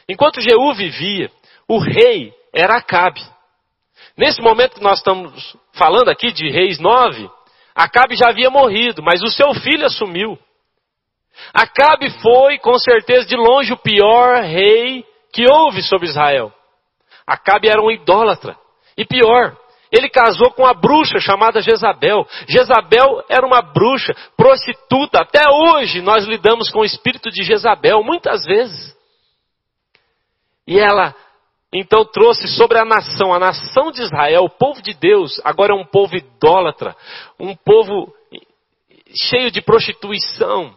Enquanto 0.08 0.40
Jeú 0.40 0.72
vivia, 0.74 1.30
o 1.68 1.78
rei 1.78 2.32
era 2.54 2.76
Acabe. 2.76 3.22
Nesse 4.16 4.42
momento 4.42 4.74
que 4.74 4.82
nós 4.82 4.98
estamos 4.98 5.56
falando 5.72 6.08
aqui 6.08 6.32
de 6.32 6.50
Reis 6.50 6.78
9, 6.78 7.30
Acabe 7.74 8.14
já 8.16 8.28
havia 8.28 8.50
morrido, 8.50 9.02
mas 9.02 9.22
o 9.22 9.30
seu 9.30 9.54
filho 9.54 9.86
assumiu. 9.86 10.38
Acabe 11.54 12.10
foi, 12.20 12.58
com 12.58 12.78
certeza, 12.78 13.26
de 13.26 13.36
longe 13.36 13.72
o 13.72 13.78
pior 13.78 14.42
rei 14.42 15.04
que 15.32 15.50
houve 15.50 15.82
sobre 15.82 16.08
Israel. 16.08 16.52
Acabe 17.26 17.68
era 17.68 17.80
um 17.80 17.90
idólatra. 17.90 18.56
E 18.96 19.06
pior, 19.06 19.56
ele 19.90 20.08
casou 20.08 20.50
com 20.50 20.62
uma 20.62 20.74
bruxa 20.74 21.18
chamada 21.18 21.62
Jezabel. 21.62 22.26
Jezabel 22.46 23.24
era 23.28 23.46
uma 23.46 23.62
bruxa, 23.62 24.14
prostituta. 24.36 25.22
Até 25.22 25.42
hoje 25.50 26.02
nós 26.02 26.24
lidamos 26.24 26.70
com 26.70 26.80
o 26.80 26.84
espírito 26.84 27.30
de 27.30 27.42
Jezabel, 27.42 28.02
muitas 28.02 28.44
vezes. 28.44 28.94
E 30.66 30.78
ela 30.78 31.14
então 31.72 32.04
trouxe 32.04 32.46
sobre 32.48 32.78
a 32.78 32.84
nação, 32.84 33.32
a 33.32 33.38
nação 33.38 33.90
de 33.90 34.02
Israel, 34.02 34.44
o 34.44 34.50
povo 34.50 34.82
de 34.82 34.92
Deus, 34.92 35.40
agora 35.42 35.72
é 35.72 35.76
um 35.76 35.86
povo 35.86 36.14
idólatra, 36.14 36.94
um 37.40 37.56
povo 37.56 38.12
cheio 39.14 39.50
de 39.50 39.62
prostituição. 39.62 40.76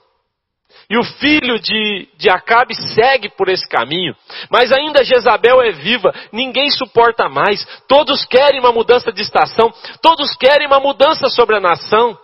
E 0.90 0.98
o 0.98 1.04
filho 1.04 1.60
de, 1.60 2.08
de 2.16 2.30
Acabe 2.30 2.76
segue 2.94 3.30
por 3.30 3.50
esse 3.50 3.68
caminho. 3.68 4.16
Mas 4.52 4.72
ainda 4.72 5.04
Jezabel 5.04 5.62
é 5.62 5.72
viva, 5.72 6.14
ninguém 6.32 6.70
suporta 6.70 7.28
mais. 7.28 7.66
Todos 7.88 8.24
querem 8.26 8.60
uma 8.60 8.72
mudança 8.72 9.12
de 9.12 9.22
estação, 9.22 9.74
todos 10.02 10.36
querem 10.36 10.68
uma 10.68 10.80
mudança 10.80 11.28
sobre 11.30 11.58
a 11.58 11.60
nação. 11.60 12.18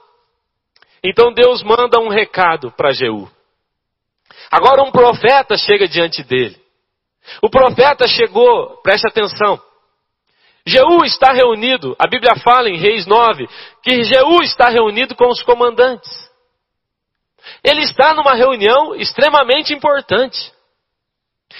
Então 1.04 1.34
Deus 1.34 1.64
manda 1.64 2.00
um 2.00 2.10
recado 2.10 2.72
para 2.72 2.92
Jeú. 2.92 3.28
Agora 4.52 4.84
um 4.84 4.92
profeta 4.92 5.58
chega 5.58 5.88
diante 5.88 6.24
dele. 6.24 6.61
O 7.42 7.50
profeta 7.50 8.08
chegou, 8.08 8.82
preste 8.82 9.08
atenção. 9.08 9.62
Jeú 10.66 11.04
está 11.04 11.32
reunido, 11.32 11.96
a 11.98 12.08
Bíblia 12.08 12.36
fala 12.36 12.70
em 12.70 12.78
Reis 12.78 13.06
9, 13.06 13.48
que 13.84 14.04
Jeú 14.04 14.42
está 14.44 14.70
reunido 14.70 15.16
com 15.16 15.28
os 15.28 15.42
comandantes. 15.42 16.10
Ele 17.64 17.82
está 17.82 18.14
numa 18.14 18.36
reunião 18.36 18.96
extremamente 18.96 19.74
importante. 19.74 20.52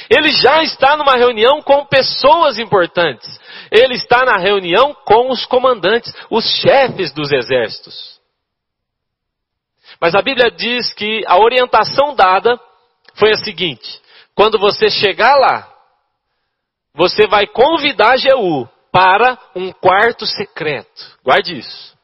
Ele 0.10 0.32
já 0.32 0.64
está 0.64 0.96
numa 0.96 1.16
reunião 1.16 1.62
com 1.62 1.86
pessoas 1.86 2.58
importantes. 2.58 3.28
Ele 3.72 3.96
está 3.96 4.24
na 4.24 4.38
reunião 4.38 4.96
com 5.06 5.30
os 5.30 5.46
comandantes, 5.46 6.14
os 6.30 6.46
chefes 6.62 7.12
dos 7.12 7.32
exércitos. 7.32 8.20
Mas 10.00 10.16
a 10.16 10.22
Bíblia 10.22 10.50
diz 10.50 10.94
que 10.94 11.24
a 11.28 11.38
orientação 11.38 12.16
dada 12.16 12.60
foi 13.16 13.32
a 13.32 13.38
seguinte: 13.38 14.02
quando 14.36 14.58
você 14.58 14.90
chegar 14.90 15.36
lá, 15.38 15.68
você 16.94 17.28
vai 17.28 17.48
convidar 17.48 18.18
Jeú 18.18 18.68
para 18.92 19.38
um 19.56 19.72
quarto 19.72 20.26
secreto. 20.26 21.18
Guarde 21.24 21.58
isso. 21.58 21.98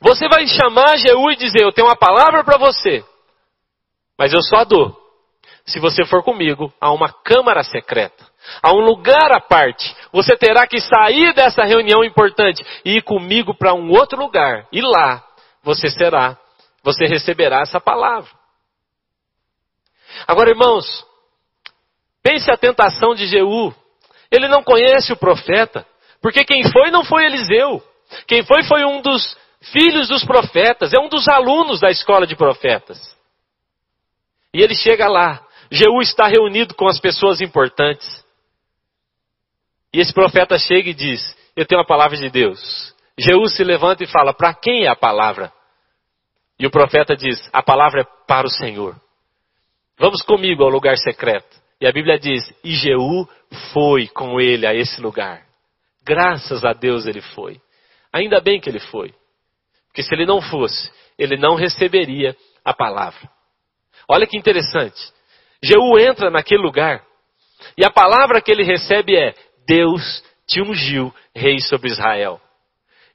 Você 0.00 0.28
vai 0.28 0.46
chamar 0.46 0.96
Jeú 0.98 1.30
e 1.30 1.36
dizer: 1.36 1.62
Eu 1.62 1.72
tenho 1.72 1.86
uma 1.88 1.96
palavra 1.96 2.44
para 2.44 2.58
você, 2.58 3.04
mas 4.18 4.32
eu 4.32 4.42
só 4.42 4.64
dou 4.64 4.98
se 5.66 5.78
você 5.78 6.04
for 6.04 6.22
comigo 6.22 6.72
a 6.80 6.90
uma 6.92 7.12
câmara 7.12 7.62
secreta, 7.62 8.26
a 8.62 8.72
um 8.72 8.80
lugar 8.80 9.30
à 9.32 9.40
parte. 9.40 9.94
Você 10.12 10.36
terá 10.36 10.66
que 10.66 10.80
sair 10.80 11.32
dessa 11.32 11.62
reunião 11.64 12.02
importante 12.02 12.64
e 12.84 12.96
ir 12.96 13.02
comigo 13.02 13.54
para 13.54 13.74
um 13.74 13.90
outro 13.90 14.18
lugar. 14.18 14.66
E 14.72 14.80
lá 14.80 15.24
você 15.62 15.88
será, 15.88 16.36
você 16.82 17.06
receberá 17.06 17.60
essa 17.60 17.80
palavra. 17.80 18.30
Agora, 20.26 20.50
irmãos, 20.50 21.06
pense 22.22 22.50
a 22.50 22.56
tentação 22.56 23.14
de 23.14 23.26
Jeú. 23.26 23.74
Ele 24.30 24.48
não 24.48 24.62
conhece 24.62 25.12
o 25.12 25.16
profeta, 25.16 25.86
porque 26.22 26.44
quem 26.44 26.70
foi 26.70 26.90
não 26.90 27.04
foi 27.04 27.24
Eliseu. 27.24 27.82
Quem 28.26 28.42
foi 28.44 28.62
foi 28.64 28.84
um 28.84 29.00
dos 29.00 29.36
filhos 29.72 30.08
dos 30.08 30.24
profetas, 30.24 30.92
é 30.92 30.98
um 30.98 31.08
dos 31.08 31.28
alunos 31.28 31.80
da 31.80 31.90
escola 31.90 32.26
de 32.26 32.36
profetas. 32.36 32.98
E 34.52 34.62
ele 34.62 34.74
chega 34.74 35.08
lá, 35.08 35.44
Jeú 35.70 36.00
está 36.00 36.26
reunido 36.26 36.74
com 36.74 36.88
as 36.88 36.98
pessoas 36.98 37.40
importantes. 37.40 38.24
E 39.92 40.00
esse 40.00 40.12
profeta 40.12 40.58
chega 40.58 40.90
e 40.90 40.94
diz: 40.94 41.36
Eu 41.56 41.66
tenho 41.66 41.80
a 41.80 41.86
palavra 41.86 42.16
de 42.16 42.28
Deus. 42.30 42.94
Jeú 43.18 43.46
se 43.46 43.62
levanta 43.62 44.02
e 44.02 44.06
fala: 44.06 44.32
Para 44.32 44.54
quem 44.54 44.84
é 44.84 44.88
a 44.88 44.96
palavra? 44.96 45.52
E 46.58 46.66
o 46.66 46.70
profeta 46.70 47.16
diz: 47.16 47.48
A 47.52 47.62
palavra 47.62 48.02
é 48.02 48.04
para 48.26 48.46
o 48.46 48.50
Senhor. 48.50 48.96
Vamos 49.98 50.22
comigo 50.22 50.62
ao 50.62 50.70
lugar 50.70 50.96
secreto. 50.96 51.59
E 51.80 51.86
a 51.86 51.92
Bíblia 51.92 52.18
diz: 52.18 52.42
E 52.62 52.74
Jeú 52.74 53.26
foi 53.72 54.06
com 54.08 54.40
ele 54.40 54.66
a 54.66 54.74
esse 54.74 55.00
lugar. 55.00 55.42
Graças 56.04 56.64
a 56.64 56.72
Deus 56.72 57.06
ele 57.06 57.20
foi. 57.20 57.60
Ainda 58.12 58.40
bem 58.40 58.60
que 58.60 58.68
ele 58.68 58.80
foi. 58.80 59.14
Porque 59.86 60.02
se 60.02 60.14
ele 60.14 60.26
não 60.26 60.40
fosse, 60.40 60.90
ele 61.18 61.36
não 61.36 61.54
receberia 61.54 62.36
a 62.64 62.74
palavra. 62.74 63.28
Olha 64.08 64.26
que 64.26 64.36
interessante. 64.36 65.00
Jeú 65.62 65.98
entra 65.98 66.30
naquele 66.30 66.62
lugar 66.62 67.02
e 67.76 67.84
a 67.84 67.90
palavra 67.90 68.40
que 68.40 68.50
ele 68.50 68.62
recebe 68.62 69.16
é: 69.16 69.34
Deus 69.66 70.22
te 70.46 70.60
ungiu 70.60 71.14
rei 71.34 71.60
sobre 71.60 71.90
Israel. 71.90 72.40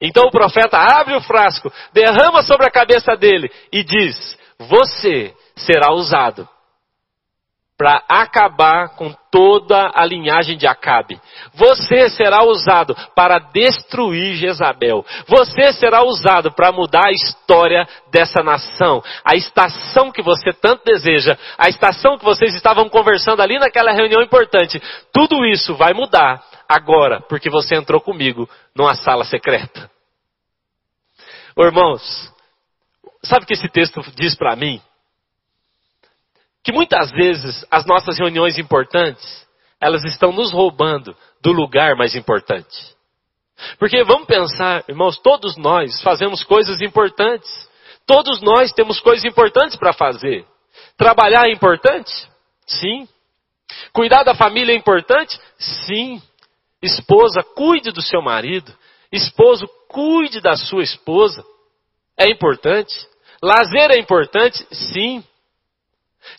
Então 0.01 0.26
o 0.28 0.32
profeta 0.32 0.78
abre 0.78 1.16
o 1.16 1.22
frasco, 1.22 1.72
derrama 1.93 2.41
sobre 2.43 2.66
a 2.66 2.72
cabeça 2.72 3.16
dele 3.16 3.51
e 3.72 3.84
diz: 3.84 4.38
Você 4.57 5.36
será 5.55 5.93
usado 5.93 6.47
para 7.78 8.02
acabar 8.08 8.96
com 8.96 9.14
toda 9.30 9.92
a 9.94 10.06
linhagem 10.06 10.58
de 10.58 10.66
Acabe. 10.66 11.20
Você 11.54 12.10
será 12.10 12.44
usado 12.46 12.96
para 13.14 13.38
destruir 13.38 14.36
Jezabel. 14.36 15.06
Você 15.28 15.74
será 15.74 16.04
usado 16.04 16.54
para 16.54 16.72
mudar 16.72 17.08
a 17.08 17.12
história 17.12 17.86
dessa 18.10 18.42
nação. 18.42 19.04
A 19.26 19.36
estação 19.36 20.10
que 20.10 20.22
você 20.22 20.54
tanto 20.54 20.86
deseja, 20.86 21.38
a 21.58 21.68
estação 21.68 22.18
que 22.18 22.24
vocês 22.24 22.56
estavam 22.56 22.88
conversando 22.88 23.42
ali 23.42 23.60
naquela 23.60 23.92
reunião 23.92 24.22
importante. 24.22 24.82
Tudo 25.12 25.46
isso 25.46 25.76
vai 25.76 25.94
mudar 25.94 26.42
agora, 26.68 27.22
porque 27.28 27.50
você 27.50 27.76
entrou 27.76 28.00
comigo 28.00 28.50
numa 28.74 28.96
sala 28.96 29.26
secreta. 29.26 29.92
irmãos, 31.58 32.34
sabe 33.22 33.44
o 33.44 33.48
que 33.48 33.54
esse 33.54 33.68
texto 33.68 34.02
diz 34.16 34.34
para 34.34 34.56
mim? 34.56 34.82
Que 36.66 36.72
muitas 36.72 37.11
vezes 37.11 37.63
as 37.70 37.86
nossas 37.86 38.18
reuniões 38.18 38.57
importantes, 38.57 39.47
elas 39.80 40.03
estão 40.03 40.32
nos 40.32 40.51
roubando 40.51 41.16
do 41.39 41.51
lugar 41.51 41.95
mais 41.95 42.16
importante. 42.16 42.76
Porque 43.78 44.03
vamos 44.03 44.26
pensar, 44.26 44.84
irmãos, 44.89 45.20
todos 45.20 45.55
nós 45.57 46.01
fazemos 46.01 46.43
coisas 46.43 46.82
importantes. 46.82 47.47
Todos 48.07 48.41
nós 48.41 48.74
temos 48.74 48.99
coisas 48.99 49.24
importantes 49.26 49.78
para 49.78 49.93
fazer. 49.93 50.43
Trabalhar 50.97 51.47
é 51.47 51.51
importante? 51.51 52.11
Sim. 52.66 53.07
Cuidar 53.93 54.24
da 54.24 54.34
família 54.34 54.74
é 54.74 54.76
importante? 54.76 55.39
Sim. 55.59 56.20
Esposa, 56.82 57.43
cuide 57.55 57.91
do 57.91 58.01
seu 58.01 58.24
marido. 58.24 58.74
Esposo, 59.11 59.68
cuide 59.88 60.41
da 60.41 60.55
sua 60.55 60.82
esposa. 60.82 61.45
É 62.18 62.28
importante. 62.28 62.93
Lazer 63.41 63.91
é 63.91 63.99
importante? 63.99 64.66
Sim. 64.72 65.24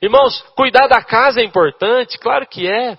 Irmãos, 0.02 0.40
cuidar 0.56 0.86
da 0.88 1.02
casa 1.02 1.40
é 1.40 1.44
importante? 1.44 2.18
Claro 2.18 2.46
que 2.46 2.66
é. 2.66 2.98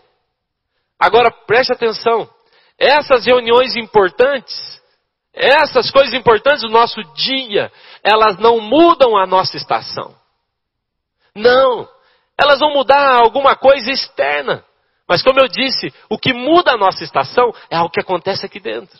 Agora 0.99 1.31
preste 1.31 1.71
atenção. 1.71 2.29
Essas 2.77 3.25
reuniões 3.25 3.75
importantes, 3.75 4.81
essas 5.33 5.91
coisas 5.91 6.13
importantes 6.13 6.61
do 6.61 6.69
nosso 6.69 7.01
dia, 7.13 7.71
elas 8.03 8.37
não 8.37 8.59
mudam 8.59 9.17
a 9.17 9.25
nossa 9.25 9.57
estação. 9.57 10.15
Não. 11.35 11.87
Elas 12.39 12.59
vão 12.59 12.73
mudar 12.73 13.15
alguma 13.15 13.55
coisa 13.55 13.91
externa. 13.91 14.63
Mas 15.07 15.23
como 15.23 15.39
eu 15.39 15.47
disse, 15.47 15.93
o 16.09 16.17
que 16.17 16.33
muda 16.33 16.73
a 16.73 16.77
nossa 16.77 17.03
estação 17.03 17.53
é 17.69 17.79
o 17.79 17.89
que 17.89 18.01
acontece 18.01 18.45
aqui 18.45 18.59
dentro. 18.59 18.99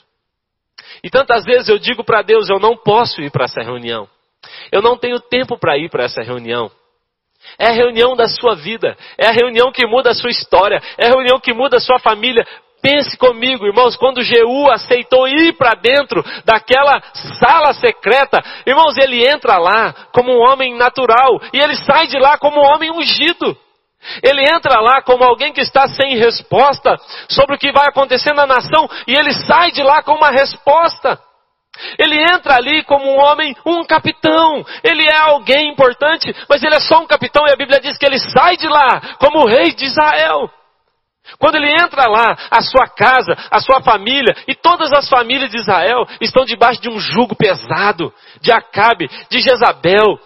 E 1.04 1.10
tantas 1.10 1.44
vezes 1.44 1.68
eu 1.68 1.78
digo 1.78 2.04
para 2.04 2.22
Deus, 2.22 2.50
eu 2.50 2.60
não 2.60 2.78
posso 2.78 3.22
ir 3.22 3.32
para 3.32 3.46
essa 3.46 3.62
reunião. 3.62 4.08
Eu 4.72 4.82
não 4.82 4.98
tenho 4.98 5.20
tempo 5.20 5.58
para 5.58 5.78
ir 5.78 5.90
para 5.90 6.04
essa 6.04 6.22
reunião. 6.22 6.72
É 7.60 7.68
a 7.68 7.72
reunião 7.72 8.16
da 8.16 8.28
sua 8.28 8.56
vida. 8.56 8.98
É 9.18 9.28
a 9.28 9.32
reunião 9.32 9.72
que 9.72 9.86
muda 9.86 10.12
a 10.12 10.16
sua 10.16 10.30
história. 10.30 10.82
É 10.98 11.08
a 11.08 11.10
reunião 11.10 11.40
que 11.40 11.54
muda 11.54 11.78
a 11.78 11.82
sua 11.82 12.00
família. 12.00 12.46
Pense 12.82 13.18
comigo, 13.18 13.66
irmãos, 13.66 13.98
quando 13.98 14.24
Jeú 14.24 14.70
aceitou 14.70 15.28
ir 15.28 15.54
para 15.58 15.72
dentro 15.72 16.24
daquela 16.46 17.02
sala 17.40 17.74
secreta, 17.74 18.40
irmãos, 18.66 18.96
ele 18.98 19.28
entra 19.28 19.58
lá 19.58 19.94
como 20.14 20.32
um 20.32 20.48
homem 20.48 20.78
natural 20.78 21.42
e 21.52 21.60
ele 21.60 21.76
sai 21.76 22.06
de 22.08 22.20
lá 22.20 22.38
como 22.38 22.62
um 22.62 22.66
homem 22.66 22.92
ungido. 22.92 23.58
Ele 24.24 24.44
entra 24.48 24.80
lá 24.80 25.02
como 25.02 25.24
alguém 25.24 25.52
que 25.52 25.60
está 25.60 25.88
sem 25.88 26.18
resposta 26.18 26.96
sobre 27.28 27.56
o 27.56 27.60
que 27.60 27.72
vai 27.72 27.88
acontecer 27.88 28.34
na 28.34 28.46
nação 28.46 28.88
e 29.08 29.14
ele 29.14 29.34
sai 29.34 29.72
de 29.72 29.82
lá 29.82 30.04
com 30.04 30.14
uma 30.14 30.30
resposta. 30.30 31.20
Ele 31.98 32.18
entra 32.18 32.56
ali 32.56 32.84
como 32.84 33.06
um 33.06 33.20
homem, 33.20 33.56
um 33.66 33.84
capitão. 33.86 34.66
Ele 34.84 35.04
é 35.04 35.18
alguém 35.18 35.70
importante, 35.72 36.34
mas 36.50 36.64
ele 36.64 36.76
é 36.76 36.80
só 36.80 37.02
um 37.02 37.08
capitão 37.08 37.46
e 37.48 37.52
a 37.52 37.56
Bíblia 37.56 37.80
diz 37.80 37.98
que 37.98 38.06
ele 38.06 38.20
sai 38.20 38.58
de 38.58 38.68
lá 38.68 39.16
como 39.20 39.40
o 39.40 39.48
rei 39.48 39.74
de 39.74 39.86
Israel. 39.86 40.50
Quando 41.38 41.56
ele 41.56 41.72
entra 41.72 42.10
lá, 42.10 42.38
a 42.50 42.62
sua 42.62 42.88
casa, 42.88 43.36
a 43.52 43.60
sua 43.60 43.82
família 43.82 44.34
e 44.48 44.56
todas 44.56 44.92
as 44.94 45.10
famílias 45.10 45.52
de 45.52 45.58
Israel 45.58 46.06
estão 46.22 46.46
debaixo 46.46 46.82
de 46.82 46.90
um 46.90 47.00
jugo 47.00 47.36
pesado 47.36 48.14
de 48.42 48.52
Acabe, 48.52 49.10
de 49.30 49.42
Jezabel, 49.42 50.18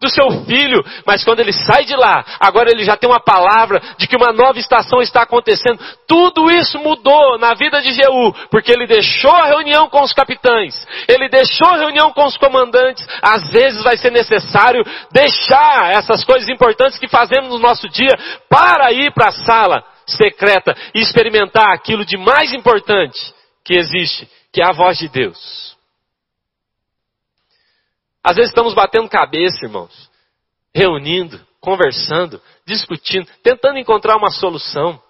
do 0.00 0.08
seu 0.08 0.30
filho, 0.44 0.84
mas 1.04 1.24
quando 1.24 1.40
ele 1.40 1.52
sai 1.52 1.84
de 1.84 1.96
lá, 1.96 2.24
agora 2.38 2.70
ele 2.70 2.84
já 2.84 2.96
tem 2.96 3.08
uma 3.08 3.20
palavra 3.20 3.80
de 3.98 4.06
que 4.06 4.16
uma 4.16 4.32
nova 4.32 4.58
estação 4.58 5.00
está 5.00 5.22
acontecendo. 5.22 5.78
Tudo 6.06 6.50
isso 6.50 6.78
mudou 6.78 7.38
na 7.38 7.54
vida 7.54 7.80
de 7.82 7.92
Jeú, 7.92 8.32
porque 8.50 8.70
ele 8.70 8.86
deixou 8.86 9.32
a 9.32 9.46
reunião 9.46 9.88
com 9.88 10.02
os 10.02 10.12
capitães, 10.12 10.86
ele 11.08 11.28
deixou 11.28 11.68
a 11.68 11.76
reunião 11.76 12.12
com 12.12 12.24
os 12.26 12.36
comandantes. 12.36 13.06
Às 13.20 13.50
vezes 13.50 13.82
vai 13.82 13.96
ser 13.96 14.12
necessário 14.12 14.84
deixar 15.12 15.90
essas 15.90 16.24
coisas 16.24 16.48
importantes 16.48 16.98
que 16.98 17.08
fazemos 17.08 17.50
no 17.50 17.58
nosso 17.58 17.88
dia 17.88 18.16
para 18.48 18.92
ir 18.92 19.12
para 19.12 19.30
a 19.30 19.32
sala 19.32 19.84
secreta 20.06 20.74
e 20.94 21.00
experimentar 21.00 21.72
aquilo 21.72 22.04
de 22.04 22.16
mais 22.16 22.52
importante 22.52 23.18
que 23.64 23.74
existe, 23.74 24.28
que 24.52 24.62
é 24.62 24.64
a 24.64 24.72
voz 24.72 24.98
de 24.98 25.08
Deus. 25.08 25.77
Às 28.22 28.36
vezes 28.36 28.50
estamos 28.50 28.74
batendo 28.74 29.08
cabeça, 29.08 29.64
irmãos, 29.64 30.10
reunindo, 30.74 31.40
conversando, 31.60 32.40
discutindo, 32.66 33.28
tentando 33.42 33.78
encontrar 33.78 34.16
uma 34.16 34.30
solução 34.30 35.02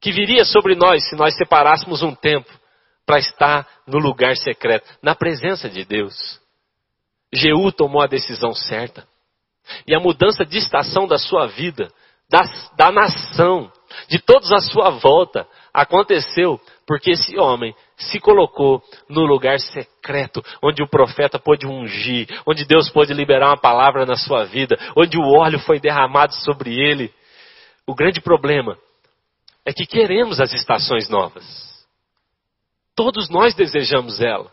que 0.00 0.12
viria 0.12 0.44
sobre 0.44 0.74
nós 0.74 1.08
se 1.08 1.16
nós 1.16 1.36
separássemos 1.36 2.02
um 2.02 2.14
tempo 2.14 2.50
para 3.04 3.18
estar 3.18 3.66
no 3.86 3.98
lugar 3.98 4.36
secreto, 4.36 4.88
na 5.02 5.14
presença 5.14 5.68
de 5.68 5.84
Deus. 5.84 6.40
Jeú 7.32 7.72
tomou 7.72 8.02
a 8.02 8.06
decisão 8.06 8.52
certa. 8.54 9.06
E 9.86 9.94
a 9.94 10.00
mudança 10.00 10.44
de 10.44 10.58
estação 10.58 11.06
da 11.06 11.18
sua 11.18 11.46
vida, 11.46 11.92
da, 12.28 12.40
da 12.76 12.92
nação, 12.92 13.70
de 14.08 14.18
todos 14.18 14.50
à 14.52 14.60
sua 14.60 14.90
volta, 14.90 15.46
aconteceu 15.72 16.60
porque 16.86 17.12
esse 17.12 17.38
homem 17.38 17.74
se 17.96 18.18
colocou 18.18 18.82
no 19.08 19.26
lugar 19.26 19.58
secreto, 19.60 20.42
onde 20.62 20.82
o 20.82 20.88
profeta 20.88 21.38
pôde 21.38 21.66
ungir, 21.66 22.26
onde 22.46 22.64
Deus 22.64 22.88
pôde 22.90 23.12
liberar 23.12 23.48
uma 23.48 23.60
palavra 23.60 24.06
na 24.06 24.16
sua 24.16 24.44
vida, 24.44 24.78
onde 24.96 25.18
o 25.18 25.36
óleo 25.36 25.58
foi 25.58 25.78
derramado 25.78 26.34
sobre 26.34 26.74
ele. 26.74 27.12
O 27.86 27.94
grande 27.94 28.20
problema 28.20 28.78
é 29.64 29.72
que 29.72 29.86
queremos 29.86 30.40
as 30.40 30.52
estações 30.52 31.08
novas. 31.08 31.44
Todos 32.94 33.28
nós 33.28 33.54
desejamos 33.54 34.20
ela. 34.20 34.50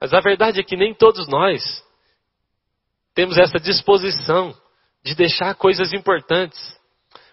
Mas 0.00 0.12
a 0.12 0.20
verdade 0.20 0.58
é 0.58 0.64
que 0.64 0.76
nem 0.76 0.94
todos 0.94 1.28
nós 1.28 1.62
temos 3.14 3.38
essa 3.38 3.60
disposição 3.60 4.52
de 5.04 5.14
deixar 5.14 5.54
coisas 5.54 5.92
importantes 5.92 6.58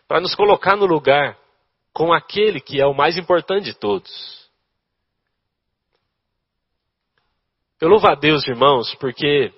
para 0.09 0.19
nos 0.19 0.33
colocar 0.33 0.75
no 0.75 0.87
lugar 0.87 1.37
com 1.93 2.11
aquele 2.11 2.59
que 2.59 2.81
é 2.81 2.85
o 2.85 2.95
mais 2.95 3.15
importante 3.15 3.65
de 3.65 3.75
todos. 3.75 4.09
Eu 7.79 7.87
louvo 7.87 8.09
a 8.09 8.15
Deus, 8.15 8.47
irmãos, 8.47 8.93
porque 8.95 9.53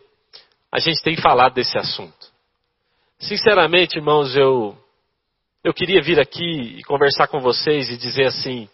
a 0.70 0.78
gente 0.80 1.02
tem 1.02 1.16
falado 1.16 1.54
desse 1.54 1.78
assunto. 1.78 2.32
Sinceramente, 3.18 3.98
irmãos, 3.98 4.36
eu 4.36 4.78
eu 5.64 5.74
queria 5.74 6.02
vir 6.02 6.20
aqui 6.20 6.80
e 6.80 6.84
conversar 6.84 7.28
com 7.28 7.40
vocês 7.40 7.90
e 7.90 7.96
dizer 7.96 8.26
assim: 8.26 8.68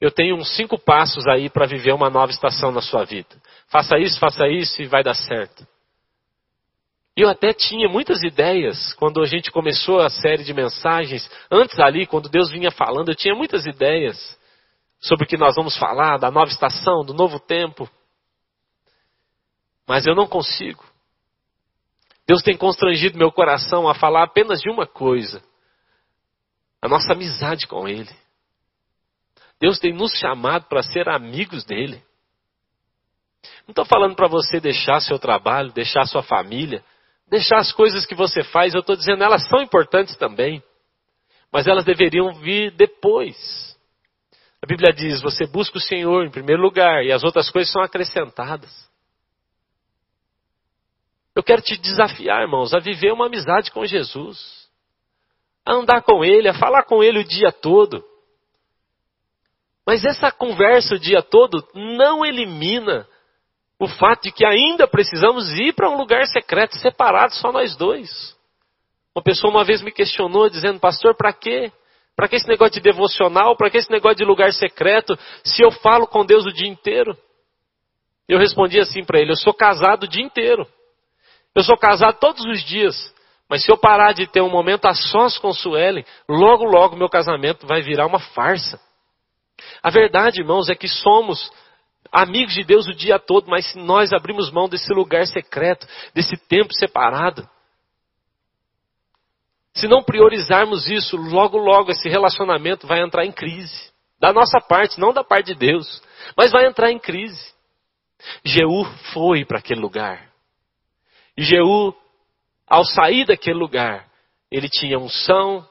eu 0.00 0.10
tenho 0.10 0.36
uns 0.36 0.56
cinco 0.56 0.78
passos 0.78 1.26
aí 1.26 1.50
para 1.50 1.66
viver 1.66 1.92
uma 1.92 2.08
nova 2.08 2.32
estação 2.32 2.72
na 2.72 2.80
sua 2.80 3.04
vida. 3.04 3.36
Faça 3.68 3.98
isso, 3.98 4.18
faça 4.18 4.48
isso 4.48 4.80
e 4.80 4.86
vai 4.86 5.02
dar 5.02 5.14
certo. 5.14 5.66
Eu 7.20 7.28
até 7.28 7.52
tinha 7.52 7.86
muitas 7.86 8.22
ideias 8.22 8.94
quando 8.94 9.20
a 9.20 9.26
gente 9.26 9.50
começou 9.50 10.00
a 10.00 10.08
série 10.08 10.42
de 10.42 10.54
mensagens. 10.54 11.30
Antes 11.50 11.78
ali, 11.78 12.06
quando 12.06 12.30
Deus 12.30 12.50
vinha 12.50 12.70
falando, 12.70 13.10
eu 13.10 13.14
tinha 13.14 13.34
muitas 13.34 13.66
ideias 13.66 14.38
sobre 14.98 15.26
o 15.26 15.28
que 15.28 15.36
nós 15.36 15.54
vamos 15.54 15.76
falar, 15.76 16.16
da 16.16 16.30
nova 16.30 16.50
estação, 16.50 17.04
do 17.04 17.12
novo 17.12 17.38
tempo. 17.38 17.86
Mas 19.86 20.06
eu 20.06 20.14
não 20.14 20.26
consigo. 20.26 20.82
Deus 22.26 22.40
tem 22.40 22.56
constrangido 22.56 23.18
meu 23.18 23.30
coração 23.30 23.86
a 23.86 23.94
falar 23.94 24.22
apenas 24.22 24.58
de 24.58 24.70
uma 24.70 24.86
coisa: 24.86 25.42
a 26.80 26.88
nossa 26.88 27.12
amizade 27.12 27.66
com 27.66 27.86
Ele. 27.86 28.16
Deus 29.60 29.78
tem 29.78 29.92
nos 29.92 30.12
chamado 30.12 30.64
para 30.70 30.82
ser 30.82 31.06
amigos 31.06 31.66
dele. 31.66 32.02
Não 33.66 33.72
estou 33.72 33.84
falando 33.84 34.16
para 34.16 34.26
você 34.26 34.58
deixar 34.58 35.00
seu 35.00 35.18
trabalho, 35.18 35.70
deixar 35.70 36.06
sua 36.06 36.22
família, 36.22 36.82
deixar 37.30 37.58
as 37.58 37.72
coisas 37.72 38.04
que 38.04 38.14
você 38.14 38.42
faz. 38.42 38.74
Eu 38.74 38.80
estou 38.80 38.96
dizendo, 38.96 39.22
elas 39.22 39.48
são 39.48 39.62
importantes 39.62 40.16
também. 40.16 40.62
Mas 41.52 41.66
elas 41.66 41.84
deveriam 41.84 42.32
vir 42.34 42.72
depois. 42.72 43.36
A 44.62 44.66
Bíblia 44.66 44.92
diz: 44.92 45.20
você 45.22 45.46
busca 45.46 45.78
o 45.78 45.80
Senhor 45.80 46.24
em 46.24 46.30
primeiro 46.30 46.60
lugar 46.60 47.04
e 47.04 47.12
as 47.12 47.24
outras 47.24 47.48
coisas 47.50 47.72
são 47.72 47.82
acrescentadas. 47.82 48.70
Eu 51.34 51.42
quero 51.42 51.62
te 51.62 51.76
desafiar, 51.78 52.42
irmãos, 52.42 52.74
a 52.74 52.80
viver 52.80 53.12
uma 53.12 53.26
amizade 53.26 53.70
com 53.70 53.86
Jesus 53.86 54.60
a 55.64 55.74
andar 55.74 56.02
com 56.02 56.24
Ele, 56.24 56.48
a 56.48 56.54
falar 56.54 56.84
com 56.84 57.02
Ele 57.02 57.20
o 57.20 57.24
dia 57.24 57.52
todo. 57.52 58.04
Mas 59.86 60.04
essa 60.04 60.30
conversa 60.30 60.94
o 60.94 60.98
dia 60.98 61.22
todo 61.22 61.66
não 61.74 62.24
elimina 62.24 63.06
o 63.80 63.88
fato 63.88 64.24
de 64.24 64.32
que 64.32 64.44
ainda 64.44 64.86
precisamos 64.86 65.50
ir 65.58 65.72
para 65.72 65.88
um 65.88 65.96
lugar 65.96 66.26
secreto, 66.26 66.76
separado, 66.78 67.34
só 67.34 67.50
nós 67.50 67.74
dois. 67.74 68.36
Uma 69.16 69.22
pessoa 69.22 69.50
uma 69.50 69.64
vez 69.64 69.80
me 69.80 69.90
questionou, 69.90 70.50
dizendo, 70.50 70.78
pastor, 70.78 71.16
para 71.16 71.32
quê? 71.32 71.72
Para 72.14 72.28
que 72.28 72.36
esse 72.36 72.46
negócio 72.46 72.74
de 72.74 72.80
devocional? 72.80 73.56
Para 73.56 73.70
que 73.70 73.78
esse 73.78 73.90
negócio 73.90 74.18
de 74.18 74.24
lugar 74.24 74.52
secreto? 74.52 75.18
Se 75.42 75.64
eu 75.64 75.70
falo 75.70 76.06
com 76.06 76.26
Deus 76.26 76.44
o 76.44 76.52
dia 76.52 76.68
inteiro? 76.68 77.16
Eu 78.28 78.38
respondi 78.38 78.78
assim 78.78 79.02
para 79.02 79.18
ele: 79.18 79.32
eu 79.32 79.36
sou 79.36 79.54
casado 79.54 80.04
o 80.04 80.08
dia 80.08 80.22
inteiro. 80.22 80.66
Eu 81.54 81.62
sou 81.62 81.76
casado 81.78 82.18
todos 82.20 82.44
os 82.44 82.62
dias. 82.62 83.14
Mas 83.48 83.64
se 83.64 83.72
eu 83.72 83.78
parar 83.78 84.12
de 84.12 84.26
ter 84.26 84.42
um 84.42 84.50
momento 84.50 84.84
a 84.86 84.94
sós 84.94 85.38
com 85.38 85.52
Suelen, 85.52 86.04
logo, 86.28 86.64
logo 86.64 86.94
meu 86.94 87.08
casamento 87.08 87.66
vai 87.66 87.80
virar 87.80 88.06
uma 88.06 88.20
farsa. 88.20 88.78
A 89.82 89.90
verdade, 89.90 90.40
irmãos, 90.40 90.68
é 90.68 90.74
que 90.74 90.86
somos 90.86 91.50
amigos 92.12 92.54
de 92.54 92.64
Deus 92.64 92.86
o 92.88 92.94
dia 92.94 93.18
todo, 93.18 93.48
mas 93.48 93.66
se 93.66 93.78
nós 93.78 94.12
abrimos 94.12 94.50
mão 94.50 94.68
desse 94.68 94.92
lugar 94.92 95.26
secreto, 95.26 95.86
desse 96.14 96.36
tempo 96.36 96.74
separado, 96.74 97.48
se 99.74 99.86
não 99.86 100.02
priorizarmos 100.02 100.88
isso, 100.88 101.16
logo, 101.16 101.56
logo 101.56 101.90
esse 101.90 102.08
relacionamento 102.08 102.86
vai 102.86 103.00
entrar 103.00 103.24
em 103.24 103.32
crise. 103.32 103.90
Da 104.18 104.32
nossa 104.32 104.60
parte, 104.60 105.00
não 105.00 105.12
da 105.12 105.24
parte 105.24 105.46
de 105.46 105.54
Deus, 105.54 106.02
mas 106.36 106.50
vai 106.52 106.66
entrar 106.66 106.90
em 106.90 106.98
crise. 106.98 107.54
Jeú 108.44 108.84
foi 109.12 109.44
para 109.44 109.58
aquele 109.58 109.80
lugar. 109.80 110.30
E 111.36 111.42
Jeú 111.42 111.94
ao 112.70 112.84
sair 112.84 113.26
daquele 113.26 113.58
lugar, 113.58 114.06
ele 114.48 114.68
tinha 114.68 114.96
unção, 114.96 115.66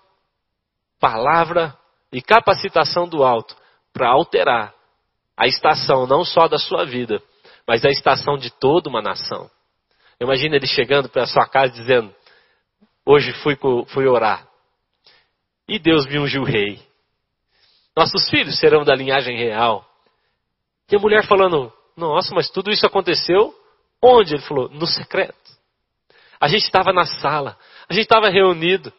palavra 1.00 1.74
e 2.12 2.22
capacitação 2.22 3.08
do 3.08 3.24
alto 3.24 3.56
para 3.94 4.10
alterar 4.10 4.76
a 5.40 5.48
estação 5.48 6.06
não 6.06 6.26
só 6.26 6.50
da 6.50 6.58
sua 6.58 6.86
vida, 6.86 7.24
mas 7.66 7.86
a 7.86 7.90
estação 7.90 8.38
de 8.38 8.52
toda 8.52 8.90
uma 8.90 9.02
nação. 9.02 9.50
Imagina 10.20 10.58
ele 10.58 10.68
chegando 10.68 11.08
para 11.08 11.24
a 11.24 11.28
sua 11.28 11.48
casa 11.48 11.72
dizendo: 11.72 12.14
Hoje 13.06 13.32
fui, 13.42 13.58
fui 13.88 14.06
orar 14.06 14.46
e 15.66 15.80
Deus 15.80 16.06
me 16.08 16.20
ungiu 16.20 16.44
rei. 16.44 16.78
Nossos 17.96 18.30
filhos 18.30 18.60
serão 18.60 18.84
da 18.84 18.94
linhagem 18.94 19.38
real. 19.38 19.88
E 20.92 20.96
a 20.96 21.00
mulher 21.00 21.26
falando: 21.26 21.72
Nossa, 21.96 22.36
mas 22.36 22.50
tudo 22.50 22.70
isso 22.70 22.86
aconteceu 22.86 23.56
onde? 24.04 24.34
Ele 24.34 24.44
falou: 24.44 24.68
No 24.70 24.86
secreto. 24.86 25.58
A 26.38 26.48
gente 26.48 26.64
estava 26.64 26.92
na 26.92 27.06
sala, 27.06 27.58
a 27.88 27.94
gente 27.94 28.04
estava 28.04 28.30
reunido. 28.30 28.92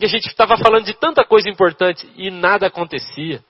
E 0.00 0.04
a 0.06 0.08
gente 0.08 0.26
estava 0.26 0.56
falando 0.56 0.84
de 0.84 0.94
tanta 0.94 1.24
coisa 1.24 1.50
importante 1.50 2.10
e 2.16 2.30
nada 2.30 2.66
acontecia. 2.66 3.44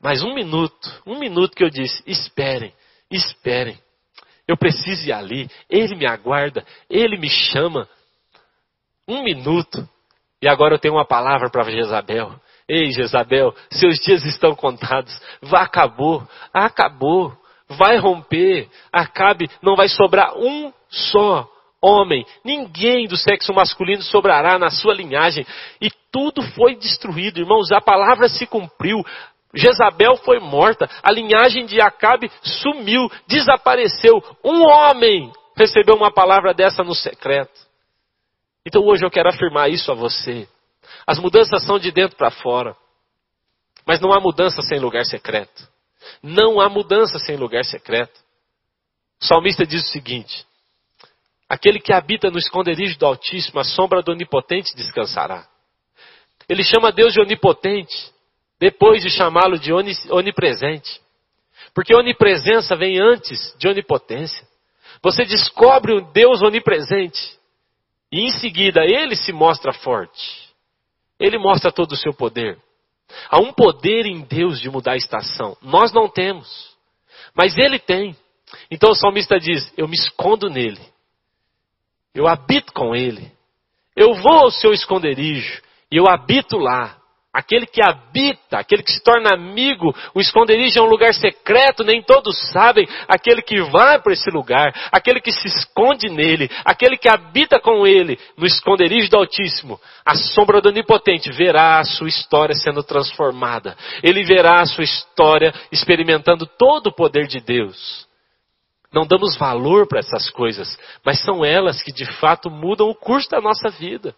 Mas 0.00 0.22
um 0.22 0.34
minuto, 0.34 1.02
um 1.06 1.18
minuto 1.18 1.54
que 1.54 1.64
eu 1.64 1.70
disse: 1.70 2.02
esperem, 2.06 2.72
esperem. 3.10 3.78
Eu 4.48 4.56
preciso 4.56 5.08
ir 5.08 5.12
ali. 5.12 5.48
Ele 5.68 5.94
me 5.94 6.06
aguarda, 6.06 6.64
ele 6.88 7.16
me 7.16 7.28
chama. 7.28 7.88
Um 9.06 9.22
minuto. 9.22 9.88
E 10.42 10.48
agora 10.48 10.74
eu 10.74 10.78
tenho 10.78 10.94
uma 10.94 11.06
palavra 11.06 11.50
para 11.50 11.70
Jezabel. 11.70 12.34
Ei, 12.68 12.90
Jezabel, 12.90 13.54
seus 13.70 13.98
dias 13.98 14.24
estão 14.24 14.54
contados. 14.54 15.20
Vá, 15.42 15.62
acabou. 15.62 16.26
Acabou. 16.52 17.36
Vai 17.68 17.98
romper. 17.98 18.68
Acabe. 18.92 19.50
Não 19.62 19.76
vai 19.76 19.88
sobrar 19.88 20.36
um 20.36 20.72
só 20.88 21.48
homem, 21.82 22.26
ninguém 22.44 23.06
do 23.06 23.16
sexo 23.16 23.54
masculino 23.54 24.02
sobrará 24.02 24.58
na 24.58 24.70
sua 24.70 24.94
linhagem. 24.94 25.46
E 25.80 25.90
tudo 26.12 26.42
foi 26.52 26.76
destruído, 26.76 27.40
irmãos. 27.40 27.72
A 27.72 27.80
palavra 27.80 28.28
se 28.28 28.46
cumpriu. 28.46 29.02
Jezabel 29.54 30.16
foi 30.18 30.38
morta, 30.38 30.88
a 31.02 31.12
linhagem 31.12 31.66
de 31.66 31.80
Acabe 31.80 32.30
sumiu, 32.42 33.10
desapareceu. 33.26 34.22
Um 34.44 34.62
homem 34.62 35.32
recebeu 35.56 35.96
uma 35.96 36.12
palavra 36.12 36.54
dessa 36.54 36.82
no 36.82 36.94
secreto. 36.94 37.58
Então 38.64 38.82
hoje 38.84 39.04
eu 39.04 39.10
quero 39.10 39.28
afirmar 39.28 39.68
isso 39.70 39.90
a 39.90 39.94
você. 39.94 40.48
As 41.06 41.18
mudanças 41.18 41.64
são 41.64 41.78
de 41.78 41.90
dentro 41.90 42.16
para 42.16 42.30
fora. 42.30 42.76
Mas 43.86 44.00
não 44.00 44.12
há 44.12 44.20
mudança 44.20 44.62
sem 44.62 44.78
lugar 44.78 45.04
secreto. 45.04 45.68
Não 46.22 46.60
há 46.60 46.68
mudança 46.68 47.18
sem 47.18 47.36
lugar 47.36 47.64
secreto. 47.64 48.18
O 49.20 49.24
salmista 49.24 49.66
diz 49.66 49.82
o 49.82 49.88
seguinte: 49.88 50.46
Aquele 51.48 51.80
que 51.80 51.92
habita 51.92 52.30
no 52.30 52.38
esconderijo 52.38 52.98
do 52.98 53.06
Altíssimo, 53.06 53.58
a 53.58 53.64
sombra 53.64 54.02
do 54.02 54.12
Onipotente 54.12 54.74
descansará. 54.76 55.46
Ele 56.48 56.64
chama 56.64 56.92
Deus 56.92 57.12
de 57.12 57.20
onipotente, 57.20 58.12
depois 58.60 59.02
de 59.02 59.10
chamá-lo 59.10 59.58
de 59.58 59.72
onipresente. 59.72 61.00
Porque 61.74 61.94
onipresença 61.94 62.76
vem 62.76 63.00
antes 63.00 63.56
de 63.58 63.66
onipotência. 63.66 64.46
Você 65.02 65.24
descobre 65.24 65.94
o 65.94 66.12
Deus 66.12 66.42
onipresente 66.42 67.38
E 68.12 68.20
em 68.20 68.30
seguida 68.32 68.84
ele 68.84 69.16
se 69.16 69.32
mostra 69.32 69.72
forte. 69.72 70.50
Ele 71.18 71.38
mostra 71.38 71.72
todo 71.72 71.92
o 71.92 71.96
seu 71.96 72.12
poder. 72.12 72.58
Há 73.28 73.38
um 73.38 73.52
poder 73.52 74.06
em 74.06 74.20
Deus 74.20 74.60
de 74.60 74.68
mudar 74.68 74.92
a 74.92 74.96
estação. 74.96 75.56
Nós 75.62 75.92
não 75.92 76.08
temos. 76.08 76.76
Mas 77.34 77.56
ele 77.56 77.78
tem. 77.78 78.16
Então 78.70 78.90
o 78.90 78.94
salmista 78.94 79.38
diz: 79.38 79.72
Eu 79.76 79.88
me 79.88 79.96
escondo 79.96 80.48
nele. 80.48 80.80
Eu 82.14 82.26
habito 82.26 82.72
com 82.72 82.94
ele. 82.94 83.30
Eu 83.96 84.14
vou 84.14 84.32
ao 84.32 84.50
seu 84.50 84.72
esconderijo 84.72 85.62
e 85.90 85.96
eu 85.96 86.08
habito 86.08 86.56
lá. 86.56 86.99
Aquele 87.32 87.64
que 87.64 87.80
habita, 87.80 88.58
aquele 88.58 88.82
que 88.82 88.90
se 88.90 89.00
torna 89.04 89.32
amigo, 89.32 89.94
o 90.12 90.20
esconderijo 90.20 90.80
é 90.80 90.82
um 90.82 90.88
lugar 90.88 91.14
secreto, 91.14 91.84
nem 91.84 92.02
todos 92.02 92.36
sabem. 92.50 92.88
Aquele 93.06 93.40
que 93.40 93.62
vai 93.62 94.02
para 94.02 94.12
esse 94.12 94.28
lugar, 94.30 94.74
aquele 94.90 95.20
que 95.20 95.30
se 95.30 95.46
esconde 95.46 96.08
nele, 96.08 96.50
aquele 96.64 96.96
que 96.98 97.08
habita 97.08 97.60
com 97.60 97.86
ele 97.86 98.18
no 98.36 98.44
esconderijo 98.44 99.08
do 99.08 99.16
Altíssimo, 99.16 99.80
a 100.04 100.16
sombra 100.16 100.60
do 100.60 100.70
Onipotente, 100.70 101.30
verá 101.30 101.78
a 101.78 101.84
sua 101.84 102.08
história 102.08 102.54
sendo 102.56 102.82
transformada. 102.82 103.76
Ele 104.02 104.24
verá 104.24 104.60
a 104.60 104.66
sua 104.66 104.82
história 104.82 105.54
experimentando 105.70 106.46
todo 106.58 106.88
o 106.88 106.94
poder 106.94 107.28
de 107.28 107.38
Deus. 107.38 108.08
Não 108.92 109.06
damos 109.06 109.36
valor 109.36 109.86
para 109.86 110.00
essas 110.00 110.28
coisas, 110.30 110.76
mas 111.04 111.20
são 111.20 111.44
elas 111.44 111.80
que 111.80 111.92
de 111.92 112.06
fato 112.18 112.50
mudam 112.50 112.88
o 112.88 112.94
curso 112.94 113.30
da 113.30 113.40
nossa 113.40 113.68
vida. 113.68 114.16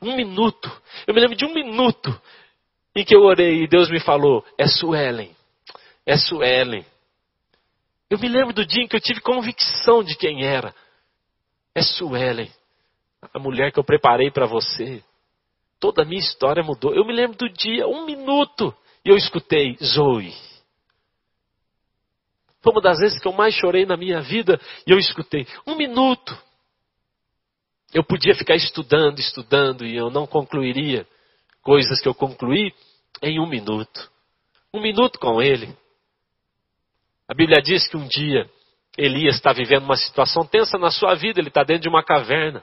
Um 0.00 0.14
minuto. 0.16 0.70
Eu 1.06 1.14
me 1.14 1.20
lembro 1.20 1.36
de 1.36 1.44
um 1.44 1.52
minuto 1.52 2.20
em 2.94 3.04
que 3.04 3.14
eu 3.14 3.22
orei 3.22 3.62
e 3.62 3.68
Deus 3.68 3.90
me 3.90 4.00
falou: 4.00 4.44
É 4.56 4.66
Suelen. 4.66 5.34
É 6.06 6.16
Suelen. 6.16 6.84
Eu 8.10 8.18
me 8.18 8.28
lembro 8.28 8.54
do 8.54 8.64
dia 8.64 8.82
em 8.82 8.88
que 8.88 8.96
eu 8.96 9.00
tive 9.00 9.20
convicção 9.20 10.02
de 10.02 10.16
quem 10.16 10.44
era. 10.44 10.74
É 11.74 11.82
Suelen. 11.82 12.50
A 13.34 13.38
mulher 13.38 13.72
que 13.72 13.78
eu 13.78 13.84
preparei 13.84 14.30
para 14.30 14.46
você. 14.46 15.02
Toda 15.80 16.02
a 16.02 16.04
minha 16.04 16.20
história 16.20 16.62
mudou. 16.62 16.94
Eu 16.94 17.04
me 17.04 17.12
lembro 17.12 17.36
do 17.36 17.48
dia, 17.48 17.86
um 17.86 18.04
minuto, 18.04 18.74
e 19.04 19.10
eu 19.10 19.16
escutei 19.16 19.76
Zoe. 19.82 20.34
Foi 22.60 22.72
uma 22.72 22.80
das 22.80 22.98
vezes 22.98 23.20
que 23.20 23.28
eu 23.28 23.32
mais 23.32 23.54
chorei 23.54 23.86
na 23.86 23.96
minha 23.96 24.20
vida 24.20 24.60
e 24.86 24.90
eu 24.90 24.98
escutei. 24.98 25.46
Um 25.66 25.76
minuto. 25.76 26.36
Eu 27.92 28.04
podia 28.04 28.34
ficar 28.34 28.54
estudando, 28.54 29.18
estudando 29.18 29.86
e 29.86 29.96
eu 29.96 30.10
não 30.10 30.26
concluiria 30.26 31.06
coisas 31.62 32.00
que 32.00 32.08
eu 32.08 32.14
concluí 32.14 32.72
em 33.22 33.40
um 33.40 33.46
minuto. 33.46 34.10
Um 34.72 34.80
minuto 34.80 35.18
com 35.18 35.40
ele. 35.40 35.74
A 37.26 37.34
Bíblia 37.34 37.62
diz 37.62 37.88
que 37.88 37.96
um 37.96 38.06
dia 38.06 38.48
Elias 38.96 39.36
está 39.36 39.52
vivendo 39.52 39.84
uma 39.84 39.96
situação 39.96 40.44
tensa 40.44 40.76
na 40.76 40.90
sua 40.90 41.14
vida, 41.14 41.40
ele 41.40 41.48
está 41.48 41.62
dentro 41.62 41.82
de 41.82 41.88
uma 41.88 42.02
caverna. 42.02 42.62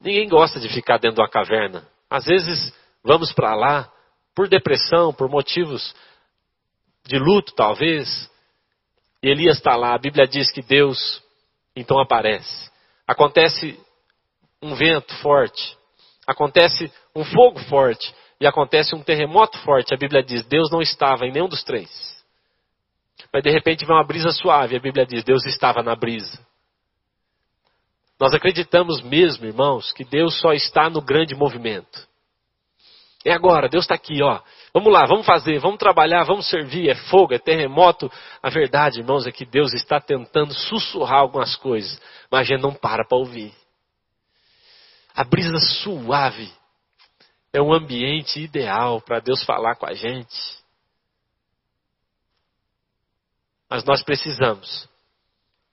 Ninguém 0.00 0.28
gosta 0.28 0.60
de 0.60 0.68
ficar 0.68 0.98
dentro 0.98 1.16
de 1.16 1.22
uma 1.22 1.30
caverna. 1.30 1.86
Às 2.10 2.26
vezes 2.26 2.74
vamos 3.02 3.32
para 3.32 3.54
lá 3.54 3.90
por 4.34 4.48
depressão, 4.48 5.14
por 5.14 5.28
motivos 5.30 5.94
de 7.04 7.18
luto, 7.18 7.54
talvez. 7.54 8.30
E 9.22 9.28
Elias 9.28 9.56
está 9.56 9.76
lá, 9.76 9.94
a 9.94 9.98
Bíblia 9.98 10.26
diz 10.26 10.50
que 10.50 10.60
Deus 10.60 11.22
então 11.74 11.98
aparece 11.98 12.71
acontece 13.06 13.78
um 14.62 14.74
vento 14.74 15.14
forte, 15.16 15.76
acontece 16.26 16.92
um 17.14 17.24
fogo 17.24 17.58
forte 17.64 18.14
e 18.40 18.46
acontece 18.46 18.94
um 18.94 19.02
terremoto 19.02 19.58
forte. 19.58 19.94
A 19.94 19.96
Bíblia 19.96 20.22
diz: 20.22 20.44
Deus 20.44 20.70
não 20.70 20.80
estava 20.80 21.26
em 21.26 21.32
nenhum 21.32 21.48
dos 21.48 21.62
três. 21.62 21.90
Mas 23.32 23.42
de 23.42 23.50
repente 23.50 23.84
vem 23.84 23.96
uma 23.96 24.04
brisa 24.04 24.30
suave. 24.30 24.76
A 24.76 24.80
Bíblia 24.80 25.06
diz: 25.06 25.24
Deus 25.24 25.44
estava 25.46 25.82
na 25.82 25.94
brisa. 25.94 26.44
Nós 28.20 28.34
acreditamos 28.34 29.02
mesmo, 29.02 29.46
irmãos, 29.46 29.90
que 29.92 30.04
Deus 30.04 30.38
só 30.40 30.52
está 30.52 30.88
no 30.88 31.00
grande 31.02 31.34
movimento. 31.34 32.06
É 33.24 33.32
agora, 33.32 33.68
Deus 33.68 33.84
está 33.84 33.94
aqui, 33.94 34.22
ó. 34.22 34.40
Vamos 34.74 34.90
lá, 34.90 35.04
vamos 35.04 35.26
fazer, 35.26 35.58
vamos 35.58 35.78
trabalhar, 35.78 36.24
vamos 36.24 36.48
servir. 36.48 36.88
É 36.88 36.94
fogo, 36.94 37.34
é 37.34 37.38
terremoto. 37.38 38.10
A 38.42 38.48
verdade, 38.48 39.00
irmãos, 39.00 39.26
é 39.26 39.32
que 39.32 39.44
Deus 39.44 39.74
está 39.74 40.00
tentando 40.00 40.54
sussurrar 40.54 41.20
algumas 41.20 41.54
coisas, 41.56 42.00
mas 42.30 42.40
a 42.40 42.44
gente 42.44 42.62
não 42.62 42.72
para 42.72 43.04
para 43.06 43.18
ouvir. 43.18 43.54
A 45.14 45.24
brisa 45.24 45.58
suave 45.58 46.50
é 47.52 47.60
um 47.60 47.72
ambiente 47.72 48.40
ideal 48.40 49.00
para 49.02 49.20
Deus 49.20 49.44
falar 49.44 49.76
com 49.76 49.86
a 49.86 49.92
gente. 49.92 50.62
Mas 53.68 53.84
nós 53.84 54.02
precisamos 54.02 54.88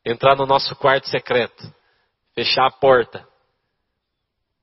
entrar 0.06 0.36
no 0.36 0.46
nosso 0.46 0.76
quarto 0.76 1.08
secreto, 1.08 1.74
fechar 2.36 2.68
a 2.68 2.72
porta. 2.72 3.26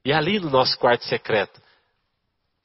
E 0.05 0.13
ali 0.13 0.39
no 0.39 0.51
nosso 0.51 0.79
quarto 0.79 1.05
secreto, 1.05 1.61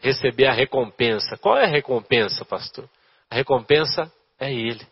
receber 0.02 0.48
a 0.48 0.54
recompensa. 0.54 1.38
Qual 1.38 1.58
é 1.58 1.66
a 1.66 1.70
recompensa, 1.70 2.44
pastor? 2.44 2.90
A 3.30 3.36
recompensa 3.36 4.12
é 4.40 4.52
Ele. 4.52 4.86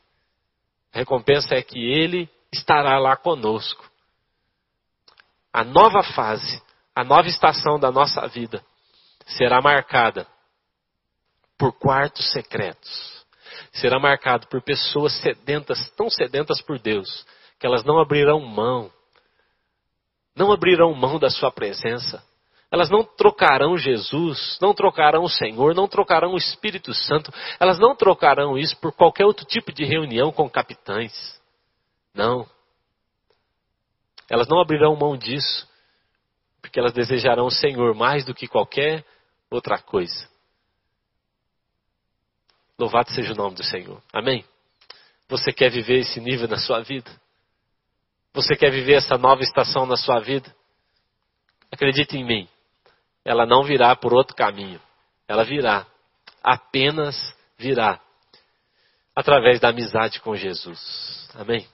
A 0.94 1.00
recompensa 1.00 1.56
é 1.56 1.62
que 1.62 1.80
Ele 1.80 2.30
estará 2.52 2.98
lá 3.00 3.18
conosco. 3.18 3.90
A 5.52 5.64
nova 5.64 6.04
fase, 6.04 6.62
a 6.96 7.04
nova 7.04 7.28
estação 7.28 7.80
da 7.80 7.92
nossa 7.92 8.26
vida 8.28 8.64
será 9.26 9.62
marcada 9.62 10.28
por 11.58 11.74
quartos 11.74 12.32
secretos. 12.32 13.20
Será 13.74 14.00
marcado 14.00 14.48
por 14.48 14.62
pessoas 14.62 15.14
sedentas, 15.22 15.90
tão 15.92 16.10
sedentas 16.10 16.62
por 16.62 16.80
Deus, 16.80 17.26
que 17.60 17.68
elas 17.68 17.84
não 17.84 18.00
abrirão 18.00 18.40
mão. 18.40 18.92
Não 20.36 20.52
abrirão 20.52 20.94
mão 20.94 21.20
da 21.20 21.30
sua 21.30 21.52
presença. 21.52 22.24
Elas 22.72 22.90
não 22.90 23.04
trocarão 23.04 23.76
Jesus, 23.78 24.58
não 24.62 24.76
trocarão 24.76 25.24
o 25.24 25.30
Senhor, 25.30 25.74
não 25.74 25.88
trocarão 25.88 26.34
o 26.34 26.38
Espírito 26.38 26.94
Santo, 26.94 27.34
elas 27.60 27.80
não 27.80 27.96
trocarão 27.96 28.58
isso 28.58 28.78
por 28.78 28.94
qualquer 28.94 29.26
outro 29.26 29.44
tipo 29.44 29.72
de 29.72 29.84
reunião 29.84 30.32
com 30.32 30.48
capitães. 30.48 31.42
Não. 32.14 32.48
Elas 34.30 34.48
não 34.48 34.62
abrirão 34.62 34.96
mão 34.96 35.18
disso, 35.18 35.68
porque 36.62 36.80
elas 36.80 36.94
desejarão 36.94 37.48
o 37.48 37.52
Senhor 37.52 37.96
mais 37.96 38.24
do 38.24 38.36
que 38.36 38.48
qualquer 38.48 39.04
outra 39.50 39.80
coisa. 39.80 40.30
Louvado 42.78 43.12
seja 43.12 43.34
o 43.34 43.36
nome 43.36 43.56
do 43.56 43.64
Senhor. 43.64 44.02
Amém? 44.14 44.46
Você 45.28 45.52
quer 45.52 45.72
viver 45.72 46.02
esse 46.02 46.20
nível 46.20 46.48
na 46.48 46.58
sua 46.58 46.82
vida? 46.82 47.10
Você 48.32 48.56
quer 48.56 48.70
viver 48.70 48.94
essa 48.94 49.18
nova 49.18 49.42
estação 49.42 49.88
na 49.88 49.98
sua 49.98 50.20
vida? 50.20 50.56
Acredite 51.72 52.16
em 52.16 52.24
mim 52.24 52.48
ela 53.24 53.46
não 53.46 53.64
virá 53.64 53.96
por 53.96 54.14
outro 54.14 54.36
caminho. 54.36 54.82
Ela 55.28 55.44
virá, 55.44 55.86
apenas 56.44 57.16
virá, 57.58 58.02
através 59.16 59.60
da 59.60 59.70
amizade 59.70 60.20
com 60.22 60.36
Jesus. 60.36 61.30
Amém? 61.36 61.68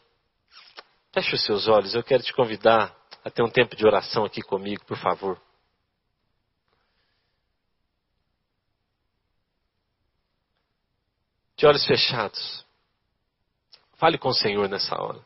Feche 1.14 1.36
os 1.36 1.46
seus 1.46 1.68
olhos, 1.68 1.96
eu 1.96 2.04
quero 2.04 2.24
te 2.24 2.34
convidar 2.34 2.94
a 3.24 3.30
ter 3.30 3.42
um 3.42 3.50
tempo 3.50 3.76
de 3.76 3.86
oração 3.86 4.26
aqui 4.26 4.42
comigo, 4.42 4.84
por 4.86 4.98
favor. 4.98 5.42
De 11.58 11.66
olhos 11.66 11.86
fechados. 11.86 12.66
Fale 13.96 14.18
com 14.18 14.30
o 14.30 14.34
Senhor 14.34 14.68
nessa 14.68 15.02
hora. 15.02 15.25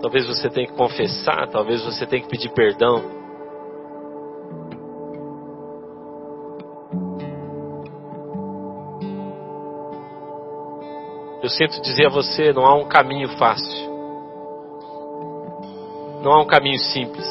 Talvez 0.00 0.26
você 0.26 0.48
tenha 0.48 0.66
que 0.66 0.74
confessar, 0.74 1.48
talvez 1.48 1.84
você 1.84 2.06
tenha 2.06 2.22
que 2.22 2.28
pedir 2.28 2.50
perdão. 2.50 3.20
Eu 11.42 11.48
sinto 11.48 11.80
dizer 11.82 12.06
a 12.06 12.10
você, 12.10 12.52
não 12.52 12.66
há 12.66 12.74
um 12.74 12.86
caminho 12.86 13.28
fácil. 13.36 13.90
Não 16.22 16.32
há 16.32 16.42
um 16.42 16.46
caminho 16.46 16.78
simples. 16.78 17.26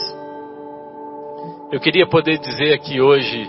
Eu 1.72 1.80
queria 1.80 2.08
poder 2.08 2.40
dizer 2.40 2.74
aqui 2.74 3.00
hoje, 3.00 3.48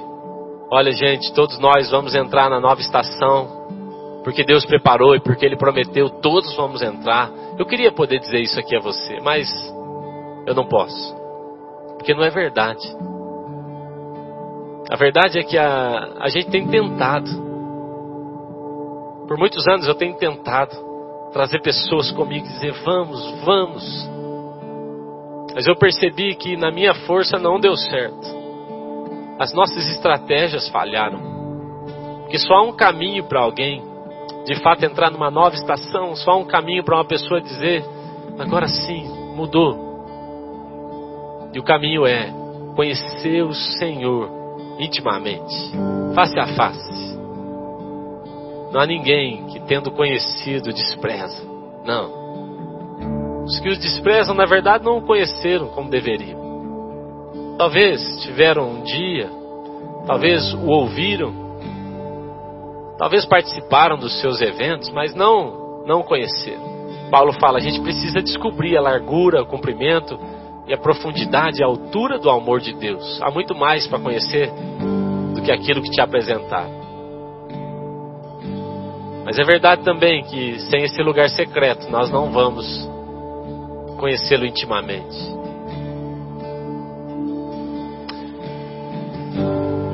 olha 0.70 0.92
gente, 0.92 1.32
todos 1.32 1.58
nós 1.58 1.90
vamos 1.90 2.14
entrar 2.14 2.50
na 2.50 2.60
nova 2.60 2.80
estação, 2.80 4.20
porque 4.22 4.44
Deus 4.44 4.66
preparou 4.66 5.16
e 5.16 5.20
porque 5.20 5.46
Ele 5.46 5.56
prometeu, 5.56 6.10
todos 6.10 6.54
vamos 6.54 6.82
entrar. 6.82 7.30
Eu 7.60 7.66
queria 7.66 7.92
poder 7.92 8.18
dizer 8.20 8.40
isso 8.40 8.58
aqui 8.58 8.74
a 8.74 8.80
você, 8.80 9.20
mas 9.20 9.46
eu 10.46 10.54
não 10.54 10.66
posso. 10.66 11.14
Porque 11.98 12.14
não 12.14 12.24
é 12.24 12.30
verdade. 12.30 12.80
A 14.90 14.96
verdade 14.96 15.38
é 15.38 15.42
que 15.42 15.58
a, 15.58 16.14
a 16.20 16.28
gente 16.30 16.48
tem 16.48 16.66
tentado. 16.66 17.30
Por 19.28 19.36
muitos 19.36 19.68
anos 19.68 19.86
eu 19.86 19.94
tenho 19.94 20.16
tentado 20.16 20.74
trazer 21.34 21.60
pessoas 21.60 22.10
comigo 22.12 22.46
e 22.46 22.48
dizer: 22.48 22.72
vamos, 22.82 23.30
vamos. 23.44 24.10
Mas 25.54 25.66
eu 25.66 25.76
percebi 25.76 26.34
que 26.36 26.56
na 26.56 26.70
minha 26.70 26.94
força 26.94 27.38
não 27.38 27.60
deu 27.60 27.76
certo. 27.76 28.26
as 29.38 29.52
nossas 29.52 29.86
estratégias 29.90 30.66
falharam. 30.70 31.20
Porque 32.22 32.38
só 32.38 32.54
há 32.54 32.62
um 32.62 32.72
caminho 32.72 33.24
para 33.24 33.40
alguém, 33.40 33.82
de 34.44 34.54
fato, 34.62 34.84
entrar 34.84 35.10
numa 35.10 35.30
nova 35.30 35.54
estação, 35.54 36.14
só 36.16 36.38
um 36.38 36.44
caminho 36.44 36.84
para 36.84 36.96
uma 36.96 37.04
pessoa 37.04 37.40
dizer: 37.40 37.84
agora 38.38 38.66
sim, 38.68 39.08
mudou. 39.34 39.90
E 41.52 41.58
o 41.58 41.62
caminho 41.62 42.06
é 42.06 42.32
conhecer 42.74 43.42
o 43.42 43.52
Senhor 43.52 44.30
intimamente, 44.78 45.72
face 46.14 46.38
a 46.38 46.46
face. 46.46 47.18
Não 48.72 48.80
há 48.80 48.86
ninguém 48.86 49.46
que, 49.46 49.60
tendo 49.60 49.90
conhecido, 49.90 50.72
despreza. 50.72 51.44
Não. 51.84 52.20
Os 53.44 53.58
que 53.58 53.68
os 53.68 53.78
desprezam, 53.78 54.34
na 54.34 54.46
verdade, 54.46 54.84
não 54.84 54.98
o 54.98 55.02
conheceram 55.02 55.68
como 55.68 55.90
deveriam. 55.90 56.38
Talvez 57.58 58.00
tiveram 58.22 58.70
um 58.70 58.82
dia, 58.82 59.28
talvez 60.06 60.54
o 60.54 60.66
ouviram, 60.66 61.39
talvez 63.00 63.24
participaram 63.24 63.96
dos 63.96 64.20
seus 64.20 64.42
eventos, 64.42 64.90
mas 64.90 65.14
não, 65.14 65.82
não 65.86 66.02
conheceram. 66.02 67.08
Paulo 67.10 67.32
fala: 67.32 67.56
a 67.56 67.60
gente 67.60 67.80
precisa 67.80 68.20
descobrir 68.20 68.76
a 68.76 68.82
largura, 68.82 69.42
o 69.42 69.46
comprimento 69.46 70.20
e 70.68 70.74
a 70.74 70.76
profundidade, 70.76 71.62
a 71.62 71.66
altura 71.66 72.18
do 72.18 72.28
amor 72.28 72.60
de 72.60 72.74
Deus. 72.74 73.18
Há 73.22 73.30
muito 73.30 73.54
mais 73.54 73.86
para 73.86 73.98
conhecer 73.98 74.52
do 75.34 75.40
que 75.40 75.50
aquilo 75.50 75.80
que 75.80 75.90
te 75.90 76.00
apresentar. 76.00 76.68
Mas 79.24 79.38
é 79.38 79.44
verdade 79.44 79.82
também 79.82 80.22
que 80.24 80.60
sem 80.68 80.82
esse 80.82 81.02
lugar 81.02 81.30
secreto 81.30 81.90
nós 81.90 82.10
não 82.10 82.30
vamos 82.30 82.66
conhecê-lo 83.98 84.44
intimamente. 84.44 85.39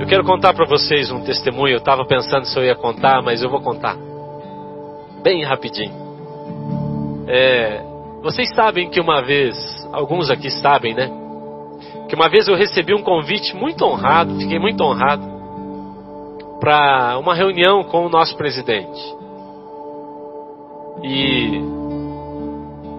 Eu 0.06 0.10
quero 0.10 0.24
contar 0.24 0.54
para 0.54 0.64
vocês 0.64 1.10
um 1.10 1.24
testemunho. 1.24 1.74
Eu 1.74 1.78
estava 1.78 2.04
pensando 2.04 2.46
se 2.46 2.56
eu 2.56 2.64
ia 2.64 2.76
contar, 2.76 3.20
mas 3.22 3.42
eu 3.42 3.50
vou 3.50 3.60
contar. 3.60 3.96
Bem 5.20 5.42
rapidinho. 5.42 5.92
É, 7.26 7.82
vocês 8.22 8.54
sabem 8.54 8.88
que 8.88 9.00
uma 9.00 9.20
vez, 9.20 9.56
alguns 9.92 10.30
aqui 10.30 10.48
sabem, 10.48 10.94
né? 10.94 11.10
Que 12.08 12.14
uma 12.14 12.28
vez 12.28 12.46
eu 12.46 12.54
recebi 12.54 12.94
um 12.94 13.02
convite 13.02 13.52
muito 13.56 13.84
honrado, 13.84 14.36
fiquei 14.38 14.60
muito 14.60 14.80
honrado, 14.84 15.24
para 16.60 17.18
uma 17.18 17.34
reunião 17.34 17.82
com 17.82 18.06
o 18.06 18.08
nosso 18.08 18.36
presidente. 18.36 19.00
E 21.02 21.56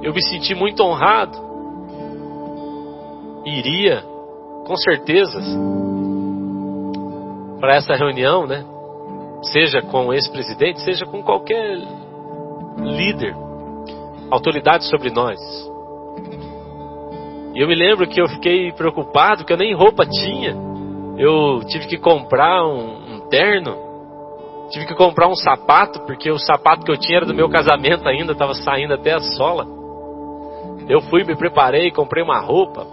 eu 0.03 0.13
me 0.13 0.21
senti 0.23 0.53
muito 0.53 0.83
honrado. 0.83 1.37
Iria, 3.45 4.03
com 4.65 4.75
certeza, 4.75 5.39
para 7.59 7.75
essa 7.75 7.95
reunião, 7.95 8.45
né? 8.45 8.63
Seja 9.41 9.81
com 9.81 10.07
o 10.07 10.13
ex-presidente, 10.13 10.81
seja 10.81 11.05
com 11.05 11.23
qualquer 11.23 11.77
líder, 12.77 13.35
autoridade 14.29 14.85
sobre 14.85 15.09
nós. 15.09 15.39
E 17.55 17.59
eu 17.59 17.67
me 17.67 17.75
lembro 17.75 18.07
que 18.07 18.21
eu 18.21 18.27
fiquei 18.27 18.71
preocupado, 18.71 19.43
que 19.43 19.51
eu 19.51 19.57
nem 19.57 19.73
roupa 19.73 20.05
tinha. 20.05 20.55
Eu 21.17 21.61
tive 21.67 21.87
que 21.87 21.97
comprar 21.97 22.63
um, 22.65 23.15
um 23.15 23.29
terno, 23.29 23.75
tive 24.69 24.85
que 24.85 24.93
comprar 24.93 25.27
um 25.27 25.35
sapato, 25.35 26.01
porque 26.01 26.29
o 26.29 26.37
sapato 26.37 26.85
que 26.85 26.91
eu 26.91 26.97
tinha 26.97 27.17
era 27.17 27.25
do 27.25 27.33
meu 27.33 27.49
casamento 27.49 28.07
ainda, 28.07 28.33
estava 28.33 28.53
saindo 28.53 28.93
até 28.93 29.13
a 29.13 29.19
sola. 29.19 29.65
Eu 30.87 31.01
fui, 31.01 31.23
me 31.23 31.35
preparei, 31.35 31.91
comprei 31.91 32.23
uma 32.23 32.39
roupa. 32.39 32.85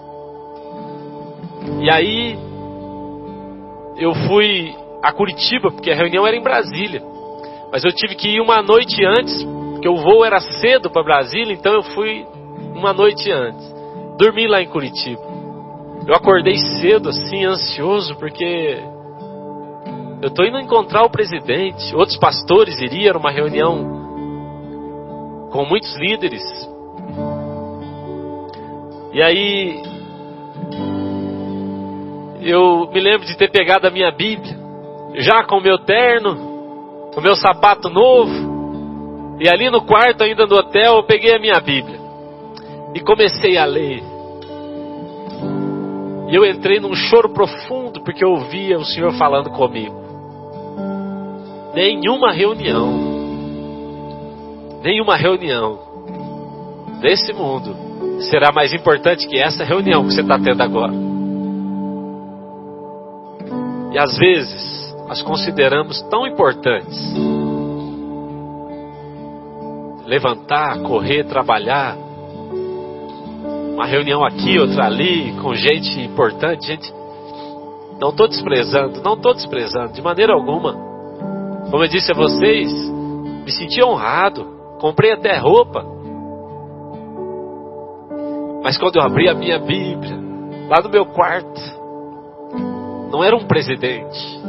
E 1.80 1.90
aí 1.90 2.38
eu 3.96 4.14
fui 4.26 4.74
a 5.02 5.12
Curitiba, 5.12 5.70
porque 5.70 5.90
a 5.90 5.94
reunião 5.94 6.26
era 6.26 6.36
em 6.36 6.42
Brasília. 6.42 7.02
Mas 7.70 7.84
eu 7.84 7.92
tive 7.92 8.14
que 8.14 8.28
ir 8.36 8.40
uma 8.40 8.62
noite 8.62 9.04
antes, 9.04 9.42
porque 9.72 9.88
o 9.88 9.96
voo 9.96 10.24
era 10.24 10.40
cedo 10.40 10.90
para 10.90 11.02
Brasília, 11.02 11.52
então 11.52 11.74
eu 11.74 11.82
fui 11.82 12.26
uma 12.74 12.92
noite 12.92 13.30
antes. 13.30 13.74
Dormi 14.18 14.46
lá 14.46 14.62
em 14.62 14.68
Curitiba. 14.68 15.22
Eu 16.06 16.14
acordei 16.14 16.56
cedo, 16.80 17.08
assim, 17.08 17.44
ansioso, 17.44 18.14
porque 18.16 18.78
eu 20.22 20.28
estou 20.28 20.46
indo 20.46 20.58
encontrar 20.58 21.04
o 21.04 21.10
presidente. 21.10 21.94
Outros 21.94 22.16
pastores 22.16 22.80
iriam, 22.80 23.10
era 23.10 23.18
uma 23.18 23.30
reunião 23.30 24.04
com 25.50 25.64
muitos 25.64 25.94
líderes. 25.96 26.42
E 29.12 29.22
aí 29.22 29.82
eu 32.50 32.90
me 32.92 33.00
lembro 33.00 33.26
de 33.26 33.36
ter 33.36 33.50
pegado 33.50 33.86
a 33.86 33.90
minha 33.90 34.10
Bíblia, 34.10 34.56
já 35.14 35.44
com 35.44 35.56
o 35.56 35.62
meu 35.62 35.78
terno, 35.78 36.36
o 37.16 37.20
meu 37.20 37.34
sapato 37.34 37.88
novo, 37.88 39.36
e 39.40 39.48
ali 39.48 39.70
no 39.70 39.82
quarto 39.82 40.22
ainda 40.22 40.46
do 40.46 40.54
hotel 40.54 40.96
eu 40.96 41.04
peguei 41.04 41.34
a 41.34 41.38
minha 41.38 41.58
Bíblia 41.60 41.98
e 42.94 43.00
comecei 43.00 43.56
a 43.56 43.64
ler. 43.64 44.02
E 46.28 46.34
eu 46.34 46.44
entrei 46.44 46.80
num 46.80 46.94
choro 46.94 47.32
profundo 47.32 48.02
porque 48.02 48.24
eu 48.24 48.30
ouvia 48.30 48.78
o 48.78 48.84
Senhor 48.84 49.12
falando 49.14 49.50
comigo. 49.50 50.02
Nenhuma 51.74 52.32
reunião, 52.32 52.92
nenhuma 54.82 55.16
reunião 55.16 55.78
desse 57.00 57.32
mundo 57.32 57.74
será 58.30 58.52
mais 58.52 58.72
importante 58.72 59.26
que 59.26 59.38
essa 59.38 59.64
reunião 59.64 60.06
que 60.06 60.14
você 60.14 60.20
está 60.20 60.38
tendo 60.38 60.62
agora. 60.62 61.13
E 63.94 63.98
às 63.98 64.18
vezes 64.18 64.92
as 65.08 65.22
consideramos 65.22 66.02
tão 66.10 66.26
importantes. 66.26 66.98
Levantar, 70.04 70.80
correr, 70.82 71.22
trabalhar. 71.22 71.96
Uma 73.72 73.86
reunião 73.86 74.24
aqui, 74.24 74.58
outra 74.58 74.86
ali, 74.86 75.32
com 75.40 75.54
gente 75.54 76.00
importante, 76.00 76.66
gente. 76.66 76.92
Não 78.00 78.08
estou 78.08 78.26
desprezando, 78.26 79.00
não 79.00 79.14
estou 79.14 79.32
desprezando, 79.32 79.92
de 79.92 80.02
maneira 80.02 80.32
alguma. 80.32 80.72
Como 81.70 81.84
eu 81.84 81.88
disse 81.88 82.10
a 82.10 82.16
vocês, 82.16 82.72
me 83.44 83.52
senti 83.52 83.80
honrado, 83.80 84.44
comprei 84.80 85.12
até 85.12 85.38
roupa. 85.38 85.86
Mas 88.60 88.76
quando 88.76 88.96
eu 88.96 89.02
abri 89.02 89.28
a 89.28 89.34
minha 89.34 89.60
Bíblia, 89.60 90.18
lá 90.68 90.82
no 90.82 90.88
meu 90.88 91.06
quarto, 91.06 91.83
não 93.10 93.22
era 93.22 93.36
um 93.36 93.46
presidente, 93.46 94.40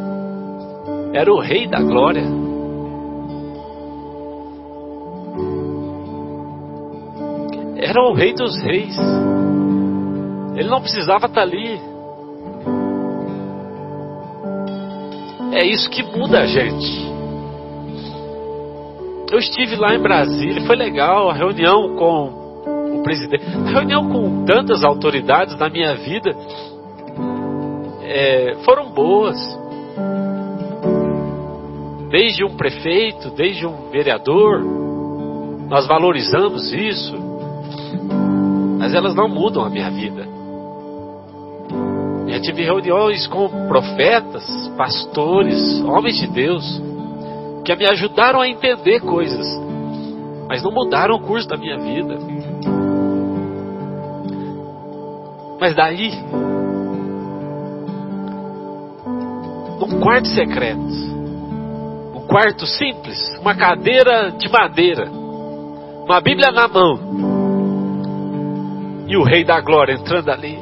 era 1.13 1.31
o 1.31 1.39
Rei 1.39 1.67
da 1.67 1.81
Glória. 1.81 2.23
Era 7.77 8.01
o 8.01 8.13
Rei 8.13 8.33
dos 8.33 8.61
Reis. 8.61 8.97
Ele 10.55 10.69
não 10.69 10.81
precisava 10.81 11.27
estar 11.27 11.41
ali. 11.41 11.79
É 15.53 15.65
isso 15.65 15.89
que 15.89 16.03
muda 16.03 16.41
a 16.41 16.45
gente. 16.45 17.05
Eu 19.31 19.39
estive 19.39 19.75
lá 19.75 19.95
em 19.95 19.99
Brasília, 19.99 20.65
foi 20.65 20.75
legal 20.75 21.29
a 21.29 21.33
reunião 21.33 21.95
com 21.95 22.99
o 22.99 23.03
presidente, 23.03 23.43
a 23.65 23.69
reunião 23.69 24.09
com 24.09 24.45
tantas 24.45 24.83
autoridades 24.83 25.57
na 25.57 25.69
minha 25.69 25.95
vida 25.95 26.35
é, 28.05 28.55
foram 28.63 28.89
boas. 28.89 29.37
Desde 32.09 32.45
um 32.45 32.55
prefeito, 32.55 33.29
desde 33.31 33.65
um 33.65 33.89
vereador, 33.89 34.61
nós 35.67 35.87
valorizamos 35.87 36.71
isso, 36.71 37.15
mas 38.77 38.93
elas 38.93 39.15
não 39.15 39.27
mudam 39.27 39.63
a 39.63 39.69
minha 39.69 39.89
vida. 39.89 40.25
Eu 42.27 42.41
tive 42.41 42.63
reuniões 42.63 43.25
com 43.27 43.49
profetas, 43.67 44.45
pastores, 44.77 45.81
homens 45.83 46.17
de 46.17 46.27
Deus, 46.27 46.81
que 47.63 47.75
me 47.75 47.85
ajudaram 47.85 48.41
a 48.41 48.47
entender 48.47 48.99
coisas, 48.99 49.45
mas 50.47 50.61
não 50.61 50.71
mudaram 50.71 51.15
o 51.15 51.19
curso 51.19 51.47
da 51.47 51.57
minha 51.57 51.77
vida. 51.77 52.17
Mas 55.59 55.75
daí 55.75 56.11
num 59.79 59.99
quarto 59.99 60.27
secreto. 60.29 60.79
Um 62.13 62.27
quarto 62.27 62.65
simples, 62.65 63.37
uma 63.39 63.55
cadeira 63.55 64.31
de 64.31 64.49
madeira, 64.49 65.09
uma 65.09 66.19
Bíblia 66.21 66.51
na 66.51 66.67
mão. 66.67 66.99
E 69.07 69.15
o 69.17 69.23
Rei 69.23 69.43
da 69.43 69.59
Glória 69.61 69.93
entrando 69.93 70.29
ali. 70.29 70.57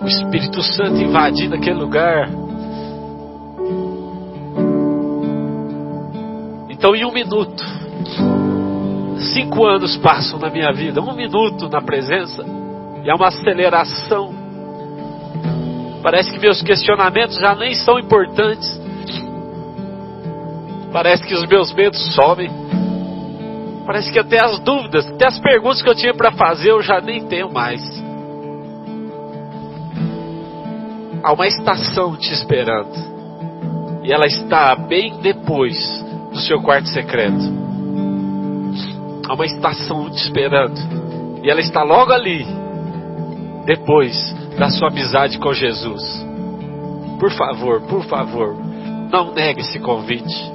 O 0.00 0.06
Espírito 0.06 0.62
Santo 0.62 0.96
invadindo 0.96 1.56
aquele 1.56 1.78
lugar. 1.78 2.28
Então, 6.70 6.94
em 6.94 7.04
um 7.04 7.12
minuto, 7.12 7.62
cinco 9.34 9.66
anos 9.66 9.96
passam 9.98 10.38
na 10.38 10.48
minha 10.48 10.72
vida, 10.72 11.00
um 11.02 11.14
minuto 11.14 11.68
na 11.68 11.82
presença, 11.82 12.42
e 13.04 13.10
há 13.10 13.14
uma 13.14 13.28
aceleração 13.28 14.29
Parece 16.02 16.32
que 16.32 16.38
meus 16.38 16.62
questionamentos 16.62 17.36
já 17.36 17.54
nem 17.54 17.74
são 17.74 17.98
importantes. 17.98 18.80
Parece 20.92 21.26
que 21.26 21.34
os 21.34 21.46
meus 21.46 21.72
medos 21.74 22.14
somem. 22.14 22.50
Parece 23.86 24.10
que 24.10 24.18
até 24.18 24.42
as 24.42 24.58
dúvidas, 24.60 25.06
até 25.06 25.26
as 25.26 25.38
perguntas 25.38 25.82
que 25.82 25.88
eu 25.88 25.94
tinha 25.94 26.14
para 26.14 26.32
fazer 26.32 26.70
eu 26.70 26.82
já 26.82 27.00
nem 27.00 27.26
tenho 27.26 27.52
mais. 27.52 27.82
Há 31.22 31.32
uma 31.32 31.46
estação 31.46 32.16
te 32.16 32.32
esperando. 32.32 33.10
E 34.02 34.12
ela 34.12 34.26
está 34.26 34.74
bem 34.74 35.18
depois 35.20 35.76
do 36.32 36.38
seu 36.40 36.62
quarto 36.62 36.88
secreto. 36.88 37.60
Há 39.28 39.34
uma 39.34 39.44
estação 39.44 40.08
te 40.10 40.22
esperando. 40.22 40.78
E 41.44 41.50
ela 41.50 41.60
está 41.60 41.82
logo 41.82 42.12
ali, 42.12 42.46
depois 43.66 44.39
da 44.60 44.68
sua 44.68 44.88
amizade 44.88 45.38
com 45.38 45.54
Jesus. 45.54 46.02
Por 47.18 47.32
favor, 47.32 47.80
por 47.80 48.04
favor, 48.04 48.54
não 49.10 49.32
negue 49.32 49.62
esse 49.62 49.80
convite. 49.80 50.52